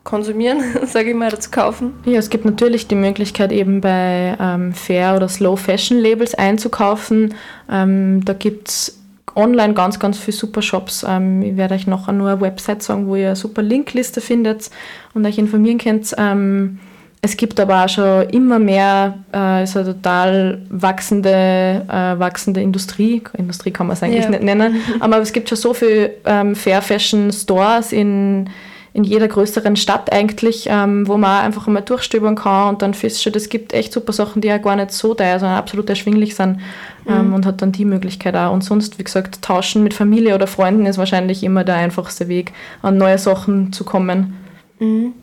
konsumieren, 0.04 0.62
sage 0.86 1.10
ich 1.10 1.16
mal, 1.16 1.28
oder 1.28 1.40
zu 1.40 1.50
kaufen? 1.52 1.94
Ja, 2.06 2.20
es 2.20 2.30
gibt 2.30 2.46
natürlich 2.46 2.88
die 2.88 2.96
Möglichkeit, 2.96 3.52
eben 3.52 3.82
bei 3.82 4.38
ähm, 4.40 4.74
Fair- 4.74 5.16
oder 5.16 5.28
Slow-Fashion-Labels 5.28 6.36
einzukaufen. 6.36 7.34
Ähm, 7.70 8.24
da 8.24 8.34
gibt 8.34 8.70
es 8.70 9.02
online 9.36 9.74
ganz, 9.74 10.00
ganz 10.00 10.18
viele 10.18 10.36
super 10.36 10.62
Shops. 10.62 11.06
Ähm, 11.08 11.42
ich 11.42 11.58
werde 11.58 11.76
euch 11.76 11.88
nachher 11.88 12.14
nur 12.14 12.30
eine 12.30 12.42
Website 12.42 12.84
sagen, 12.84 13.08
wo 13.08 13.16
ihr 13.16 13.28
eine 13.28 13.36
super 13.36 13.62
Linkliste 13.62 14.22
findet 14.22 14.70
und 15.14 15.26
euch 15.26 15.38
informieren 15.38 15.78
könnt. 15.78 16.14
Ähm, 16.18 16.80
es 17.24 17.38
gibt 17.38 17.60
aber 17.60 17.86
auch 17.86 17.90
schon 17.90 18.28
immer 18.30 18.58
mehr, 18.58 19.20
äh, 19.32 19.64
ist 19.64 19.78
eine 19.78 19.94
total 19.94 20.62
wachsende, 20.70 21.86
äh, 21.88 22.20
wachsende 22.20 22.62
Industrie. 22.62 23.22
Industrie 23.38 23.70
kann 23.70 23.88
man 23.88 23.94
es 23.94 24.02
eigentlich 24.02 24.24
ja. 24.24 24.30
nicht 24.32 24.42
nennen, 24.42 24.82
aber 25.00 25.20
es 25.20 25.32
gibt 25.32 25.48
schon 25.48 25.58
so 25.58 25.74
viele 25.76 26.14
ähm, 26.26 26.56
Fair 26.56 26.82
Fashion 26.82 27.32
Stores 27.32 27.92
in, 27.92 28.50
in 28.94 29.04
jeder 29.04 29.28
größeren 29.28 29.76
Stadt 29.76 30.12
eigentlich, 30.12 30.66
ähm, 30.68 31.08
wo 31.08 31.16
man 31.16 31.46
einfach 31.46 31.68
einmal 31.68 31.84
durchstöbern 31.84 32.34
kann 32.34 32.70
und 32.70 32.82
dann 32.82 32.96
feststellt, 32.96 33.36
es 33.36 33.50
gibt 33.50 33.74
echt 33.74 33.94
super 33.94 34.14
Sachen, 34.14 34.42
die 34.42 34.48
ja 34.48 34.58
gar 34.58 34.76
nicht 34.76 34.92
so 34.92 35.14
teuer, 35.14 35.38
sondern 35.38 35.60
absolut 35.60 35.88
erschwinglich 35.90 36.34
sind 36.34 36.60
ähm, 37.08 37.28
mhm. 37.28 37.34
und 37.36 37.46
hat 37.46 37.62
dann 37.62 37.72
die 37.72 37.86
Möglichkeit 37.86 38.36
auch. 38.36 38.52
Und 38.52 38.64
sonst, 38.64 38.98
wie 38.98 39.04
gesagt, 39.04 39.44
tauschen 39.44 39.84
mit 39.84 39.94
Familie 39.94 40.34
oder 40.34 40.48
Freunden 40.48 40.88
ist 40.88 40.98
wahrscheinlich 40.98 41.44
immer 41.44 41.64
der 41.66 41.76
einfachste 41.76 42.28
Weg, 42.28 42.52
an 42.82 42.98
neue 42.98 43.20
Sachen 43.20 43.72
zu 43.74 43.84
kommen. 43.84 44.38
Mhm. 44.80 45.14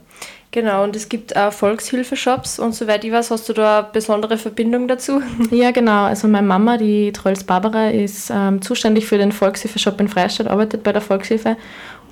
Genau, 0.51 0.82
und 0.82 0.96
es 0.96 1.11
gibt 1.11 1.36
auch 1.36 1.53
Volkshilfeshops 1.53 2.59
und 2.59 2.74
soweit 2.74 3.05
ich 3.05 3.12
weiß, 3.12 3.30
hast 3.30 3.51
du 3.51 3.53
da 3.53 3.80
eine 3.80 3.88
besondere 3.92 4.38
Verbindung 4.38 4.88
dazu? 4.88 5.20
Ja, 5.51 5.72
genau. 5.72 6.05
Also 6.05 6.26
meine 6.26 6.46
Mama, 6.46 6.78
die 6.78 7.12
Trolls 7.12 7.44
Barbara, 7.44 7.90
ist 7.90 8.30
ähm, 8.34 8.62
zuständig 8.62 9.07
für 9.07 9.18
den 9.18 9.32
Volkshilfeshop 9.32 10.01
in 10.01 10.09
Freistadt, 10.09 10.46
arbeitet 10.46 10.82
bei 10.84 10.92
der 10.92 11.03
Volkshilfe 11.03 11.57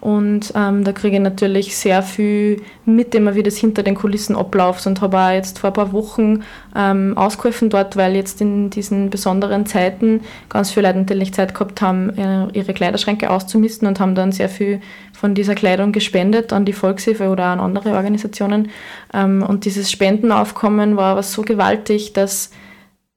und 0.00 0.52
ähm, 0.54 0.84
da 0.84 0.92
kriege 0.92 1.16
ich 1.16 1.22
natürlich 1.22 1.76
sehr 1.76 2.02
viel 2.02 2.62
mit, 2.84 3.14
immer 3.14 3.34
wie 3.34 3.42
das 3.42 3.56
hinter 3.56 3.82
den 3.82 3.94
Kulissen 3.94 4.36
abläuft 4.36 4.86
und 4.86 5.00
habe 5.00 5.18
auch 5.18 5.30
jetzt 5.30 5.58
vor 5.58 5.70
ein 5.70 5.74
paar 5.74 5.92
Wochen 5.92 6.42
ähm, 6.76 7.16
ausgeholfen 7.16 7.70
dort, 7.70 7.96
weil 7.96 8.14
jetzt 8.14 8.40
in 8.40 8.70
diesen 8.70 9.10
besonderen 9.10 9.66
Zeiten 9.66 10.20
ganz 10.48 10.70
viele 10.70 10.88
Leute 10.88 11.00
natürlich 11.00 11.32
Zeit 11.32 11.54
gehabt 11.54 11.80
haben, 11.80 12.10
äh, 12.10 12.46
ihre 12.52 12.74
Kleiderschränke 12.74 13.30
auszumisten 13.30 13.88
und 13.88 13.98
haben 13.98 14.14
dann 14.14 14.32
sehr 14.32 14.48
viel 14.48 14.80
von 15.12 15.34
dieser 15.34 15.54
Kleidung 15.54 15.92
gespendet 15.92 16.52
an 16.52 16.66
die 16.66 16.74
Volkshilfe 16.74 17.28
oder 17.30 17.46
an 17.46 17.60
andere 17.60 17.92
Organisationen. 17.92 18.70
Ähm, 19.14 19.42
und 19.42 19.64
dieses 19.64 19.90
Spendenaufkommen 19.90 20.96
war 20.96 21.12
aber 21.12 21.22
so 21.22 21.42
gewaltig, 21.42 22.12
dass 22.12 22.50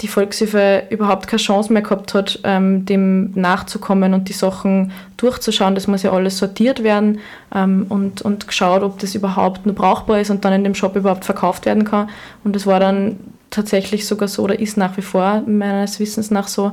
die 0.01 0.07
Volkshilfe 0.07 0.83
überhaupt 0.89 1.27
keine 1.27 1.41
Chance 1.41 1.73
mehr 1.73 1.81
gehabt 1.81 2.13
hat, 2.13 2.39
ähm, 2.43 2.85
dem 2.85 3.31
nachzukommen 3.31 4.13
und 4.13 4.29
die 4.29 4.33
Sachen 4.33 4.91
durchzuschauen. 5.17 5.75
Das 5.75 5.87
muss 5.87 6.03
ja 6.03 6.11
alles 6.11 6.37
sortiert 6.37 6.83
werden 6.83 7.19
ähm, 7.53 7.85
und, 7.89 8.21
und 8.21 8.47
geschaut, 8.47 8.81
ob 8.81 8.99
das 8.99 9.13
überhaupt 9.15 9.65
nur 9.65 9.75
brauchbar 9.75 10.21
ist 10.21 10.29
und 10.29 10.45
dann 10.45 10.53
in 10.53 10.63
dem 10.63 10.75
Shop 10.75 10.95
überhaupt 10.95 11.25
verkauft 11.25 11.65
werden 11.65 11.83
kann. 11.83 12.09
Und 12.45 12.55
das 12.55 12.65
war 12.65 12.79
dann 12.79 13.17
tatsächlich 13.49 14.07
sogar 14.07 14.29
so 14.29 14.43
oder 14.43 14.59
ist 14.59 14.77
nach 14.77 14.95
wie 14.95 15.01
vor 15.01 15.43
meines 15.45 15.99
Wissens 15.99 16.31
nach 16.31 16.47
so, 16.47 16.71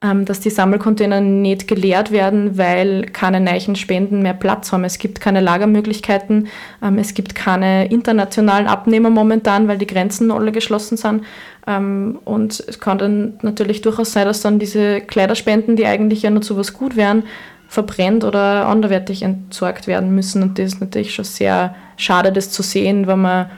dass 0.00 0.38
die 0.38 0.50
Sammelcontainer 0.50 1.20
nicht 1.20 1.66
geleert 1.66 2.12
werden, 2.12 2.56
weil 2.56 3.06
keine 3.06 3.40
neuen 3.40 3.74
Spenden 3.74 4.22
mehr 4.22 4.34
Platz 4.34 4.70
haben. 4.70 4.84
Es 4.84 4.98
gibt 4.98 5.20
keine 5.20 5.40
Lagermöglichkeiten, 5.40 6.46
ähm, 6.80 6.98
es 6.98 7.14
gibt 7.14 7.34
keine 7.34 7.90
internationalen 7.90 8.68
Abnehmer 8.68 9.10
momentan, 9.10 9.66
weil 9.66 9.76
die 9.76 9.88
Grenzen 9.88 10.30
alle 10.30 10.52
geschlossen 10.52 10.96
sind. 10.96 11.24
Ähm, 11.66 12.20
und 12.24 12.62
es 12.68 12.78
kann 12.78 12.98
dann 12.98 13.38
natürlich 13.42 13.80
durchaus 13.80 14.12
sein, 14.12 14.26
dass 14.26 14.40
dann 14.40 14.60
diese 14.60 15.00
Kleiderspenden, 15.00 15.74
die 15.74 15.86
eigentlich 15.86 16.22
ja 16.22 16.30
nur 16.30 16.42
zu 16.42 16.56
was 16.56 16.74
gut 16.74 16.94
wären, 16.94 17.24
verbrennt 17.66 18.22
oder 18.22 18.66
anderweitig 18.66 19.22
entsorgt 19.22 19.88
werden 19.88 20.14
müssen. 20.14 20.44
Und 20.44 20.60
das 20.60 20.74
ist 20.74 20.80
natürlich 20.80 21.12
schon 21.12 21.24
sehr 21.24 21.74
schade, 21.96 22.30
das 22.30 22.52
zu 22.52 22.62
sehen, 22.62 23.08
wenn 23.08 23.20
man 23.20 23.50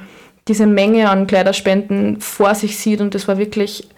diese 0.48 0.66
Menge 0.66 1.10
an 1.10 1.26
Kleiderspenden 1.26 2.20
vor 2.22 2.54
sich 2.54 2.78
sieht. 2.78 3.02
Und 3.02 3.14
das 3.14 3.28
war 3.28 3.36
wirklich 3.36 3.88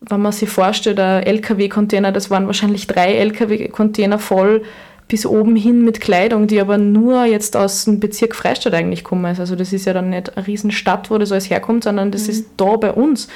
wenn 0.00 0.20
man 0.20 0.32
sich 0.32 0.48
vorstellt, 0.48 0.98
ein 0.98 1.22
LKW-Container, 1.24 2.12
das 2.12 2.30
waren 2.30 2.46
wahrscheinlich 2.46 2.86
drei 2.86 3.14
LKW-Container 3.14 4.18
voll 4.18 4.62
bis 5.08 5.26
oben 5.26 5.56
hin 5.56 5.84
mit 5.84 6.00
Kleidung, 6.00 6.46
die 6.46 6.60
aber 6.60 6.78
nur 6.78 7.24
jetzt 7.24 7.56
aus 7.56 7.84
dem 7.84 8.00
Bezirk 8.00 8.36
Freistadt 8.36 8.74
eigentlich 8.74 9.02
kommen. 9.04 9.26
Also 9.26 9.56
das 9.56 9.72
ist 9.72 9.84
ja 9.84 9.92
dann 9.92 10.10
nicht 10.10 10.36
eine 10.36 10.46
Riesenstadt, 10.46 11.10
wo 11.10 11.18
das 11.18 11.32
alles 11.32 11.50
herkommt, 11.50 11.84
sondern 11.84 12.12
das 12.12 12.24
mhm. 12.24 12.30
ist 12.30 12.46
da 12.56 12.76
bei 12.76 12.92
uns. 12.92 13.28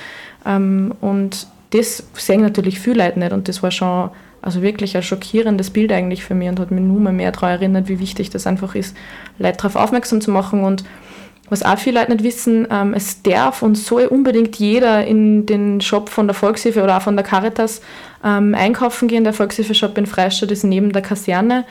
Ähm, 0.47 0.95
und 1.01 1.49
das 1.71 2.07
sehen 2.15 2.43
natürlich 2.43 2.79
viele 2.79 3.05
Leute 3.05 3.19
nicht 3.19 3.33
und 3.33 3.49
das 3.49 3.63
war 3.63 3.73
schon 3.73 4.11
also 4.41 4.63
wirklich 4.63 4.97
ein 4.97 5.03
schockierendes 5.03 5.71
Bild 5.71 5.91
eigentlich 5.91 6.23
für 6.23 6.35
mich 6.35 6.49
und 6.49 6.61
hat 6.61 6.71
mich 6.71 6.85
nur 6.85 7.01
mal 7.01 7.13
mehr 7.13 7.33
daran 7.33 7.51
erinnert, 7.51 7.89
wie 7.89 7.99
wichtig 7.99 8.31
das 8.31 8.47
einfach 8.47 8.75
ist, 8.75 8.97
Leute 9.39 9.57
darauf 9.57 9.75
aufmerksam 9.75 10.21
zu 10.21 10.31
machen 10.31 10.63
und 10.63 10.85
was 11.51 11.63
auch 11.63 11.79
viele 11.79 12.01
Leute 12.01 12.13
nicht 12.13 12.25
wissen, 12.25 12.67
ähm, 12.71 12.95
es 12.95 13.23
darf 13.23 13.63
und 13.63 13.77
soll 13.77 14.07
unbedingt 14.07 14.57
jeder 14.57 15.07
in 15.07 15.47
den 15.47 15.81
Shop 15.81 16.09
von 16.09 16.27
der 16.27 16.35
Volkshilfe 16.35 16.83
oder 16.83 16.97
auch 16.97 17.03
von 17.03 17.17
der 17.17 17.25
Caritas 17.25 17.83
ähm, 18.25 18.55
einkaufen 18.55 19.09
gehen. 19.09 19.25
Der 19.25 19.35
Volkshilfe-Shop 19.35 19.97
in 19.99 20.07
Freistadt 20.07 20.51
ist 20.51 20.65
neben 20.65 20.93
der 20.93 21.03
Kaserne. 21.03 21.65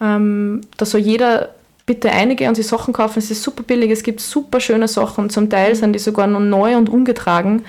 Ähm, 0.00 0.60
da 0.76 0.86
soll 0.86 1.00
jeder 1.00 1.50
bitte 1.86 2.10
einige 2.10 2.48
und 2.48 2.54
sich 2.54 2.66
Sachen 2.66 2.92
kaufen. 2.92 3.18
Es 3.18 3.30
ist 3.30 3.42
super 3.42 3.62
billig, 3.62 3.90
es 3.90 4.02
gibt 4.02 4.20
super 4.20 4.60
schöne 4.60 4.88
Sachen. 4.88 5.30
Zum 5.30 5.50
Teil 5.50 5.74
sind 5.74 5.92
die 5.92 5.98
sogar 5.98 6.26
noch 6.26 6.40
neu 6.40 6.76
und 6.76 6.88
umgetragen. 6.88 7.64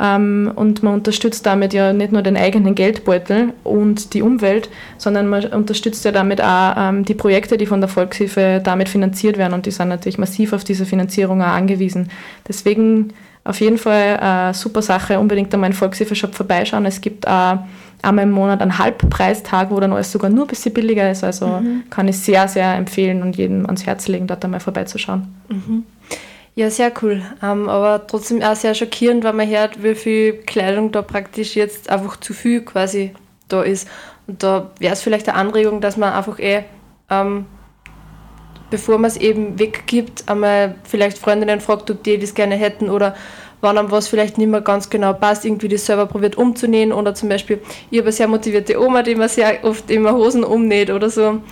Ähm, 0.00 0.50
und 0.54 0.82
man 0.82 0.94
unterstützt 0.94 1.44
damit 1.44 1.74
ja 1.74 1.92
nicht 1.92 2.10
nur 2.10 2.22
den 2.22 2.36
eigenen 2.36 2.74
Geldbeutel 2.74 3.52
und 3.64 4.14
die 4.14 4.22
Umwelt, 4.22 4.70
sondern 4.96 5.28
man 5.28 5.44
unterstützt 5.46 6.04
ja 6.04 6.12
damit 6.12 6.40
auch 6.40 6.74
ähm, 6.76 7.04
die 7.04 7.14
Projekte, 7.14 7.58
die 7.58 7.66
von 7.66 7.80
der 7.80 7.88
Volkshilfe 7.88 8.60
damit 8.64 8.88
finanziert 8.88 9.36
werden 9.36 9.52
und 9.52 9.66
die 9.66 9.70
sind 9.70 9.88
natürlich 9.88 10.18
massiv 10.18 10.54
auf 10.54 10.64
diese 10.64 10.86
Finanzierung 10.86 11.42
auch 11.42 11.48
angewiesen. 11.48 12.10
Deswegen 12.48 13.12
auf 13.44 13.60
jeden 13.60 13.78
Fall 13.78 14.16
eine 14.18 14.54
super 14.54 14.80
Sache, 14.80 15.18
unbedingt 15.18 15.52
einmal 15.52 15.70
in 15.70 15.76
Volkshilfe-Shop 15.76 16.34
vorbeischauen. 16.34 16.86
Es 16.86 17.00
gibt 17.00 17.26
auch 17.26 17.58
einmal 18.02 18.24
im 18.24 18.30
Monat 18.30 18.62
einen 18.62 18.78
Halbpreistag, 18.78 19.70
wo 19.70 19.80
dann 19.80 19.92
alles 19.92 20.12
sogar 20.12 20.30
nur 20.30 20.44
ein 20.44 20.48
bisschen 20.48 20.72
billiger 20.72 21.10
ist. 21.10 21.24
Also 21.24 21.46
mhm. 21.46 21.82
kann 21.90 22.08
ich 22.08 22.18
sehr, 22.18 22.48
sehr 22.48 22.74
empfehlen 22.74 23.22
und 23.22 23.36
jedem 23.36 23.66
ans 23.66 23.84
Herz 23.86 24.08
legen, 24.08 24.26
dort 24.26 24.44
einmal 24.44 24.60
vorbeizuschauen. 24.60 25.26
Mhm. 25.48 25.84
Ja, 26.54 26.68
sehr 26.68 26.92
cool. 27.02 27.22
Ähm, 27.42 27.68
aber 27.68 28.06
trotzdem 28.06 28.42
auch 28.42 28.56
sehr 28.56 28.74
schockierend, 28.74 29.24
wenn 29.24 29.36
man 29.36 29.48
hört, 29.48 29.82
wie 29.82 29.94
viel 29.94 30.32
Kleidung 30.42 30.92
da 30.92 31.02
praktisch 31.02 31.56
jetzt 31.56 31.88
einfach 31.88 32.18
zu 32.18 32.34
viel 32.34 32.62
quasi 32.62 33.12
da 33.48 33.62
ist. 33.62 33.88
Und 34.26 34.42
da 34.42 34.70
wäre 34.78 34.92
es 34.92 35.02
vielleicht 35.02 35.28
eine 35.28 35.38
Anregung, 35.38 35.80
dass 35.80 35.96
man 35.96 36.12
einfach 36.12 36.38
eh, 36.38 36.64
ähm, 37.08 37.46
bevor 38.70 38.98
man 38.98 39.08
es 39.10 39.16
eben 39.16 39.58
weggibt, 39.58 40.28
einmal 40.28 40.76
vielleicht 40.84 41.18
Freundinnen 41.18 41.60
fragt, 41.60 41.90
ob 41.90 42.02
die 42.04 42.18
das 42.18 42.34
gerne 42.34 42.56
hätten 42.56 42.88
oder 42.88 43.14
wenn 43.60 43.76
einem 43.76 43.90
was 43.90 44.08
vielleicht 44.08 44.38
nicht 44.38 44.48
mehr 44.48 44.62
ganz 44.62 44.88
genau 44.88 45.12
passt, 45.12 45.44
irgendwie 45.44 45.68
das 45.68 45.84
selber 45.84 46.06
probiert 46.06 46.36
umzunähen 46.38 46.92
oder 46.92 47.14
zum 47.14 47.28
Beispiel, 47.28 47.60
ich 47.90 47.98
habe 47.98 48.06
eine 48.06 48.12
sehr 48.12 48.28
motivierte 48.28 48.80
Oma, 48.80 49.02
die 49.02 49.14
mir 49.14 49.28
sehr 49.28 49.64
oft 49.64 49.90
immer 49.90 50.14
Hosen 50.14 50.44
umnäht 50.44 50.90
oder 50.90 51.10
so. 51.10 51.42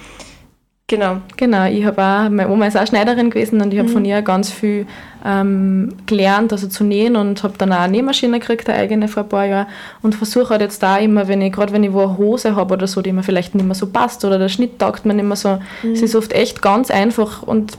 Genau. 0.90 1.18
Genau, 1.36 1.66
ich 1.66 1.84
habe 1.84 2.02
auch, 2.02 2.30
meine 2.30 2.48
Oma 2.48 2.66
ist 2.66 2.76
auch 2.76 2.86
Schneiderin 2.86 3.28
gewesen 3.28 3.60
und 3.60 3.74
ich 3.74 3.78
habe 3.78 3.90
mhm. 3.90 3.92
von 3.92 4.04
ihr 4.06 4.22
ganz 4.22 4.50
viel 4.50 4.86
ähm, 5.22 5.94
gelernt, 6.06 6.50
also 6.50 6.66
zu 6.66 6.82
nähen 6.82 7.14
und 7.14 7.42
habe 7.42 7.58
dann 7.58 7.74
auch 7.74 7.80
eine 7.80 7.92
Nähmaschine 7.92 8.40
gekriegt, 8.40 8.70
eine 8.70 8.78
eigene 8.78 9.06
vor 9.06 9.24
ein 9.24 9.28
paar 9.28 9.44
Jahren 9.44 9.66
und 10.00 10.14
versuche 10.14 10.48
halt 10.48 10.62
jetzt 10.62 10.82
da 10.82 10.96
immer, 10.96 11.28
wenn 11.28 11.42
ich, 11.42 11.52
gerade 11.52 11.74
wenn 11.74 11.84
ich 11.84 11.92
wo 11.92 12.00
eine 12.00 12.16
Hose 12.16 12.56
habe 12.56 12.72
oder 12.72 12.86
so, 12.86 13.02
die 13.02 13.12
mir 13.12 13.22
vielleicht 13.22 13.54
nicht 13.54 13.66
mehr 13.66 13.74
so 13.74 13.86
passt 13.86 14.24
oder 14.24 14.38
der 14.38 14.48
Schnitt 14.48 14.78
taugt 14.78 15.04
mir 15.04 15.12
nicht 15.12 15.26
mehr 15.26 15.36
so, 15.36 15.58
mhm. 15.82 15.92
es 15.92 16.00
ist 16.00 16.16
oft 16.16 16.32
echt 16.32 16.62
ganz 16.62 16.90
einfach 16.90 17.42
und 17.42 17.76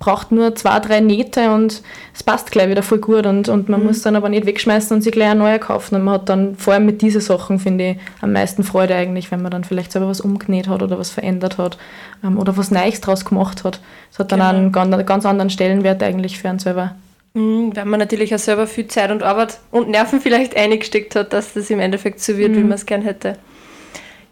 braucht 0.00 0.32
nur 0.32 0.56
zwei, 0.56 0.80
drei 0.80 1.00
Nähte 1.00 1.52
und 1.52 1.82
es 2.14 2.22
passt 2.24 2.50
gleich 2.50 2.70
wieder 2.70 2.82
voll 2.82 2.98
gut 2.98 3.26
und, 3.26 3.50
und 3.50 3.68
man 3.68 3.80
mhm. 3.80 3.86
muss 3.86 4.00
dann 4.00 4.16
aber 4.16 4.30
nicht 4.30 4.46
wegschmeißen 4.46 4.96
und 4.96 5.02
sich 5.02 5.12
gleich 5.12 5.28
eine 5.28 5.38
neue 5.38 5.58
kaufen. 5.58 5.94
Und 5.94 6.02
man 6.04 6.14
hat 6.14 6.28
dann 6.30 6.56
vor 6.56 6.72
allem 6.72 6.86
mit 6.86 7.02
diesen 7.02 7.20
Sachen, 7.20 7.58
finde 7.58 7.90
ich, 7.90 7.96
am 8.22 8.32
meisten 8.32 8.64
Freude 8.64 8.94
eigentlich, 8.96 9.30
wenn 9.30 9.42
man 9.42 9.52
dann 9.52 9.62
vielleicht 9.62 9.92
selber 9.92 10.08
was 10.08 10.22
umgenäht 10.22 10.68
hat 10.68 10.82
oder 10.82 10.98
was 10.98 11.10
verändert 11.10 11.58
hat 11.58 11.76
ähm, 12.24 12.38
oder 12.38 12.56
was 12.56 12.70
Neues 12.70 13.02
draus 13.02 13.26
gemacht 13.26 13.62
hat. 13.62 13.80
Es 14.10 14.18
hat 14.18 14.32
dann 14.32 14.40
genau. 14.40 14.50
einen 14.50 14.72
ganz, 14.72 15.06
ganz 15.06 15.26
anderen 15.26 15.50
Stellenwert 15.50 16.02
eigentlich 16.02 16.38
für 16.38 16.48
einen 16.48 16.58
selber. 16.58 16.96
Mhm, 17.34 17.76
weil 17.76 17.84
man 17.84 18.00
natürlich 18.00 18.34
auch 18.34 18.38
selber 18.38 18.66
viel 18.66 18.88
Zeit 18.88 19.10
und 19.10 19.22
Arbeit 19.22 19.58
und 19.70 19.90
Nerven 19.90 20.20
vielleicht 20.22 20.56
eingesteckt 20.56 21.14
hat, 21.14 21.34
dass 21.34 21.52
das 21.52 21.68
im 21.68 21.78
Endeffekt 21.78 22.20
so 22.20 22.38
wird, 22.38 22.52
mhm. 22.52 22.56
wie 22.56 22.62
man 22.62 22.72
es 22.72 22.86
gern 22.86 23.02
hätte. 23.02 23.36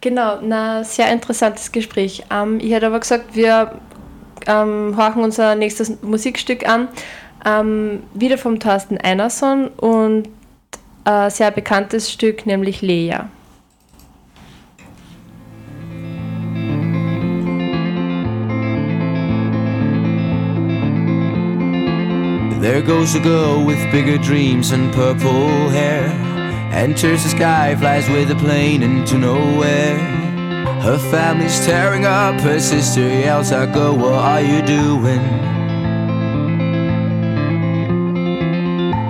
Genau, 0.01 0.39
na 0.41 0.83
sehr 0.83 1.11
interessantes 1.11 1.71
Gespräch. 1.71 2.23
Ähm, 2.31 2.59
ich 2.59 2.71
hätte 2.71 2.87
aber 2.87 2.99
gesagt, 2.99 3.35
wir 3.35 3.79
ähm, 4.47 4.95
horchen 4.97 5.23
unser 5.23 5.55
nächstes 5.55 6.01
Musikstück 6.01 6.67
an, 6.67 6.87
ähm, 7.45 8.03
wieder 8.13 8.37
vom 8.37 8.59
Thorsten 8.59 8.97
Einerson 8.97 9.67
und 9.69 10.29
ein 11.05 11.27
äh, 11.27 11.31
sehr 11.31 11.51
bekanntes 11.51 12.11
Stück, 12.11 12.45
nämlich 12.45 12.81
Lea. 12.81 13.19
There 22.61 22.83
goes 22.83 23.15
a 23.15 23.19
girl 23.19 23.65
with 23.65 23.79
bigger 23.89 24.17
dreams 24.17 24.73
and 24.73 24.93
purple 24.93 25.69
hair. 25.69 26.03
Enters 26.73 27.23
the 27.23 27.29
sky, 27.29 27.75
flies 27.75 28.07
with 28.09 28.29
a 28.31 28.35
plane 28.35 28.83
into 28.83 29.17
nowhere. 29.17 30.28
Her 30.81 30.97
family's 31.11 31.65
tearing 31.65 32.05
up, 32.05 32.39
her 32.41 32.59
sister 32.59 33.01
yells 33.01 33.51
out, 33.51 33.73
Go, 33.73 33.93
what 33.93 34.13
are 34.13 34.41
you 34.41 34.61
doing? 34.61 35.19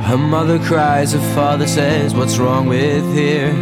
Her 0.09 0.17
mother 0.17 0.57
cries, 0.57 1.13
her 1.13 1.35
father 1.35 1.67
says, 1.67 2.15
What's 2.15 2.39
wrong 2.39 2.65
with 2.65 3.13
here? 3.13 3.53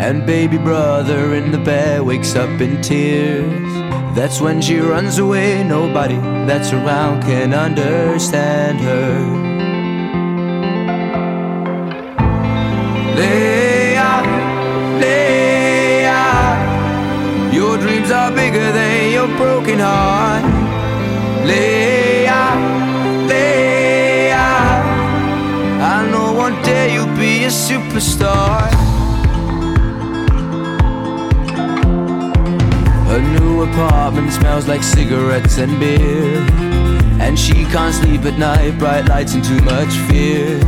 And 0.00 0.24
baby 0.24 0.56
brother 0.56 1.34
in 1.34 1.50
the 1.50 1.58
bed 1.58 2.02
wakes 2.02 2.36
up 2.36 2.60
in 2.60 2.80
tears. 2.80 3.72
That's 4.14 4.40
when 4.40 4.62
she 4.62 4.78
runs 4.78 5.18
away, 5.18 5.64
nobody 5.64 6.16
that's 6.46 6.72
around 6.72 7.22
can 7.22 7.52
understand 7.52 8.78
her. 8.80 9.50
Leia, 13.16 13.69
dreams 18.10 18.12
are 18.12 18.34
bigger 18.34 18.72
than 18.72 19.12
your 19.12 19.28
broken 19.36 19.78
heart. 19.78 20.44
Leia, 21.44 22.42
Leia, 23.28 24.50
I 25.80 26.08
know 26.10 26.32
one 26.32 26.60
day 26.62 26.94
you'll 26.94 27.16
be 27.16 27.44
a 27.44 27.48
superstar. 27.48 28.68
Her 33.06 33.20
new 33.38 33.62
apartment 33.62 34.32
smells 34.32 34.66
like 34.66 34.82
cigarettes 34.82 35.58
and 35.58 35.78
beer. 35.78 36.46
And 37.20 37.38
she 37.38 37.64
can't 37.66 37.94
sleep 37.94 38.22
at 38.24 38.38
night, 38.38 38.78
bright 38.78 39.06
lights 39.06 39.34
and 39.34 39.44
too 39.44 39.60
much 39.62 39.92
fear. 40.08 40.58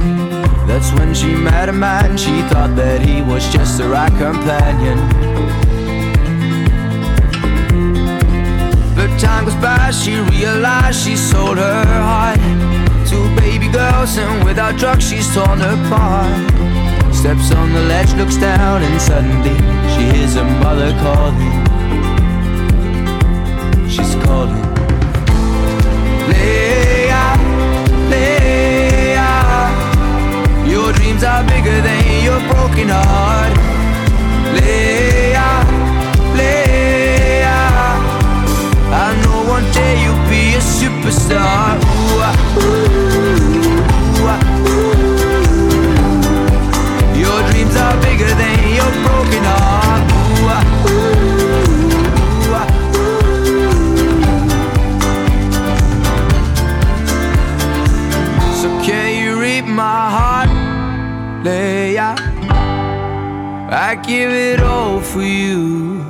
That's 0.66 0.93
when 0.93 1.14
she 1.14 1.34
met 1.34 1.68
a 1.68 1.72
man, 1.72 2.16
she 2.16 2.43
thought 2.51 2.76
that 2.76 3.01
he 3.01 3.22
was 3.22 3.43
just 3.53 3.78
the 3.78 3.88
right 3.88 4.12
companion. 4.18 5.62
Time 9.23 9.45
goes 9.45 9.55
by, 9.57 9.91
she 9.93 10.18
realized 10.35 10.99
she 11.05 11.16
sold 11.16 11.57
her 11.57 11.85
heart 12.09 12.41
to 13.09 13.16
baby 13.41 13.68
girls, 13.68 14.18
and 14.18 14.45
without 14.45 14.77
drugs, 14.77 15.09
she's 15.09 15.33
torn 15.33 15.61
apart. 15.61 16.51
Steps 17.14 17.55
on 17.55 17.73
the 17.73 17.83
ledge, 17.93 18.12
looks 18.14 18.37
down, 18.37 18.83
and 18.83 19.01
suddenly 19.01 19.57
she 19.95 20.03
hears 20.12 20.35
her 20.35 20.45
mother 20.61 20.91
calling 21.03 21.73
she's 23.93 24.14
calling. 24.25 24.62
Leia, 26.31 27.25
Leia, 28.11 29.31
your 30.66 30.93
dreams 30.93 31.23
are 31.23 31.45
bigger 31.45 31.79
than 31.87 32.25
your 32.25 32.41
broken 32.51 32.89
heart. 32.89 33.82
Superstar. 41.33 41.80
Ooh, 41.83 42.20
ooh, 42.61 43.09
ooh. 44.68 44.93
Your 47.16 47.39
dreams 47.51 47.76
are 47.76 47.97
bigger 48.03 48.35
than 48.35 48.74
your 48.74 48.93
broken 49.05 49.45
heart. 49.45 50.03
Ooh, 50.12 50.49
ah, 50.49 50.64
my 59.64 60.11
heart, 60.11 60.51
Leia. 61.45 62.14
I 63.70 63.95
give 63.95 64.30
it 64.30 64.61
all 64.61 65.01
for 65.01 65.22
you. 65.22 66.05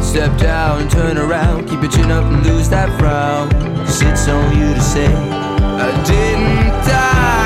Step 0.00 0.38
down, 0.38 0.88
turn 0.88 1.18
around, 1.18 1.68
keep 1.68 1.82
your 1.82 1.90
chin 1.90 2.10
up 2.10 2.24
and 2.24 2.46
lose 2.46 2.70
that 2.70 2.88
frown. 2.98 3.65
Sits 3.98 4.28
on 4.28 4.54
you 4.54 4.74
to 4.74 4.80
say, 4.82 5.06
I 5.06 5.90
didn't 6.04 6.84
die 6.84 7.45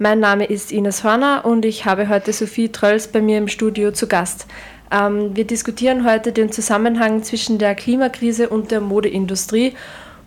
Mein 0.00 0.20
Name 0.20 0.44
ist 0.44 0.70
Ines 0.70 1.02
Horner 1.02 1.44
und 1.44 1.64
ich 1.64 1.84
habe 1.84 2.08
heute 2.08 2.32
Sophie 2.32 2.68
Trölls 2.68 3.08
bei 3.08 3.20
mir 3.20 3.36
im 3.36 3.48
Studio 3.48 3.90
zu 3.90 4.06
Gast. 4.06 4.46
Ähm, 4.92 5.34
wir 5.34 5.44
diskutieren 5.44 6.08
heute 6.08 6.30
den 6.30 6.52
Zusammenhang 6.52 7.24
zwischen 7.24 7.58
der 7.58 7.74
Klimakrise 7.74 8.48
und 8.48 8.70
der 8.70 8.80
Modeindustrie 8.80 9.74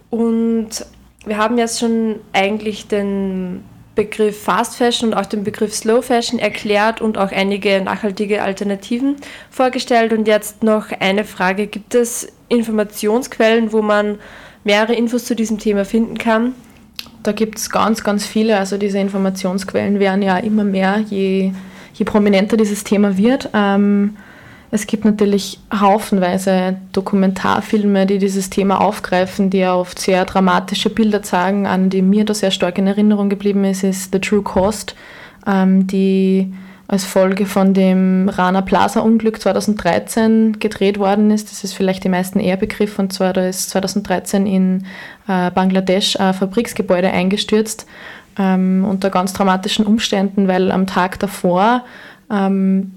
und 0.10 0.86
wir 1.26 1.38
haben 1.38 1.58
jetzt 1.58 1.80
schon 1.80 2.18
eigentlich 2.34 2.90
den 2.90 3.64
Begriff 3.96 4.44
Fast 4.44 4.76
Fashion 4.76 5.14
und 5.14 5.16
auch 5.18 5.26
den 5.26 5.46
Begriff 5.46 5.74
Slow 5.74 6.02
Fashion 6.02 6.38
erklärt 6.38 7.00
und 7.00 7.18
auch 7.18 7.32
einige 7.32 7.82
nachhaltige 7.82 8.42
Alternativen 8.42 9.16
vorgestellt. 9.50 10.12
Und 10.12 10.28
jetzt 10.28 10.64
noch 10.64 10.92
eine 11.00 11.24
Frage. 11.24 11.68
Gibt 11.68 11.96
es 11.96 12.28
Informationsquellen, 12.50 13.72
wo 13.72 13.82
man 13.82 14.18
mehrere 14.66 14.96
Infos 14.96 15.24
zu 15.24 15.36
diesem 15.36 15.60
Thema 15.60 15.86
finden 15.86 16.18
kann? 16.18 16.56
Da 17.24 17.32
gibt 17.32 17.58
es 17.58 17.70
ganz, 17.70 18.04
ganz 18.04 18.26
viele. 18.26 18.58
Also 18.58 18.78
diese 18.78 19.00
Informationsquellen 19.00 20.00
werden 20.00 20.22
ja 20.22 20.38
immer 20.38 20.64
mehr, 20.64 21.00
je, 21.00 21.52
je 21.94 22.06
prominenter 22.06 22.58
dieses 22.58 22.84
Thema 22.84 23.18
wird. 23.18 23.50
Ähm, 23.54 24.16
es 24.74 24.88
gibt 24.88 25.04
natürlich 25.04 25.60
haufenweise 25.74 26.78
Dokumentarfilme, 26.94 28.06
die 28.06 28.20
dieses 28.20 28.50
Thema 28.50 28.80
aufgreifen, 28.80 29.50
die 29.50 29.60
ja 29.60 29.76
oft 29.76 30.00
sehr 30.00 30.24
dramatische 30.24 30.90
Bilder 30.90 31.22
zeigen. 31.22 31.68
An 31.68 31.90
die 31.90 32.02
mir 32.02 32.24
da 32.24 32.34
sehr 32.34 32.52
stark 32.52 32.78
in 32.78 32.88
Erinnerung 32.88 33.30
geblieben 33.30 33.66
ist, 33.66 33.84
ist 33.84 34.14
The 34.14 34.20
True 34.20 34.42
Cost, 34.42 34.96
ähm, 35.46 35.88
die 35.88 36.54
als 36.92 37.06
Folge 37.06 37.46
von 37.46 37.74
dem 37.74 38.28
Rana 38.28 38.60
Plaza 38.60 39.00
Unglück 39.00 39.42
2013 39.42 40.60
gedreht 40.60 41.00
worden 41.00 41.32
ist. 41.32 41.50
Das 41.50 41.64
ist 41.64 41.72
vielleicht 41.72 42.04
die 42.04 42.10
meisten 42.10 42.42
eher 42.42 42.58
Begriff 42.58 43.00
und 43.00 43.14
zwar 43.14 43.32
da 43.32 43.48
ist 43.48 43.70
2013 43.70 44.46
in 44.46 44.86
äh, 45.26 45.52
Bangladesch 45.52 46.20
ein 46.20 46.34
Fabriksgebäude 46.34 47.10
eingestürzt 47.10 47.88
ähm, 48.38 48.86
unter 48.88 49.10
ganz 49.10 49.32
dramatischen 49.32 49.86
Umständen, 49.86 50.50
weil 50.50 50.70
am 50.70 50.86
Tag 50.86 51.18
davor 51.20 51.86
ähm, 52.30 52.92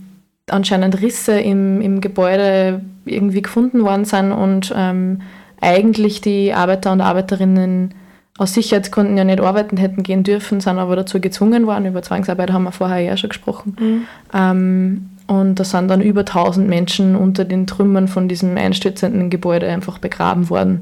anscheinend 0.51 1.01
Risse 1.01 1.39
im, 1.39 1.81
im 1.81 2.01
Gebäude 2.01 2.81
irgendwie 3.05 3.43
gefunden 3.43 3.85
worden 3.85 4.07
sind 4.07 4.33
und 4.33 4.75
ähm, 4.77 5.21
eigentlich 5.61 6.21
die 6.21 6.53
Arbeiter 6.53 6.91
und 6.91 7.01
Arbeiterinnen 7.01 7.95
aus 8.37 8.55
Sicherheitsgründen 8.55 9.17
ja 9.17 9.25
nicht 9.25 9.41
arbeiten 9.41 9.77
hätten 9.77 10.03
gehen 10.03 10.25
dürfen, 10.25 10.61
sind 10.61 10.79
aber 10.79 10.97
dazu 10.97 11.21
gezwungen 11.21 11.67
worden. 11.67 11.87
Über 11.87 12.03
Zwangsarbeit 12.03 12.53
haben 12.53 12.65
wir 12.65 12.73
vorher 12.73 13.01
ja 13.01 13.17
schon 13.17 13.31
gesprochen. 13.31 13.77
Mhm. 13.79 14.03
Ähm, 14.33 15.11
und 15.27 15.59
da 15.59 15.65
sind 15.65 15.89
dann 15.89 16.03
über 16.03 16.21
1000 16.21 16.69
Menschen 16.69 17.17
unter 17.17 17.45
den 17.45 17.67
Trümmern 17.67 18.09
von 18.09 18.29
diesem 18.29 18.57
einstürzenden 18.57 19.31
Gebäude 19.31 19.69
einfach 19.69 19.99
begraben 19.99 20.51
worden. 20.51 20.81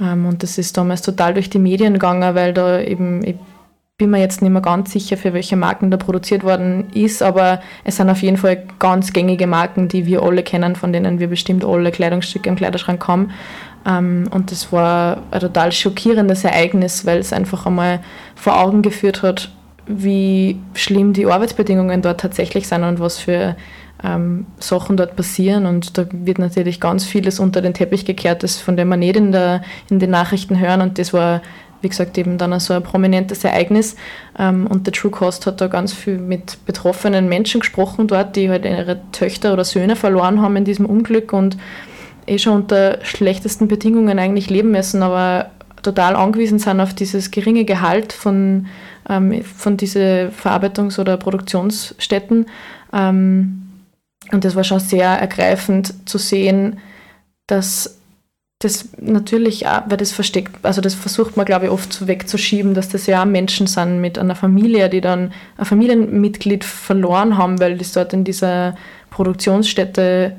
Ähm, 0.00 0.26
und 0.26 0.42
das 0.42 0.56
ist 0.56 0.76
damals 0.76 1.02
total 1.02 1.34
durch 1.34 1.50
die 1.50 1.58
Medien 1.58 1.94
gegangen, 1.94 2.34
weil 2.34 2.54
da 2.54 2.80
eben, 2.80 3.24
ich 3.24 3.36
bin 3.98 4.10
mir 4.10 4.20
jetzt 4.20 4.42
nicht 4.42 4.50
mehr 4.50 4.62
ganz 4.62 4.92
sicher, 4.92 5.16
für 5.16 5.34
welche 5.34 5.56
Marken 5.56 5.90
da 5.90 5.96
produziert 5.96 6.42
worden 6.42 6.86
ist, 6.94 7.22
aber 7.22 7.60
es 7.84 7.96
sind 7.96 8.10
auf 8.10 8.22
jeden 8.22 8.36
Fall 8.36 8.64
ganz 8.78 9.12
gängige 9.12 9.46
Marken, 9.46 9.88
die 9.88 10.06
wir 10.06 10.22
alle 10.22 10.42
kennen, 10.42 10.74
von 10.74 10.92
denen 10.92 11.20
wir 11.20 11.28
bestimmt 11.28 11.64
alle 11.64 11.92
Kleidungsstücke 11.92 12.48
im 12.48 12.56
Kleiderschrank 12.56 13.06
haben. 13.06 13.30
Ähm, 13.86 14.28
und 14.30 14.50
das 14.50 14.72
war 14.72 15.22
ein 15.30 15.40
total 15.40 15.72
schockierendes 15.72 16.44
Ereignis, 16.44 17.04
weil 17.06 17.18
es 17.18 17.32
einfach 17.32 17.66
einmal 17.66 18.00
vor 18.34 18.58
Augen 18.58 18.82
geführt 18.82 19.22
hat, 19.22 19.50
wie 19.86 20.58
schlimm 20.74 21.12
die 21.12 21.26
Arbeitsbedingungen 21.26 22.00
dort 22.02 22.20
tatsächlich 22.20 22.66
sind 22.66 22.84
und 22.84 23.00
was 23.00 23.18
für 23.18 23.56
ähm, 24.02 24.46
Sachen 24.58 24.96
dort 24.96 25.16
passieren. 25.16 25.66
Und 25.66 25.98
da 25.98 26.06
wird 26.10 26.38
natürlich 26.38 26.80
ganz 26.80 27.04
vieles 27.04 27.38
unter 27.38 27.60
den 27.60 27.74
Teppich 27.74 28.04
gekehrt, 28.04 28.42
das, 28.42 28.56
von 28.56 28.76
dem 28.76 28.88
man 28.88 29.00
nicht 29.00 29.16
in, 29.16 29.32
der, 29.32 29.62
in 29.90 29.98
den 29.98 30.10
Nachrichten 30.10 30.58
hören. 30.58 30.80
Und 30.80 30.98
das 30.98 31.12
war, 31.12 31.42
wie 31.82 31.88
gesagt, 31.90 32.16
eben 32.16 32.38
dann 32.38 32.58
so 32.60 32.72
ein 32.72 32.82
prominentes 32.82 33.44
Ereignis. 33.44 33.96
Ähm, 34.38 34.66
und 34.66 34.86
der 34.86 34.94
True 34.94 35.10
Cost 35.10 35.46
hat 35.46 35.60
da 35.60 35.66
ganz 35.66 35.92
viel 35.92 36.18
mit 36.18 36.64
betroffenen 36.64 37.28
Menschen 37.28 37.60
gesprochen 37.60 38.06
dort, 38.06 38.36
die 38.36 38.48
halt 38.48 38.64
ihre 38.64 39.00
Töchter 39.12 39.52
oder 39.52 39.64
Söhne 39.64 39.96
verloren 39.96 40.40
haben 40.40 40.56
in 40.56 40.64
diesem 40.64 40.86
Unglück 40.86 41.34
und 41.34 41.58
eh 42.26 42.38
schon 42.38 42.54
unter 42.54 42.98
schlechtesten 43.04 43.68
Bedingungen 43.68 44.18
eigentlich 44.18 44.50
leben 44.50 44.70
müssen, 44.70 45.02
aber 45.02 45.50
total 45.82 46.16
angewiesen 46.16 46.58
sind 46.58 46.80
auf 46.80 46.94
dieses 46.94 47.30
geringe 47.30 47.64
Gehalt 47.64 48.12
von, 48.12 48.66
ähm, 49.08 49.42
von 49.42 49.76
diesen 49.76 50.30
Verarbeitungs- 50.32 50.98
oder 50.98 51.16
Produktionsstätten. 51.16 52.46
Ähm, 52.92 53.60
und 54.32 54.44
das 54.44 54.56
war 54.56 54.64
schon 54.64 54.80
sehr 54.80 55.08
ergreifend 55.08 56.08
zu 56.08 56.18
sehen, 56.18 56.78
dass 57.46 57.98
das 58.60 58.88
natürlich 58.98 59.66
auch, 59.66 59.82
weil 59.86 59.98
das 59.98 60.12
versteckt, 60.12 60.64
also 60.64 60.80
das 60.80 60.94
versucht 60.94 61.36
man, 61.36 61.44
glaube 61.44 61.66
ich, 61.66 61.70
oft 61.70 62.06
wegzuschieben, 62.06 62.72
dass 62.72 62.88
das 62.88 63.06
ja 63.06 63.20
auch 63.20 63.26
Menschen 63.26 63.66
sind 63.66 64.00
mit 64.00 64.18
einer 64.18 64.34
Familie, 64.34 64.88
die 64.88 65.02
dann 65.02 65.32
ein 65.58 65.64
Familienmitglied 65.66 66.64
verloren 66.64 67.36
haben, 67.36 67.60
weil 67.60 67.76
das 67.76 67.92
dort 67.92 68.14
in 68.14 68.24
dieser 68.24 68.74
Produktionsstätte 69.10 70.36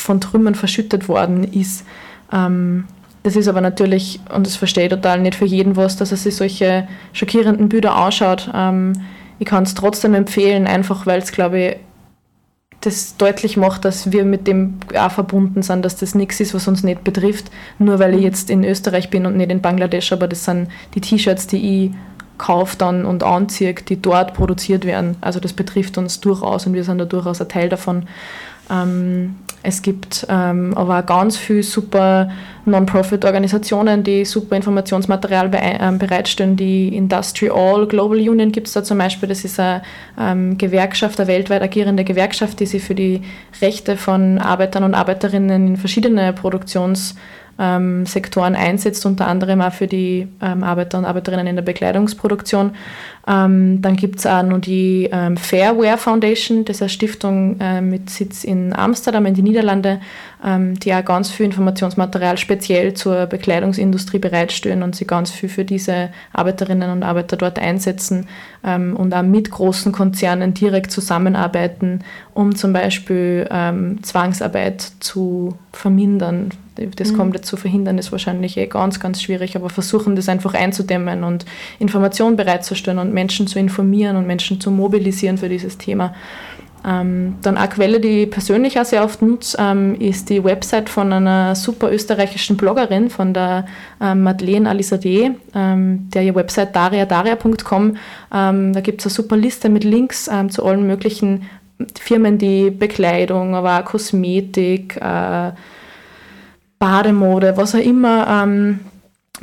von 0.00 0.20
Trümmern 0.20 0.54
verschüttet 0.54 1.08
worden 1.08 1.44
ist. 1.44 1.84
Ähm, 2.32 2.84
das 3.22 3.36
ist 3.36 3.48
aber 3.48 3.60
natürlich, 3.60 4.20
und 4.34 4.46
das 4.46 4.56
verstehe 4.56 4.84
ich 4.84 4.90
total, 4.90 5.20
nicht 5.20 5.34
für 5.34 5.44
jeden 5.44 5.76
was, 5.76 5.96
dass 5.96 6.10
er 6.10 6.16
sich 6.16 6.36
solche 6.36 6.88
schockierenden 7.12 7.68
Bilder 7.68 7.94
anschaut. 7.94 8.50
Ähm, 8.54 8.94
ich 9.38 9.46
kann 9.46 9.64
es 9.64 9.74
trotzdem 9.74 10.14
empfehlen, 10.14 10.66
einfach 10.66 11.06
weil 11.06 11.20
es, 11.20 11.32
glaube 11.32 11.60
ich, 11.60 11.76
das 12.80 13.16
deutlich 13.18 13.58
macht, 13.58 13.84
dass 13.84 14.10
wir 14.10 14.24
mit 14.24 14.46
dem 14.46 14.78
auch 14.96 15.10
verbunden 15.10 15.62
sind, 15.62 15.84
dass 15.84 15.96
das 15.96 16.14
nichts 16.14 16.40
ist, 16.40 16.54
was 16.54 16.66
uns 16.66 16.82
nicht 16.82 17.04
betrifft, 17.04 17.50
nur 17.78 17.98
weil 17.98 18.14
ich 18.14 18.22
jetzt 18.22 18.48
in 18.48 18.64
Österreich 18.64 19.10
bin 19.10 19.26
und 19.26 19.36
nicht 19.36 19.50
in 19.50 19.60
Bangladesch, 19.60 20.12
aber 20.12 20.28
das 20.28 20.46
sind 20.46 20.68
die 20.94 21.02
T-Shirts, 21.02 21.46
die 21.46 21.84
ich 21.84 21.90
kaufe 22.38 22.78
dann 22.78 23.04
und 23.04 23.22
anziehe, 23.22 23.74
die 23.74 24.00
dort 24.00 24.32
produziert 24.32 24.86
werden. 24.86 25.16
Also 25.20 25.40
das 25.40 25.52
betrifft 25.52 25.98
uns 25.98 26.20
durchaus 26.20 26.66
und 26.66 26.72
wir 26.72 26.84
sind 26.84 26.96
da 26.96 27.04
durchaus 27.04 27.42
ein 27.42 27.48
Teil 27.48 27.68
davon. 27.68 28.06
Ähm, 28.70 29.36
es 29.62 29.82
gibt 29.82 30.26
ähm, 30.30 30.72
aber 30.74 31.02
ganz 31.02 31.36
viele 31.36 31.62
super 31.62 32.30
Non-Profit-Organisationen, 32.64 34.02
die 34.02 34.24
super 34.24 34.56
Informationsmaterial 34.56 35.50
ähm, 35.52 35.98
bereitstellen. 35.98 36.56
Die 36.56 36.96
Industry 36.96 37.50
All 37.50 37.86
Global 37.86 38.16
Union 38.16 38.52
gibt 38.52 38.68
es 38.68 38.72
da 38.72 38.82
zum 38.82 38.98
Beispiel. 38.98 39.28
Das 39.28 39.44
ist 39.44 39.60
eine 39.60 39.82
ähm, 40.18 40.56
Gewerkschaft, 40.56 41.20
eine 41.20 41.28
weltweit 41.28 41.62
agierende 41.62 42.04
Gewerkschaft, 42.04 42.60
die 42.60 42.66
sich 42.66 42.82
für 42.82 42.94
die 42.94 43.22
Rechte 43.60 43.98
von 43.98 44.38
Arbeitern 44.38 44.84
und 44.84 44.94
Arbeiterinnen 44.94 45.68
in 45.68 45.76
verschiedene 45.76 46.32
Produktions- 46.32 47.14
ähm, 47.60 48.06
Sektoren 48.06 48.56
einsetzt, 48.56 49.04
unter 49.04 49.28
anderem 49.28 49.60
auch 49.60 49.72
für 49.72 49.86
die 49.86 50.26
ähm, 50.40 50.64
Arbeiter 50.64 50.98
und 50.98 51.04
Arbeiterinnen 51.04 51.46
in 51.46 51.56
der 51.56 51.62
Bekleidungsproduktion. 51.62 52.72
Ähm, 53.28 53.82
dann 53.82 53.96
gibt 53.96 54.18
es 54.18 54.26
auch 54.26 54.42
noch 54.42 54.58
die 54.58 55.08
ähm, 55.12 55.36
Fairware 55.36 55.98
Foundation, 55.98 56.64
das 56.64 56.76
ist 56.76 56.82
eine 56.82 56.88
Stiftung 56.88 57.60
äh, 57.60 57.82
mit 57.82 58.08
Sitz 58.08 58.44
in 58.44 58.74
Amsterdam 58.74 59.26
in 59.26 59.34
die 59.34 59.42
Niederlande, 59.42 59.90
ähm, 59.90 60.00
die 60.42 60.94
auch 60.94 61.04
ganz 61.04 61.30
viel 61.30 61.46
Informationsmaterial 61.46 62.38
speziell 62.38 62.94
zur 62.94 63.26
Bekleidungsindustrie 63.26 64.18
bereitstellen 64.18 64.82
und 64.82 64.96
sie 64.96 65.06
ganz 65.06 65.30
viel 65.30 65.50
für 65.50 65.66
diese 65.66 66.10
Arbeiterinnen 66.32 66.90
und 66.90 67.02
Arbeiter 67.02 67.36
dort 67.36 67.58
einsetzen 67.58 68.26
ähm, 68.64 68.96
und 68.96 69.12
auch 69.14 69.22
mit 69.22 69.50
großen 69.50 69.92
Konzernen 69.92 70.54
direkt 70.54 70.92
zusammenarbeiten, 70.92 72.04
um 72.32 72.54
zum 72.54 72.72
Beispiel 72.72 73.46
Zwangsarbeit 74.02 74.80
zu 75.00 75.58
vermindern 75.72 76.50
das 76.96 77.12
mhm. 77.12 77.16
komplett 77.16 77.44
zu 77.44 77.56
verhindern, 77.56 77.98
ist 77.98 78.12
wahrscheinlich 78.12 78.56
eh 78.56 78.66
ganz, 78.66 79.00
ganz 79.00 79.22
schwierig, 79.22 79.56
aber 79.56 79.70
versuchen 79.70 80.16
das 80.16 80.28
einfach 80.28 80.54
einzudämmen 80.54 81.24
und 81.24 81.44
Informationen 81.78 82.36
bereitzustellen 82.36 82.98
und 82.98 83.12
Menschen 83.12 83.46
zu 83.46 83.58
informieren 83.58 84.16
und 84.16 84.26
Menschen 84.26 84.60
zu 84.60 84.70
mobilisieren 84.70 85.38
für 85.38 85.48
dieses 85.48 85.78
Thema. 85.78 86.14
Ähm, 86.86 87.36
dann 87.42 87.56
eine 87.56 87.68
Quelle, 87.68 88.00
die 88.00 88.22
ich 88.22 88.30
persönlich 88.30 88.78
auch 88.80 88.84
sehr 88.84 89.04
oft 89.04 89.22
nutze, 89.22 89.56
ähm, 89.60 89.94
ist 90.00 90.30
die 90.30 90.42
Website 90.42 90.88
von 90.88 91.12
einer 91.12 91.54
super 91.54 91.92
österreichischen 91.92 92.56
Bloggerin, 92.56 93.10
von 93.10 93.34
der 93.34 93.66
ähm, 94.00 94.22
Madeleine 94.22 94.68
Alisade, 94.68 95.34
ähm, 95.54 96.08
der 96.14 96.22
ihr 96.22 96.34
Website 96.34 96.74
dariadaria.com. 96.74 97.96
Ähm, 98.32 98.72
da 98.72 98.80
gibt 98.80 99.00
es 99.00 99.06
eine 99.06 99.14
super 99.14 99.36
Liste 99.36 99.68
mit 99.68 99.84
Links 99.84 100.28
ähm, 100.32 100.50
zu 100.50 100.64
allen 100.64 100.86
möglichen 100.86 101.42
Firmen, 101.98 102.38
die 102.38 102.70
Bekleidung, 102.70 103.54
aber 103.54 103.80
auch 103.80 103.84
Kosmetik, 103.84 104.96
äh, 104.96 105.52
Bademode, 106.78 107.56
was 107.56 107.74
auch 107.74 107.80
immer 107.80 108.26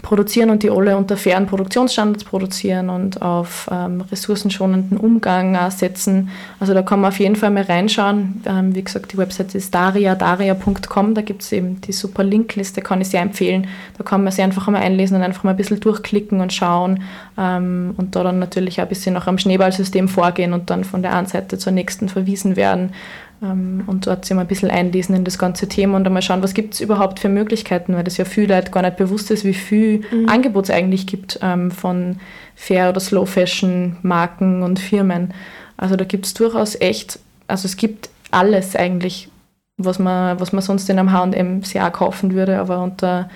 produzieren 0.01 0.49
und 0.49 0.63
die 0.63 0.69
alle 0.69 0.95
unter 0.95 1.17
fairen 1.17 1.47
Produktionsstandards 1.47 2.23
produzieren 2.23 2.89
und 2.89 3.21
auf 3.21 3.67
ähm, 3.71 4.01
ressourcenschonenden 4.01 4.97
Umgang 4.97 5.55
äh, 5.55 5.71
setzen. 5.71 6.29
Also 6.59 6.73
da 6.73 6.81
kann 6.81 7.01
man 7.01 7.09
auf 7.09 7.19
jeden 7.19 7.35
Fall 7.35 7.49
mal 7.49 7.63
reinschauen. 7.63 8.41
Ähm, 8.45 8.75
wie 8.75 8.83
gesagt, 8.83 9.13
die 9.13 9.17
Website 9.17 9.55
ist 9.55 9.73
daria.daria.com, 9.73 11.13
da 11.15 11.21
gibt 11.21 11.41
es 11.41 11.51
eben 11.51 11.81
die 11.81 11.91
super 11.91 12.23
Linkliste, 12.23 12.81
kann 12.81 13.01
ich 13.01 13.09
sehr 13.09 13.21
empfehlen. 13.21 13.67
Da 13.97 14.03
kann 14.03 14.23
man 14.23 14.31
sich 14.31 14.43
einfach 14.43 14.67
mal 14.67 14.79
einlesen 14.79 15.17
und 15.17 15.23
einfach 15.23 15.43
mal 15.43 15.51
ein 15.51 15.57
bisschen 15.57 15.79
durchklicken 15.79 16.41
und 16.41 16.53
schauen 16.53 17.03
ähm, 17.37 17.95
und 17.97 18.15
da 18.15 18.23
dann 18.23 18.39
natürlich 18.39 18.79
auch 18.79 18.83
ein 18.83 18.89
bisschen 18.89 19.13
nach 19.13 19.27
einem 19.27 19.39
Schneeballsystem 19.39 20.07
vorgehen 20.07 20.53
und 20.53 20.69
dann 20.69 20.83
von 20.83 21.01
der 21.01 21.15
einen 21.15 21.27
Seite 21.27 21.57
zur 21.57 21.71
nächsten 21.71 22.07
verwiesen 22.07 22.55
werden 22.55 22.93
und 23.39 24.07
dort 24.07 24.25
sich 24.25 24.35
mal 24.35 24.41
ein 24.41 24.47
bisschen 24.47 24.71
einlesen 24.71 25.15
in 25.15 25.23
das 25.23 25.37
ganze 25.37 25.67
Thema 25.67 25.97
und 25.97 26.07
einmal 26.07 26.23
schauen, 26.23 26.41
was 26.41 26.55
gibt 26.55 26.73
es 26.73 26.81
überhaupt 26.81 27.19
für 27.19 27.29
Möglichkeiten, 27.29 27.93
weil 27.93 28.03
das 28.03 28.17
ja 28.17 28.25
viel 28.25 28.49
Leute 28.49 28.71
gar 28.71 28.81
nicht 28.81 28.97
bewusst 28.97 29.29
ist, 29.29 29.45
wie 29.45 29.53
viel 29.53 30.01
mhm. 30.11 30.27
Angebot 30.27 30.65
es 30.65 30.71
eigentlich 30.71 31.05
gibt 31.05 31.39
ähm, 31.43 31.69
von 31.69 32.19
Fair- 32.55 32.89
oder 32.89 32.99
Slow-Fashion-Marken 32.99 34.63
und 34.63 34.79
Firmen. 34.79 35.35
Also 35.77 35.95
da 35.95 36.03
gibt 36.03 36.25
es 36.25 36.33
durchaus 36.33 36.79
echt, 36.81 37.19
also 37.45 37.67
es 37.67 37.77
gibt 37.77 38.09
alles 38.31 38.75
eigentlich, 38.75 39.29
was 39.77 39.99
man, 39.99 40.39
was 40.39 40.51
man 40.51 40.63
sonst 40.63 40.89
in 40.89 40.97
einem 40.97 41.11
H&M 41.11 41.61
sehr 41.61 41.91
kaufen 41.91 42.33
würde, 42.33 42.59
aber 42.59 42.81
unter 42.81 43.29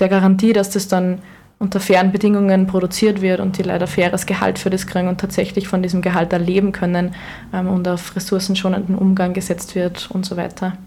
der 0.00 0.08
Garantie, 0.08 0.52
dass 0.52 0.70
das 0.70 0.88
dann 0.88 1.20
unter 1.60 1.78
fairen 1.78 2.10
Bedingungen 2.10 2.66
produziert 2.66 3.20
wird 3.20 3.38
und 3.38 3.58
die 3.58 3.62
leider 3.62 3.86
faires 3.86 4.24
Gehalt 4.24 4.58
für 4.58 4.70
das 4.70 4.86
kriegen 4.86 5.08
und 5.08 5.20
tatsächlich 5.20 5.68
von 5.68 5.82
diesem 5.82 6.00
Gehalt 6.00 6.32
erleben 6.32 6.72
können 6.72 7.14
ähm, 7.52 7.68
und 7.68 7.86
auf 7.86 8.16
ressourcenschonenden 8.16 8.96
Umgang 8.96 9.34
gesetzt 9.34 9.74
wird 9.74 10.10
und 10.10 10.24
so 10.24 10.38
weiter. 10.38 10.78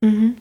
Mhm. 0.00 0.36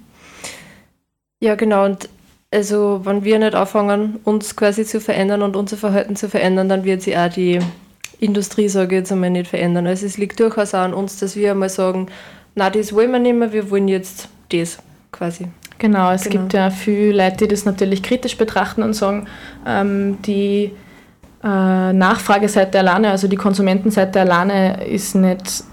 Ja, 1.42 1.56
genau. 1.56 1.86
Und 1.86 2.08
also, 2.52 3.02
wenn 3.04 3.24
wir 3.24 3.40
nicht 3.40 3.56
anfangen, 3.56 4.20
uns 4.24 4.56
quasi 4.56 4.86
zu 4.86 5.02
verändern 5.02 5.42
und 5.42 5.56
unser 5.56 5.76
Verhalten 5.76 6.16
zu 6.16 6.30
verändern, 6.30 6.70
dann 6.70 6.84
wird 6.84 7.02
sich 7.02 7.18
auch 7.18 7.30
die 7.30 7.60
Industrie, 8.20 8.70
sage 8.70 8.96
ich 8.96 9.00
jetzt 9.00 9.12
einmal, 9.12 9.32
nicht 9.32 9.48
verändern. 9.48 9.88
Also, 9.88 10.06
es 10.06 10.20
liegt 10.20 10.40
durchaus 10.40 10.76
auch 10.76 10.82
an 10.82 10.94
uns, 10.94 11.18
dass 11.18 11.36
wir 11.36 11.52
einmal 11.52 11.70
sagen, 11.70 12.08
na, 12.54 12.70
das 12.70 12.94
wollen 12.94 13.12
wir 13.12 13.18
nicht 13.18 13.36
mehr, 13.36 13.52
wir 13.52 13.72
wollen 13.72 13.88
jetzt 13.88 14.30
das 14.50 14.78
quasi. 15.12 15.48
Genau, 15.84 16.12
es 16.12 16.24
genau. 16.24 16.44
gibt 16.44 16.54
ja 16.54 16.70
viele 16.70 17.26
Leute, 17.26 17.40
die 17.40 17.50
das 17.50 17.66
natürlich 17.66 18.02
kritisch 18.02 18.38
betrachten 18.38 18.84
und 18.84 18.94
sagen, 18.94 19.28
ähm, 19.68 20.18
die 20.22 20.72
äh, 21.44 21.92
Nachfrageseite 21.94 22.80
alleine, 22.80 23.10
also 23.10 23.28
die 23.28 23.36
Konsumentenseite 23.36 24.22
alleine 24.22 24.86
ist 24.86 25.14
nicht 25.14 25.66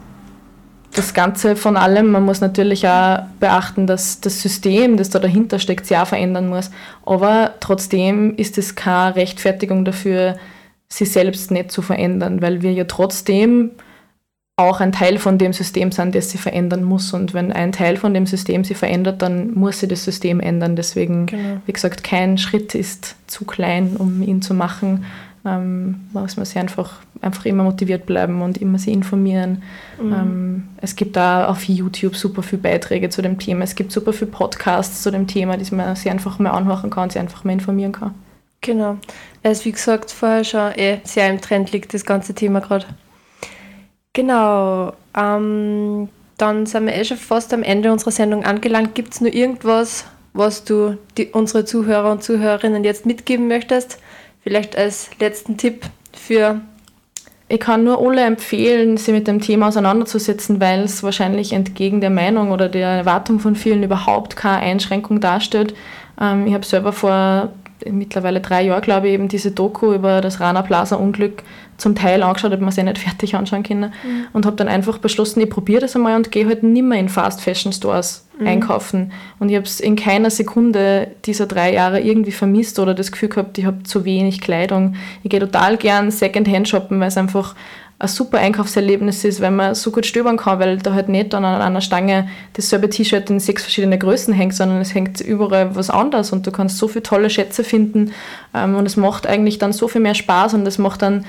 das 0.96 1.14
Ganze 1.14 1.54
von 1.54 1.76
allem. 1.76 2.10
Man 2.10 2.24
muss 2.24 2.40
natürlich 2.40 2.88
auch 2.88 3.20
beachten, 3.38 3.86
dass 3.86 4.20
das 4.20 4.42
System, 4.42 4.96
das 4.96 5.10
da 5.10 5.20
dahinter 5.20 5.60
steckt, 5.60 5.86
sich 5.86 5.96
auch 5.96 6.08
verändern 6.08 6.48
muss. 6.48 6.72
Aber 7.06 7.54
trotzdem 7.60 8.34
ist 8.34 8.58
es 8.58 8.74
keine 8.74 9.14
Rechtfertigung 9.14 9.84
dafür, 9.84 10.38
sich 10.88 11.12
selbst 11.12 11.52
nicht 11.52 11.70
zu 11.70 11.82
verändern, 11.82 12.42
weil 12.42 12.62
wir 12.62 12.72
ja 12.72 12.82
trotzdem 12.82 13.70
auch 14.60 14.80
ein 14.80 14.92
Teil 14.92 15.18
von 15.18 15.38
dem 15.38 15.52
System 15.52 15.92
sind, 15.92 16.14
das 16.14 16.30
sie 16.30 16.38
verändern 16.38 16.84
muss. 16.84 17.12
Und 17.12 17.34
wenn 17.34 17.52
ein 17.52 17.72
Teil 17.72 17.96
von 17.96 18.14
dem 18.14 18.26
System 18.26 18.64
sie 18.64 18.74
verändert, 18.74 19.22
dann 19.22 19.52
muss 19.54 19.80
sie 19.80 19.88
das 19.88 20.04
System 20.04 20.40
ändern. 20.40 20.76
Deswegen, 20.76 21.26
genau. 21.26 21.60
wie 21.66 21.72
gesagt, 21.72 22.04
kein 22.04 22.38
Schritt 22.38 22.74
ist 22.74 23.16
zu 23.26 23.44
klein, 23.44 23.96
um 23.96 24.22
ihn 24.22 24.42
zu 24.42 24.54
machen. 24.54 25.04
Ähm, 25.44 26.00
muss 26.12 26.36
man 26.36 26.44
sich 26.44 26.58
einfach, 26.58 26.98
einfach 27.22 27.46
immer 27.46 27.62
motiviert 27.62 28.04
bleiben 28.04 28.42
und 28.42 28.58
immer 28.58 28.78
sich 28.78 28.92
informieren. 28.92 29.62
Mhm. 30.00 30.12
Ähm, 30.12 30.68
es 30.82 30.96
gibt 30.96 31.16
da 31.16 31.46
auf 31.46 31.64
YouTube 31.64 32.14
super 32.14 32.42
viele 32.42 32.60
Beiträge 32.60 33.08
zu 33.08 33.22
dem 33.22 33.38
Thema. 33.38 33.64
Es 33.64 33.74
gibt 33.74 33.90
super 33.90 34.12
viele 34.12 34.30
Podcasts 34.30 35.02
zu 35.02 35.10
dem 35.10 35.26
Thema, 35.26 35.56
die 35.56 35.74
man 35.74 35.96
sich 35.96 36.10
einfach 36.10 36.38
mal 36.38 36.50
anhören 36.50 36.90
kann, 36.90 37.08
sich 37.08 37.20
einfach 37.20 37.44
mal 37.44 37.52
informieren 37.52 37.92
kann. 37.92 38.14
Genau. 38.60 38.98
Es 39.42 39.60
ist 39.60 39.64
wie 39.64 39.72
gesagt 39.72 40.10
vorher 40.10 40.44
schon 40.44 40.72
eh 40.76 40.98
sehr 41.04 41.30
im 41.30 41.40
Trend 41.40 41.72
liegt, 41.72 41.94
das 41.94 42.04
ganze 42.04 42.34
Thema 42.34 42.60
gerade. 42.60 42.84
Genau. 44.12 44.92
Ähm, 45.16 46.08
dann 46.36 46.66
sind 46.66 46.86
wir 46.86 46.94
eh 46.94 47.04
schon 47.04 47.16
fast 47.16 47.52
am 47.52 47.62
Ende 47.62 47.92
unserer 47.92 48.10
Sendung 48.10 48.44
angelangt. 48.44 48.94
Gibt 48.94 49.14
es 49.14 49.20
nur 49.20 49.32
irgendwas, 49.32 50.06
was 50.32 50.64
du 50.64 50.96
die, 51.16 51.28
unsere 51.28 51.64
Zuhörer 51.64 52.10
und 52.10 52.22
Zuhörerinnen 52.22 52.82
jetzt 52.82 53.06
mitgeben 53.06 53.46
möchtest? 53.46 53.98
Vielleicht 54.42 54.76
als 54.76 55.10
letzten 55.20 55.56
Tipp 55.56 55.84
für. 56.12 56.60
Ich 57.48 57.60
kann 57.60 57.84
nur 57.84 58.00
alle 58.00 58.22
empfehlen, 58.22 58.96
sich 58.96 59.12
mit 59.12 59.26
dem 59.26 59.40
Thema 59.40 59.68
auseinanderzusetzen, 59.68 60.60
weil 60.60 60.84
es 60.84 61.02
wahrscheinlich 61.02 61.52
entgegen 61.52 62.00
der 62.00 62.10
Meinung 62.10 62.52
oder 62.52 62.68
der 62.68 62.88
Erwartung 62.88 63.40
von 63.40 63.56
vielen 63.56 63.82
überhaupt 63.82 64.36
keine 64.36 64.58
Einschränkung 64.58 65.20
darstellt. 65.20 65.74
Ähm, 66.20 66.46
ich 66.46 66.54
habe 66.54 66.64
selber 66.64 66.92
vor 66.92 67.50
mittlerweile 67.90 68.40
drei 68.40 68.62
Jahren, 68.62 68.82
glaube 68.82 69.08
ich, 69.08 69.14
eben 69.14 69.28
diese 69.28 69.50
Doku 69.50 69.92
über 69.92 70.20
das 70.20 70.40
Rana 70.40 70.62
Plaza 70.62 70.96
Unglück 70.96 71.42
zum 71.76 71.94
Teil 71.94 72.22
angeschaut, 72.22 72.52
habe 72.52 72.64
mir 72.64 72.72
sie 72.72 72.82
nicht 72.82 72.98
fertig 73.06 73.34
anschauen 73.34 73.62
können 73.62 73.92
mhm. 74.04 74.26
und 74.32 74.46
habe 74.46 74.56
dann 74.56 74.68
einfach 74.68 74.98
beschlossen, 74.98 75.40
ich 75.40 75.50
probiere 75.50 75.80
das 75.80 75.96
einmal 75.96 76.16
und 76.16 76.30
gehe 76.30 76.46
halt 76.46 76.62
nicht 76.62 76.82
mehr 76.82 76.98
in 76.98 77.08
Fast 77.08 77.40
Fashion 77.40 77.72
Stores 77.72 78.26
mhm. 78.38 78.46
einkaufen. 78.46 79.12
Und 79.38 79.48
ich 79.48 79.56
habe 79.56 79.66
es 79.66 79.80
in 79.80 79.96
keiner 79.96 80.30
Sekunde 80.30 81.08
dieser 81.24 81.46
drei 81.46 81.72
Jahre 81.72 82.00
irgendwie 82.00 82.32
vermisst 82.32 82.78
oder 82.78 82.94
das 82.94 83.12
Gefühl 83.12 83.30
gehabt, 83.30 83.58
ich 83.58 83.64
habe 83.64 83.82
zu 83.82 84.04
wenig 84.04 84.40
Kleidung. 84.40 84.96
Ich 85.22 85.30
gehe 85.30 85.40
total 85.40 85.76
gern 85.76 86.10
Secondhand 86.10 86.68
shoppen, 86.68 87.00
weil 87.00 87.08
es 87.08 87.16
einfach 87.16 87.54
ein 88.00 88.08
super 88.08 88.38
Einkaufserlebnis 88.38 89.24
ist, 89.24 89.42
weil 89.42 89.50
man 89.50 89.74
so 89.74 89.90
gut 89.90 90.06
stöbern 90.06 90.38
kann, 90.38 90.58
weil 90.58 90.78
da 90.78 90.94
halt 90.94 91.10
nicht 91.10 91.34
dann 91.34 91.44
an 91.44 91.60
einer 91.60 91.82
Stange 91.82 92.28
dasselbe 92.54 92.88
T-Shirt 92.88 93.28
in 93.28 93.40
sechs 93.40 93.62
verschiedene 93.62 93.98
Größen 93.98 94.32
hängt, 94.32 94.54
sondern 94.54 94.80
es 94.80 94.94
hängt 94.94 95.20
überall 95.20 95.76
was 95.76 95.90
anderes 95.90 96.32
und 96.32 96.46
du 96.46 96.50
kannst 96.50 96.78
so 96.78 96.88
viele 96.88 97.02
tolle 97.02 97.28
Schätze 97.28 97.62
finden 97.62 98.12
ähm, 98.54 98.74
und 98.74 98.86
es 98.86 98.96
macht 98.96 99.26
eigentlich 99.26 99.58
dann 99.58 99.74
so 99.74 99.86
viel 99.86 100.00
mehr 100.00 100.14
Spaß 100.14 100.54
und 100.54 100.66
es 100.66 100.78
macht 100.78 101.02
dann 101.02 101.26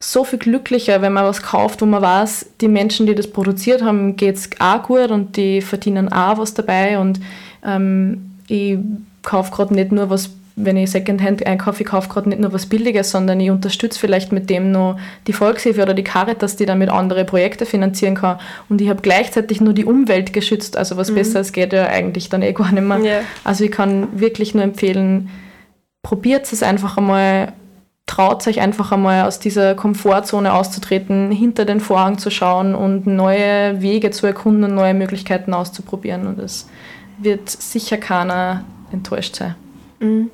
so 0.00 0.24
viel 0.24 0.38
glücklicher, 0.38 1.02
wenn 1.02 1.12
man 1.12 1.24
was 1.24 1.42
kauft, 1.42 1.82
wo 1.82 1.86
man 1.86 2.00
weiß, 2.00 2.52
die 2.62 2.68
Menschen, 2.68 3.06
die 3.06 3.14
das 3.14 3.30
produziert 3.30 3.82
haben, 3.82 4.16
geht 4.16 4.36
es 4.36 4.50
auch 4.60 4.84
gut 4.84 5.10
und 5.10 5.36
die 5.36 5.60
verdienen 5.60 6.10
auch 6.10 6.38
was 6.38 6.54
dabei 6.54 6.98
und 6.98 7.20
ähm, 7.62 8.30
ich 8.46 8.78
kaufe 9.22 9.52
gerade 9.54 9.74
nicht 9.74 9.92
nur 9.92 10.08
was 10.08 10.30
wenn 10.60 10.76
ich 10.76 10.90
Secondhand 10.90 11.46
einkaufe, 11.46 11.82
ich 11.82 11.88
kaufe 11.88 12.08
gerade 12.08 12.28
nicht 12.28 12.40
nur 12.40 12.52
was 12.52 12.66
Billiges, 12.66 13.10
sondern 13.10 13.38
ich 13.40 13.50
unterstütze 13.50 13.98
vielleicht 13.98 14.32
mit 14.32 14.50
dem 14.50 14.72
noch 14.72 14.98
die 15.26 15.32
Volkshilfe 15.32 15.82
oder 15.82 15.94
die 15.94 16.04
Caritas, 16.04 16.56
die 16.56 16.66
damit 16.66 16.90
andere 16.90 17.24
Projekte 17.24 17.64
finanzieren 17.64 18.16
kann. 18.16 18.38
Und 18.68 18.80
ich 18.80 18.88
habe 18.88 19.00
gleichzeitig 19.00 19.60
nur 19.60 19.72
die 19.72 19.84
Umwelt 19.84 20.32
geschützt, 20.32 20.76
also 20.76 20.96
was 20.96 21.10
mhm. 21.10 21.16
Besseres 21.16 21.52
geht 21.52 21.72
ja 21.72 21.86
eigentlich 21.86 22.28
dann 22.28 22.42
eh 22.42 22.52
gar 22.52 22.72
nicht 22.72 22.86
mehr. 22.86 22.98
Yeah. 22.98 23.20
Also 23.44 23.64
ich 23.64 23.70
kann 23.70 24.08
wirklich 24.18 24.54
nur 24.54 24.64
empfehlen, 24.64 25.30
probiert 26.02 26.52
es 26.52 26.62
einfach 26.62 26.96
einmal, 26.96 27.52
traut 28.06 28.46
euch 28.46 28.60
einfach 28.60 28.90
einmal 28.90 29.26
aus 29.26 29.38
dieser 29.38 29.74
Komfortzone 29.74 30.52
auszutreten, 30.52 31.30
hinter 31.30 31.64
den 31.66 31.80
Vorhang 31.80 32.18
zu 32.18 32.30
schauen 32.30 32.74
und 32.74 33.06
neue 33.06 33.80
Wege 33.80 34.10
zu 34.10 34.26
erkunden 34.26 34.64
und 34.64 34.74
neue 34.74 34.94
Möglichkeiten 34.94 35.54
auszuprobieren. 35.54 36.26
Und 36.26 36.38
es 36.38 36.68
wird 37.18 37.48
sicher 37.48 37.98
keiner 37.98 38.64
enttäuscht 38.90 39.36
sein. 39.36 39.54
Mhm. 40.00 40.30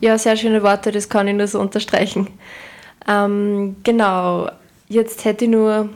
Ja, 0.00 0.18
sehr 0.18 0.36
schöne 0.36 0.62
Worte, 0.62 0.92
das 0.92 1.08
kann 1.08 1.28
ich 1.28 1.34
nur 1.34 1.46
so 1.46 1.60
unterstreichen. 1.60 2.28
Ähm, 3.08 3.76
genau, 3.82 4.50
jetzt 4.88 5.24
hätte 5.24 5.44
ich 5.44 5.50
nur 5.50 5.88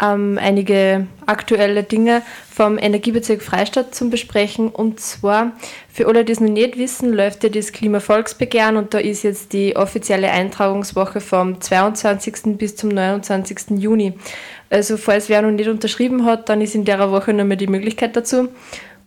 ähm, 0.00 0.38
einige 0.40 1.06
aktuelle 1.26 1.82
Dinge 1.82 2.22
vom 2.50 2.78
Energiebezirk 2.78 3.42
Freistadt 3.42 3.94
zum 3.94 4.10
Besprechen. 4.10 4.68
Und 4.68 5.00
zwar, 5.00 5.52
für 5.92 6.06
alle, 6.06 6.24
die 6.24 6.32
es 6.32 6.40
noch 6.40 6.50
nicht 6.50 6.78
wissen, 6.78 7.12
läuft 7.12 7.44
ja 7.44 7.50
das 7.50 7.72
Klimavolksbegehren 7.72 8.76
und 8.76 8.94
da 8.94 8.98
ist 8.98 9.22
jetzt 9.22 9.52
die 9.52 9.76
offizielle 9.76 10.30
Eintragungswoche 10.30 11.20
vom 11.20 11.60
22. 11.60 12.56
bis 12.58 12.76
zum 12.76 12.90
29. 12.90 13.78
Juni. 13.78 14.14
Also 14.70 14.96
falls 14.96 15.28
wer 15.28 15.42
noch 15.42 15.50
nicht 15.50 15.68
unterschrieben 15.68 16.24
hat, 16.24 16.48
dann 16.48 16.60
ist 16.60 16.74
in 16.74 16.84
der 16.84 17.10
Woche 17.10 17.32
nochmal 17.32 17.56
die 17.56 17.68
Möglichkeit 17.68 18.16
dazu. 18.16 18.48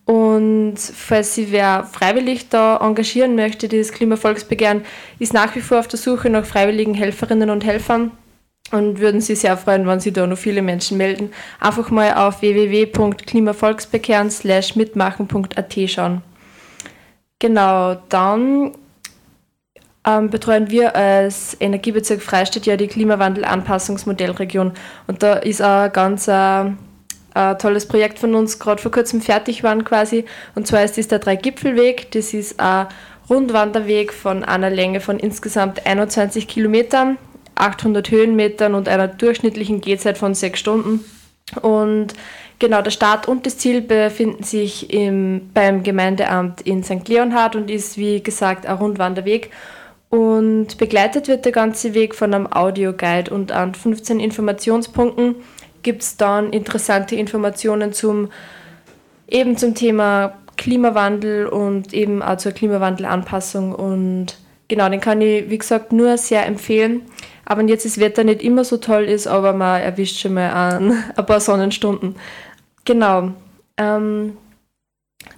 Und 0.07 0.77
falls 0.77 1.35
sich 1.35 1.51
wer 1.51 1.83
freiwillig 1.83 2.47
da 2.47 2.77
engagieren 2.77 3.35
möchte, 3.35 3.67
dieses 3.67 3.91
Klimavolksbegehren 3.91 4.85
ist 5.19 5.33
nach 5.33 5.53
wie 5.53 5.59
vor 5.59 5.79
auf 5.79 5.89
der 5.89 5.99
Suche 5.99 6.29
nach 6.29 6.45
freiwilligen 6.45 6.93
Helferinnen 6.93 7.49
und 7.49 7.65
Helfern 7.65 8.11
und 8.71 8.99
würden 9.01 9.19
sich 9.19 9.39
sehr 9.39 9.57
freuen, 9.57 9.85
wenn 9.85 9.99
sich 9.99 10.13
da 10.13 10.25
noch 10.25 10.37
viele 10.37 10.61
Menschen 10.61 10.97
melden. 10.97 11.31
Einfach 11.59 11.91
mal 11.91 12.13
auf 12.13 12.41
www.klimavolksbekehren 12.41 14.31
mitmachen.at 14.75 15.75
schauen. 15.89 16.21
Genau, 17.39 17.95
dann 18.07 18.71
ähm, 20.05 20.29
betreuen 20.29 20.71
wir 20.71 20.95
als 20.95 21.57
Energiebezirk 21.59 22.21
Freistadt 22.21 22.65
ja 22.65 22.77
die 22.77 22.87
Klimawandel-Anpassungsmodellregion 22.87 24.71
und 25.07 25.21
da 25.21 25.33
ist 25.33 25.61
auch 25.61 25.91
ganz 25.91 26.29
äh, 27.37 27.55
tolles 27.57 27.87
Projekt 27.87 28.17
von 28.17 28.33
uns 28.33 28.57
gerade 28.57 28.81
vor 28.81 28.91
kurzem 28.91 29.21
fertig 29.21 29.63
waren 29.63 29.83
quasi. 29.83 30.25
Und 30.55 30.65
zwar 30.65 30.83
ist 30.83 30.97
das 30.97 31.07
der 31.07 31.19
Drei-Gipfelweg. 31.19 32.11
Das 32.11 32.33
ist 32.33 32.59
ein 32.59 32.87
Rundwanderweg 33.29 34.11
von 34.11 34.43
einer 34.43 34.69
Länge 34.69 35.01
von 35.01 35.19
insgesamt 35.19 35.85
21 35.85 36.47
Kilometern, 36.47 37.17
800 37.55 38.09
Höhenmetern 38.09 38.73
und 38.73 38.89
einer 38.89 39.07
durchschnittlichen 39.07 39.81
Gehzeit 39.81 40.17
von 40.17 40.33
sechs 40.33 40.59
Stunden. 40.59 41.03
Und 41.61 42.13
genau, 42.59 42.81
der 42.81 42.91
Start 42.91 43.27
und 43.27 43.45
das 43.45 43.57
Ziel 43.57 43.81
befinden 43.81 44.43
sich 44.43 44.91
im, 44.91 45.49
beim 45.53 45.83
Gemeindeamt 45.83 46.61
in 46.61 46.83
St. 46.83 47.07
Leonhard 47.07 47.55
und 47.55 47.69
ist 47.69 47.97
wie 47.97 48.23
gesagt 48.23 48.65
ein 48.65 48.77
Rundwanderweg. 48.77 49.51
Und 50.09 50.77
begleitet 50.77 51.27
wird 51.27 51.45
der 51.45 51.51
ganze 51.51 51.93
Weg 51.93 52.15
von 52.15 52.33
einem 52.33 52.47
Audioguide 52.51 53.31
und 53.31 53.51
an 53.51 53.75
15 53.75 54.21
Informationspunkten 54.21 55.35
gibt 55.87 56.03
es 56.03 56.17
dann 56.17 56.51
interessante 56.51 57.15
Informationen 57.15 57.93
zum 57.93 58.27
eben 59.29 59.55
zum 59.55 59.73
Thema 59.73 60.37
Klimawandel 60.57 61.47
und 61.47 61.93
eben 61.93 62.21
auch 62.21 62.35
zur 62.35 62.51
Klimawandelanpassung. 62.51 63.73
Und 63.73 64.35
genau, 64.67 64.89
den 64.89 64.99
kann 64.99 65.21
ich, 65.21 65.49
wie 65.49 65.57
gesagt, 65.57 65.93
nur 65.93 66.17
sehr 66.17 66.45
empfehlen. 66.45 67.03
Aber 67.45 67.61
jetzt 67.63 67.85
das 67.85 68.01
Wetter 68.01 68.25
nicht 68.25 68.41
immer 68.41 68.65
so 68.65 68.75
toll 68.75 69.05
ist, 69.05 69.27
aber 69.27 69.53
man 69.53 69.81
erwischt 69.81 70.19
schon 70.19 70.33
mal 70.33 70.51
ein, 70.51 70.91
ein 71.15 71.25
paar 71.25 71.39
Sonnenstunden. 71.39 72.17
Genau. 72.83 73.31
Ähm, 73.77 74.35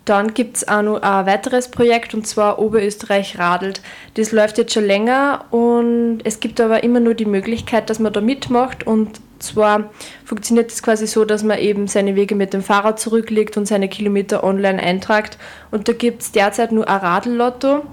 dann 0.05 0.33
gibt 0.33 0.57
es 0.57 0.67
auch 0.67 0.81
noch 0.81 1.03
ein 1.03 1.27
weiteres 1.27 1.69
Projekt 1.69 2.15
und 2.15 2.25
zwar 2.25 2.57
Oberösterreich 2.57 3.37
radelt. 3.37 3.83
Das 4.15 4.31
läuft 4.31 4.57
jetzt 4.57 4.73
schon 4.73 4.85
länger 4.85 5.45
und 5.51 6.21
es 6.23 6.39
gibt 6.39 6.59
aber 6.59 6.83
immer 6.83 6.99
nur 6.99 7.13
die 7.13 7.25
Möglichkeit, 7.25 7.91
dass 7.91 7.99
man 7.99 8.13
da 8.13 8.19
mitmacht 8.19 8.87
und 8.87 9.21
zwar 9.39 9.89
funktioniert 10.25 10.71
es 10.71 10.83
quasi 10.83 11.07
so, 11.07 11.25
dass 11.25 11.43
man 11.43 11.59
eben 11.59 11.87
seine 11.87 12.15
Wege 12.15 12.35
mit 12.35 12.53
dem 12.53 12.61
Fahrrad 12.61 12.99
zurücklegt 12.99 13.57
und 13.57 13.67
seine 13.67 13.89
Kilometer 13.89 14.43
online 14.43 14.81
eintragt. 14.81 15.37
Und 15.71 15.87
da 15.87 15.93
gibt 15.93 16.21
es 16.21 16.31
derzeit 16.31 16.71
nur 16.71 16.87
ein 16.87 16.99
Radellotto. 16.99 17.83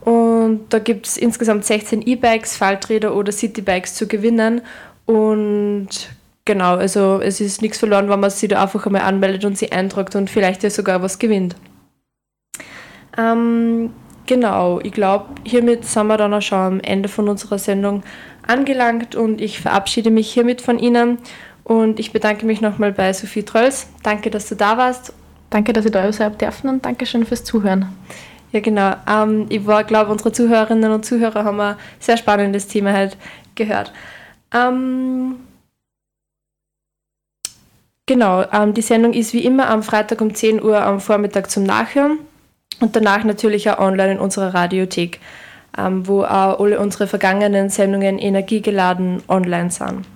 Und 0.00 0.66
da 0.68 0.78
gibt 0.78 1.06
es 1.06 1.16
insgesamt 1.16 1.64
16 1.64 2.02
E-Bikes, 2.02 2.56
Falträder 2.56 3.14
oder 3.14 3.32
Citybikes 3.32 3.94
zu 3.94 4.06
gewinnen. 4.06 4.62
Und 5.04 5.88
genau, 6.44 6.76
also 6.76 7.20
es 7.20 7.40
ist 7.40 7.60
nichts 7.60 7.78
verloren, 7.78 8.08
wenn 8.08 8.20
man 8.20 8.30
sich 8.30 8.48
da 8.48 8.62
einfach 8.62 8.86
einmal 8.86 9.02
anmeldet 9.02 9.44
und 9.44 9.58
sie 9.58 9.72
eintragt 9.72 10.14
und 10.14 10.30
vielleicht 10.30 10.62
ja 10.62 10.70
sogar 10.70 11.02
was 11.02 11.18
gewinnt. 11.18 11.56
Ähm, 13.18 13.90
genau, 14.26 14.80
ich 14.80 14.92
glaube, 14.92 15.26
hiermit 15.44 15.84
sind 15.84 16.06
wir 16.06 16.16
dann 16.16 16.34
auch 16.34 16.42
schon 16.42 16.58
am 16.58 16.80
Ende 16.80 17.08
von 17.08 17.28
unserer 17.28 17.58
Sendung 17.58 18.02
angelangt 18.46 19.14
und 19.14 19.40
ich 19.40 19.60
verabschiede 19.60 20.10
mich 20.10 20.32
hiermit 20.32 20.60
von 20.60 20.78
Ihnen 20.78 21.18
und 21.64 21.98
ich 21.98 22.12
bedanke 22.12 22.46
mich 22.46 22.60
nochmal 22.60 22.92
bei 22.92 23.12
Sophie 23.12 23.42
Trölls. 23.42 23.88
Danke, 24.02 24.30
dass 24.30 24.48
du 24.48 24.54
da 24.54 24.76
warst. 24.76 25.12
Danke, 25.50 25.72
dass 25.72 25.84
ich 25.84 25.92
da 25.92 26.12
sein 26.12 26.36
dürfen 26.38 26.68
und 26.68 26.84
danke 26.84 27.06
schön 27.06 27.24
fürs 27.24 27.44
Zuhören. 27.44 27.86
Ja, 28.52 28.60
genau. 28.60 28.94
Ähm, 29.08 29.46
ich 29.48 29.64
glaube, 29.64 30.10
unsere 30.10 30.32
Zuhörerinnen 30.32 30.90
und 30.92 31.04
Zuhörer 31.04 31.44
haben 31.44 31.60
ein 31.60 31.76
sehr 31.98 32.16
spannendes 32.16 32.68
Thema 32.68 32.92
halt 32.92 33.16
gehört. 33.54 33.92
Ähm, 34.52 35.36
genau, 38.06 38.44
ähm, 38.52 38.74
die 38.74 38.82
Sendung 38.82 39.12
ist 39.12 39.32
wie 39.32 39.44
immer 39.44 39.68
am 39.68 39.82
Freitag 39.82 40.20
um 40.20 40.34
10 40.34 40.62
Uhr 40.62 40.80
am 40.80 41.00
Vormittag 41.00 41.50
zum 41.50 41.64
Nachhören 41.64 42.18
und 42.80 42.94
danach 42.94 43.24
natürlich 43.24 43.70
auch 43.70 43.78
online 43.78 44.12
in 44.12 44.18
unserer 44.18 44.54
Radiothek 44.54 45.20
wo 45.76 46.22
auch 46.22 46.60
alle 46.60 46.78
unsere 46.80 47.06
vergangenen 47.06 47.68
Sendungen 47.68 48.18
energiegeladen 48.18 49.22
online 49.28 49.70
sind. 49.70 50.06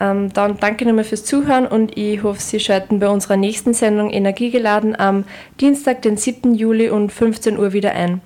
Ähm, 0.00 0.32
dann 0.32 0.56
danke 0.58 0.84
nochmal 0.84 1.04
fürs 1.04 1.24
Zuhören 1.24 1.66
und 1.66 1.96
ich 1.96 2.22
hoffe, 2.22 2.40
Sie 2.40 2.58
schalten 2.58 2.98
bei 2.98 3.08
unserer 3.08 3.36
nächsten 3.36 3.72
Sendung 3.72 4.10
Energiegeladen 4.10 4.98
am 4.98 5.24
Dienstag, 5.60 6.02
den 6.02 6.16
7. 6.16 6.54
Juli 6.54 6.90
um 6.90 7.08
15 7.08 7.58
Uhr 7.58 7.72
wieder 7.72 7.92
ein. 7.92 8.20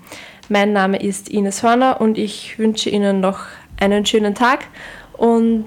Mein 0.49 0.72
Name 0.72 1.03
ist 1.03 1.29
Ines 1.29 1.62
Horner 1.62 2.01
und 2.01 2.16
ich 2.16 2.59
wünsche 2.59 2.89
Ihnen 2.89 3.20
noch 3.20 3.41
einen 3.79 4.07
schönen 4.07 4.35
Tag 4.35 4.61
und 5.12 5.66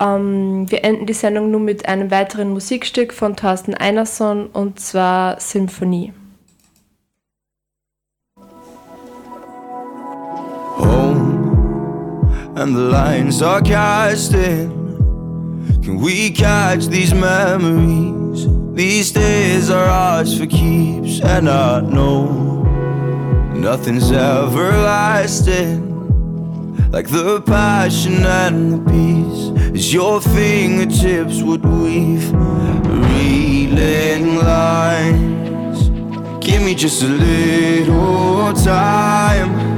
ähm, 0.00 0.70
wir 0.70 0.84
enden 0.84 1.06
die 1.06 1.14
Sendung 1.14 1.50
nun 1.50 1.64
mit 1.64 1.88
einem 1.88 2.10
weiteren 2.10 2.50
Musikstück 2.50 3.12
von 3.12 3.36
Thorsten 3.36 3.74
Einerson 3.74 4.46
und 4.46 4.78
zwar 4.78 5.40
Symphonie. 5.40 6.12
And 12.56 12.74
the 12.74 12.80
lines 12.80 13.42
are 13.42 13.60
cast 13.60 14.32
in 14.32 14.70
Can 15.82 15.98
we 15.98 16.30
catch 16.30 16.86
these 16.86 17.12
memories? 17.12 18.46
These 18.74 19.12
days 19.12 19.70
are 19.70 19.84
ours 19.84 20.38
for 20.38 20.46
keeps, 20.46 21.20
and 21.20 21.48
I 21.48 21.80
know 21.80 22.62
nothing's 23.54 24.10
everlasting. 24.10 25.84
Like 26.90 27.08
the 27.08 27.42
passion 27.42 28.24
and 28.24 28.72
the 28.72 28.78
peace, 28.90 29.74
as 29.74 29.92
your 29.92 30.20
fingertips 30.22 31.42
would 31.42 31.64
weave, 31.64 32.32
reeling 33.12 34.36
lines. 34.36 35.90
Give 36.44 36.62
me 36.62 36.74
just 36.74 37.02
a 37.02 37.08
little 37.08 38.54
time 38.54 39.75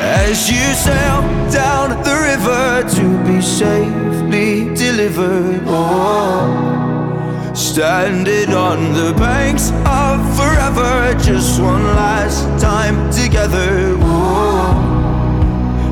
as 0.00 0.50
you 0.50 0.74
sail 0.74 1.22
down 1.50 1.90
the 2.02 2.16
river 2.30 2.82
to 2.96 3.24
be 3.24 3.40
safe 3.40 4.06
be 4.30 4.74
delivered. 4.74 5.62
Oh, 5.66 7.52
standing 7.54 8.52
on 8.54 8.92
the 8.92 9.12
banks 9.14 9.70
of 9.86 10.20
forever, 10.36 11.14
just 11.22 11.60
one 11.60 11.84
last 11.84 12.42
time 12.60 13.10
together. 13.10 13.96
Oh, 14.00 14.74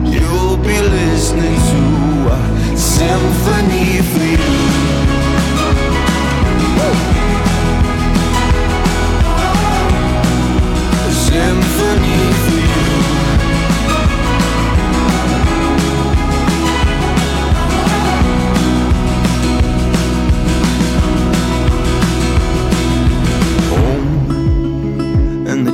you'll 0.05 0.57
be 0.59 0.80
listening 0.80 1.59
to 1.70 1.82
a 2.32 2.76
symphony 2.76 4.02
for 4.02 4.24
you. 4.24 4.63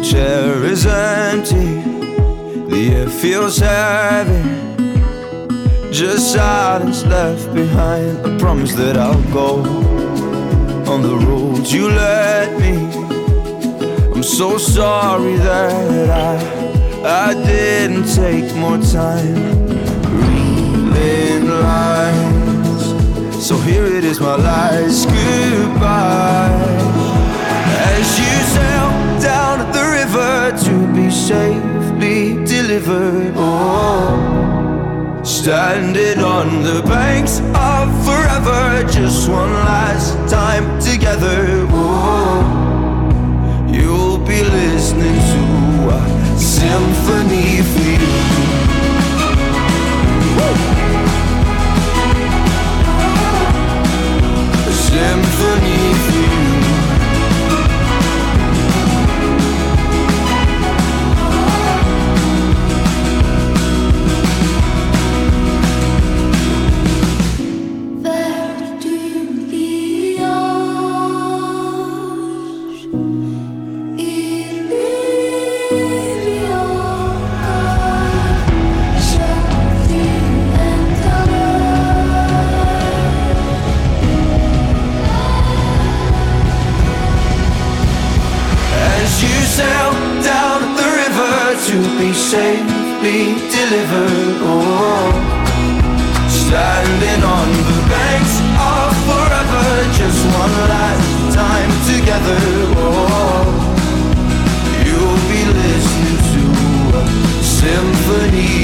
Chair 0.03 0.65
is 0.65 0.87
empty, 0.87 1.83
the 2.71 2.93
air 2.95 3.09
feels 3.09 3.59
heavy. 3.59 4.43
Just 5.93 6.33
silence 6.33 7.05
left 7.05 7.53
behind. 7.53 8.19
I 8.27 8.39
promise 8.39 8.75
that 8.75 8.97
I'll 8.97 9.23
go 9.33 9.63
on 10.91 11.03
the 11.03 11.17
road 11.27 11.67
you 11.67 11.89
led 11.89 12.59
me. 12.61 12.75
I'm 14.15 14.23
so 14.23 14.59
sorry 14.59 15.37
that 15.37 16.11
I 16.11 16.61
I 17.03 17.35
didn't 17.35 18.07
take 18.15 18.55
more 18.57 18.79
time 18.79 19.35
reading 20.21 21.49
lines. 21.49 22.85
So 23.47 23.57
here 23.57 23.87
it 23.87 24.05
is, 24.05 24.21
my 24.21 24.37
last 24.37 25.09
goodbye. 25.09 26.50
Safely 31.31 32.45
delivered. 32.45 33.35
Oh, 33.37 35.21
standing 35.23 36.19
on 36.25 36.65
the 36.65 36.83
banks 36.83 37.39
of 37.71 37.87
forever, 38.05 38.83
just 38.91 39.29
one 39.29 39.53
last 39.73 40.17
time 40.29 40.67
together. 40.81 41.69
Oh, 41.71 42.43
you'll 43.71 44.19
be 44.19 44.43
listening 44.43 45.19
to 45.33 45.43
a 45.99 46.03
symphony 46.37 47.63
for 47.71 47.91
you. 48.03 48.11
Symphony 54.91 55.90
safely 92.09 93.35
delivered. 93.53 94.37
Oh, 94.41 95.13
standing 96.29 97.23
on 97.23 97.49
the 97.69 97.81
banks 97.93 98.35
of 98.73 98.91
forever, 99.07 99.69
just 99.93 100.21
one 100.41 100.55
last 100.73 101.35
time 101.35 101.71
together. 101.93 102.41
Oh, 102.81 103.45
you'll 104.85 105.23
be 105.29 105.43
listening 105.61 106.19
to 106.33 106.43
a 106.97 107.05
symphony 107.43 108.60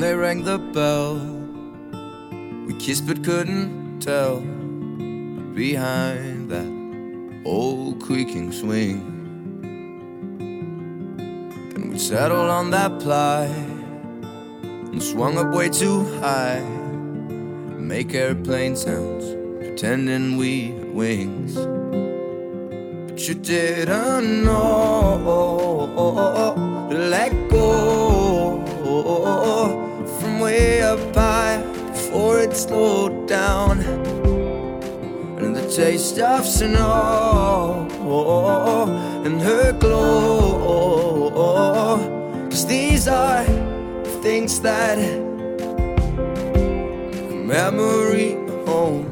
rang 0.00 0.42
the 0.42 0.58
bell. 0.58 1.16
We 2.66 2.74
kissed 2.78 3.06
but 3.06 3.22
couldn't 3.22 4.00
tell. 4.00 4.40
Behind 5.54 6.50
that 6.50 7.42
old 7.44 8.00
creaking 8.00 8.52
swing. 8.52 9.00
Then 11.72 11.90
we 11.90 11.98
settled 11.98 12.48
on 12.48 12.70
that 12.70 13.00
ply 13.00 13.44
and 14.64 15.02
swung 15.02 15.36
up 15.36 15.54
way 15.54 15.68
too 15.68 16.04
high. 16.20 16.62
Make 17.76 18.14
airplane 18.14 18.76
sounds, 18.76 19.24
pretending 19.58 20.38
we 20.38 20.68
had 20.68 20.94
wings. 20.94 21.54
But 23.08 23.28
you 23.28 23.34
didn't 23.34 24.44
know 24.44 25.82
to 26.90 26.98
let 26.98 27.32
go 27.50 28.62
way 30.52 30.82
up 30.82 31.00
high 31.14 31.62
before 31.92 32.38
it 32.40 32.54
slowed 32.54 33.26
down. 33.26 33.80
And 35.40 35.56
the 35.56 35.66
taste 35.80 36.18
of 36.18 36.44
snow 36.46 37.88
and 39.24 39.40
her 39.40 39.72
glow. 39.72 41.30
Cause 42.50 42.66
these 42.66 43.08
are 43.08 43.44
things 44.24 44.60
that 44.60 44.98
memory 47.54 48.32
home. 48.66 49.04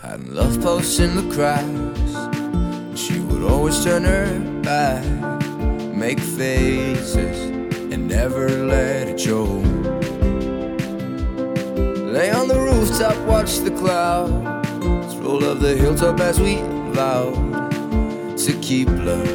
Had 0.00 0.20
love 0.28 0.56
lampposts 0.56 0.98
in 1.00 1.10
the 1.20 1.26
cracks. 1.34 2.16
She 3.02 3.20
would 3.20 3.44
always 3.52 3.84
turn 3.84 4.04
her 4.04 4.28
back, 4.62 5.04
make 5.94 6.20
faces, 6.20 7.49
never 8.10 8.48
let 8.48 9.06
it 9.06 9.20
show. 9.20 9.44
Lay 12.16 12.30
on 12.32 12.48
the 12.48 12.58
rooftop, 12.58 13.16
watch 13.24 13.58
the 13.58 13.70
clouds 13.70 15.16
roll 15.18 15.44
up 15.44 15.60
the 15.60 15.76
hilltop 15.76 16.18
as 16.18 16.40
we 16.40 16.56
vowed 16.92 17.68
to 18.36 18.52
keep 18.60 18.88
love, 18.88 19.30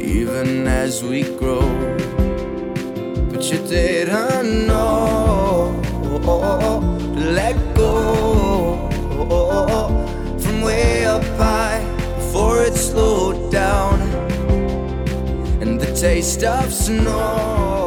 even 0.00 0.66
as 0.66 1.04
we 1.04 1.24
grow. 1.36 1.68
But 3.30 3.42
you 3.50 3.58
didn't 3.68 4.66
know 4.66 5.78
to 7.14 7.24
let 7.40 7.56
go 7.74 8.88
from 10.40 10.62
way 10.62 11.04
up 11.04 11.24
high 11.36 11.84
before 12.16 12.62
it 12.62 12.74
slowed 12.74 13.52
down, 13.52 14.00
taste 15.96 16.44
of 16.44 16.70
snow 16.70 17.85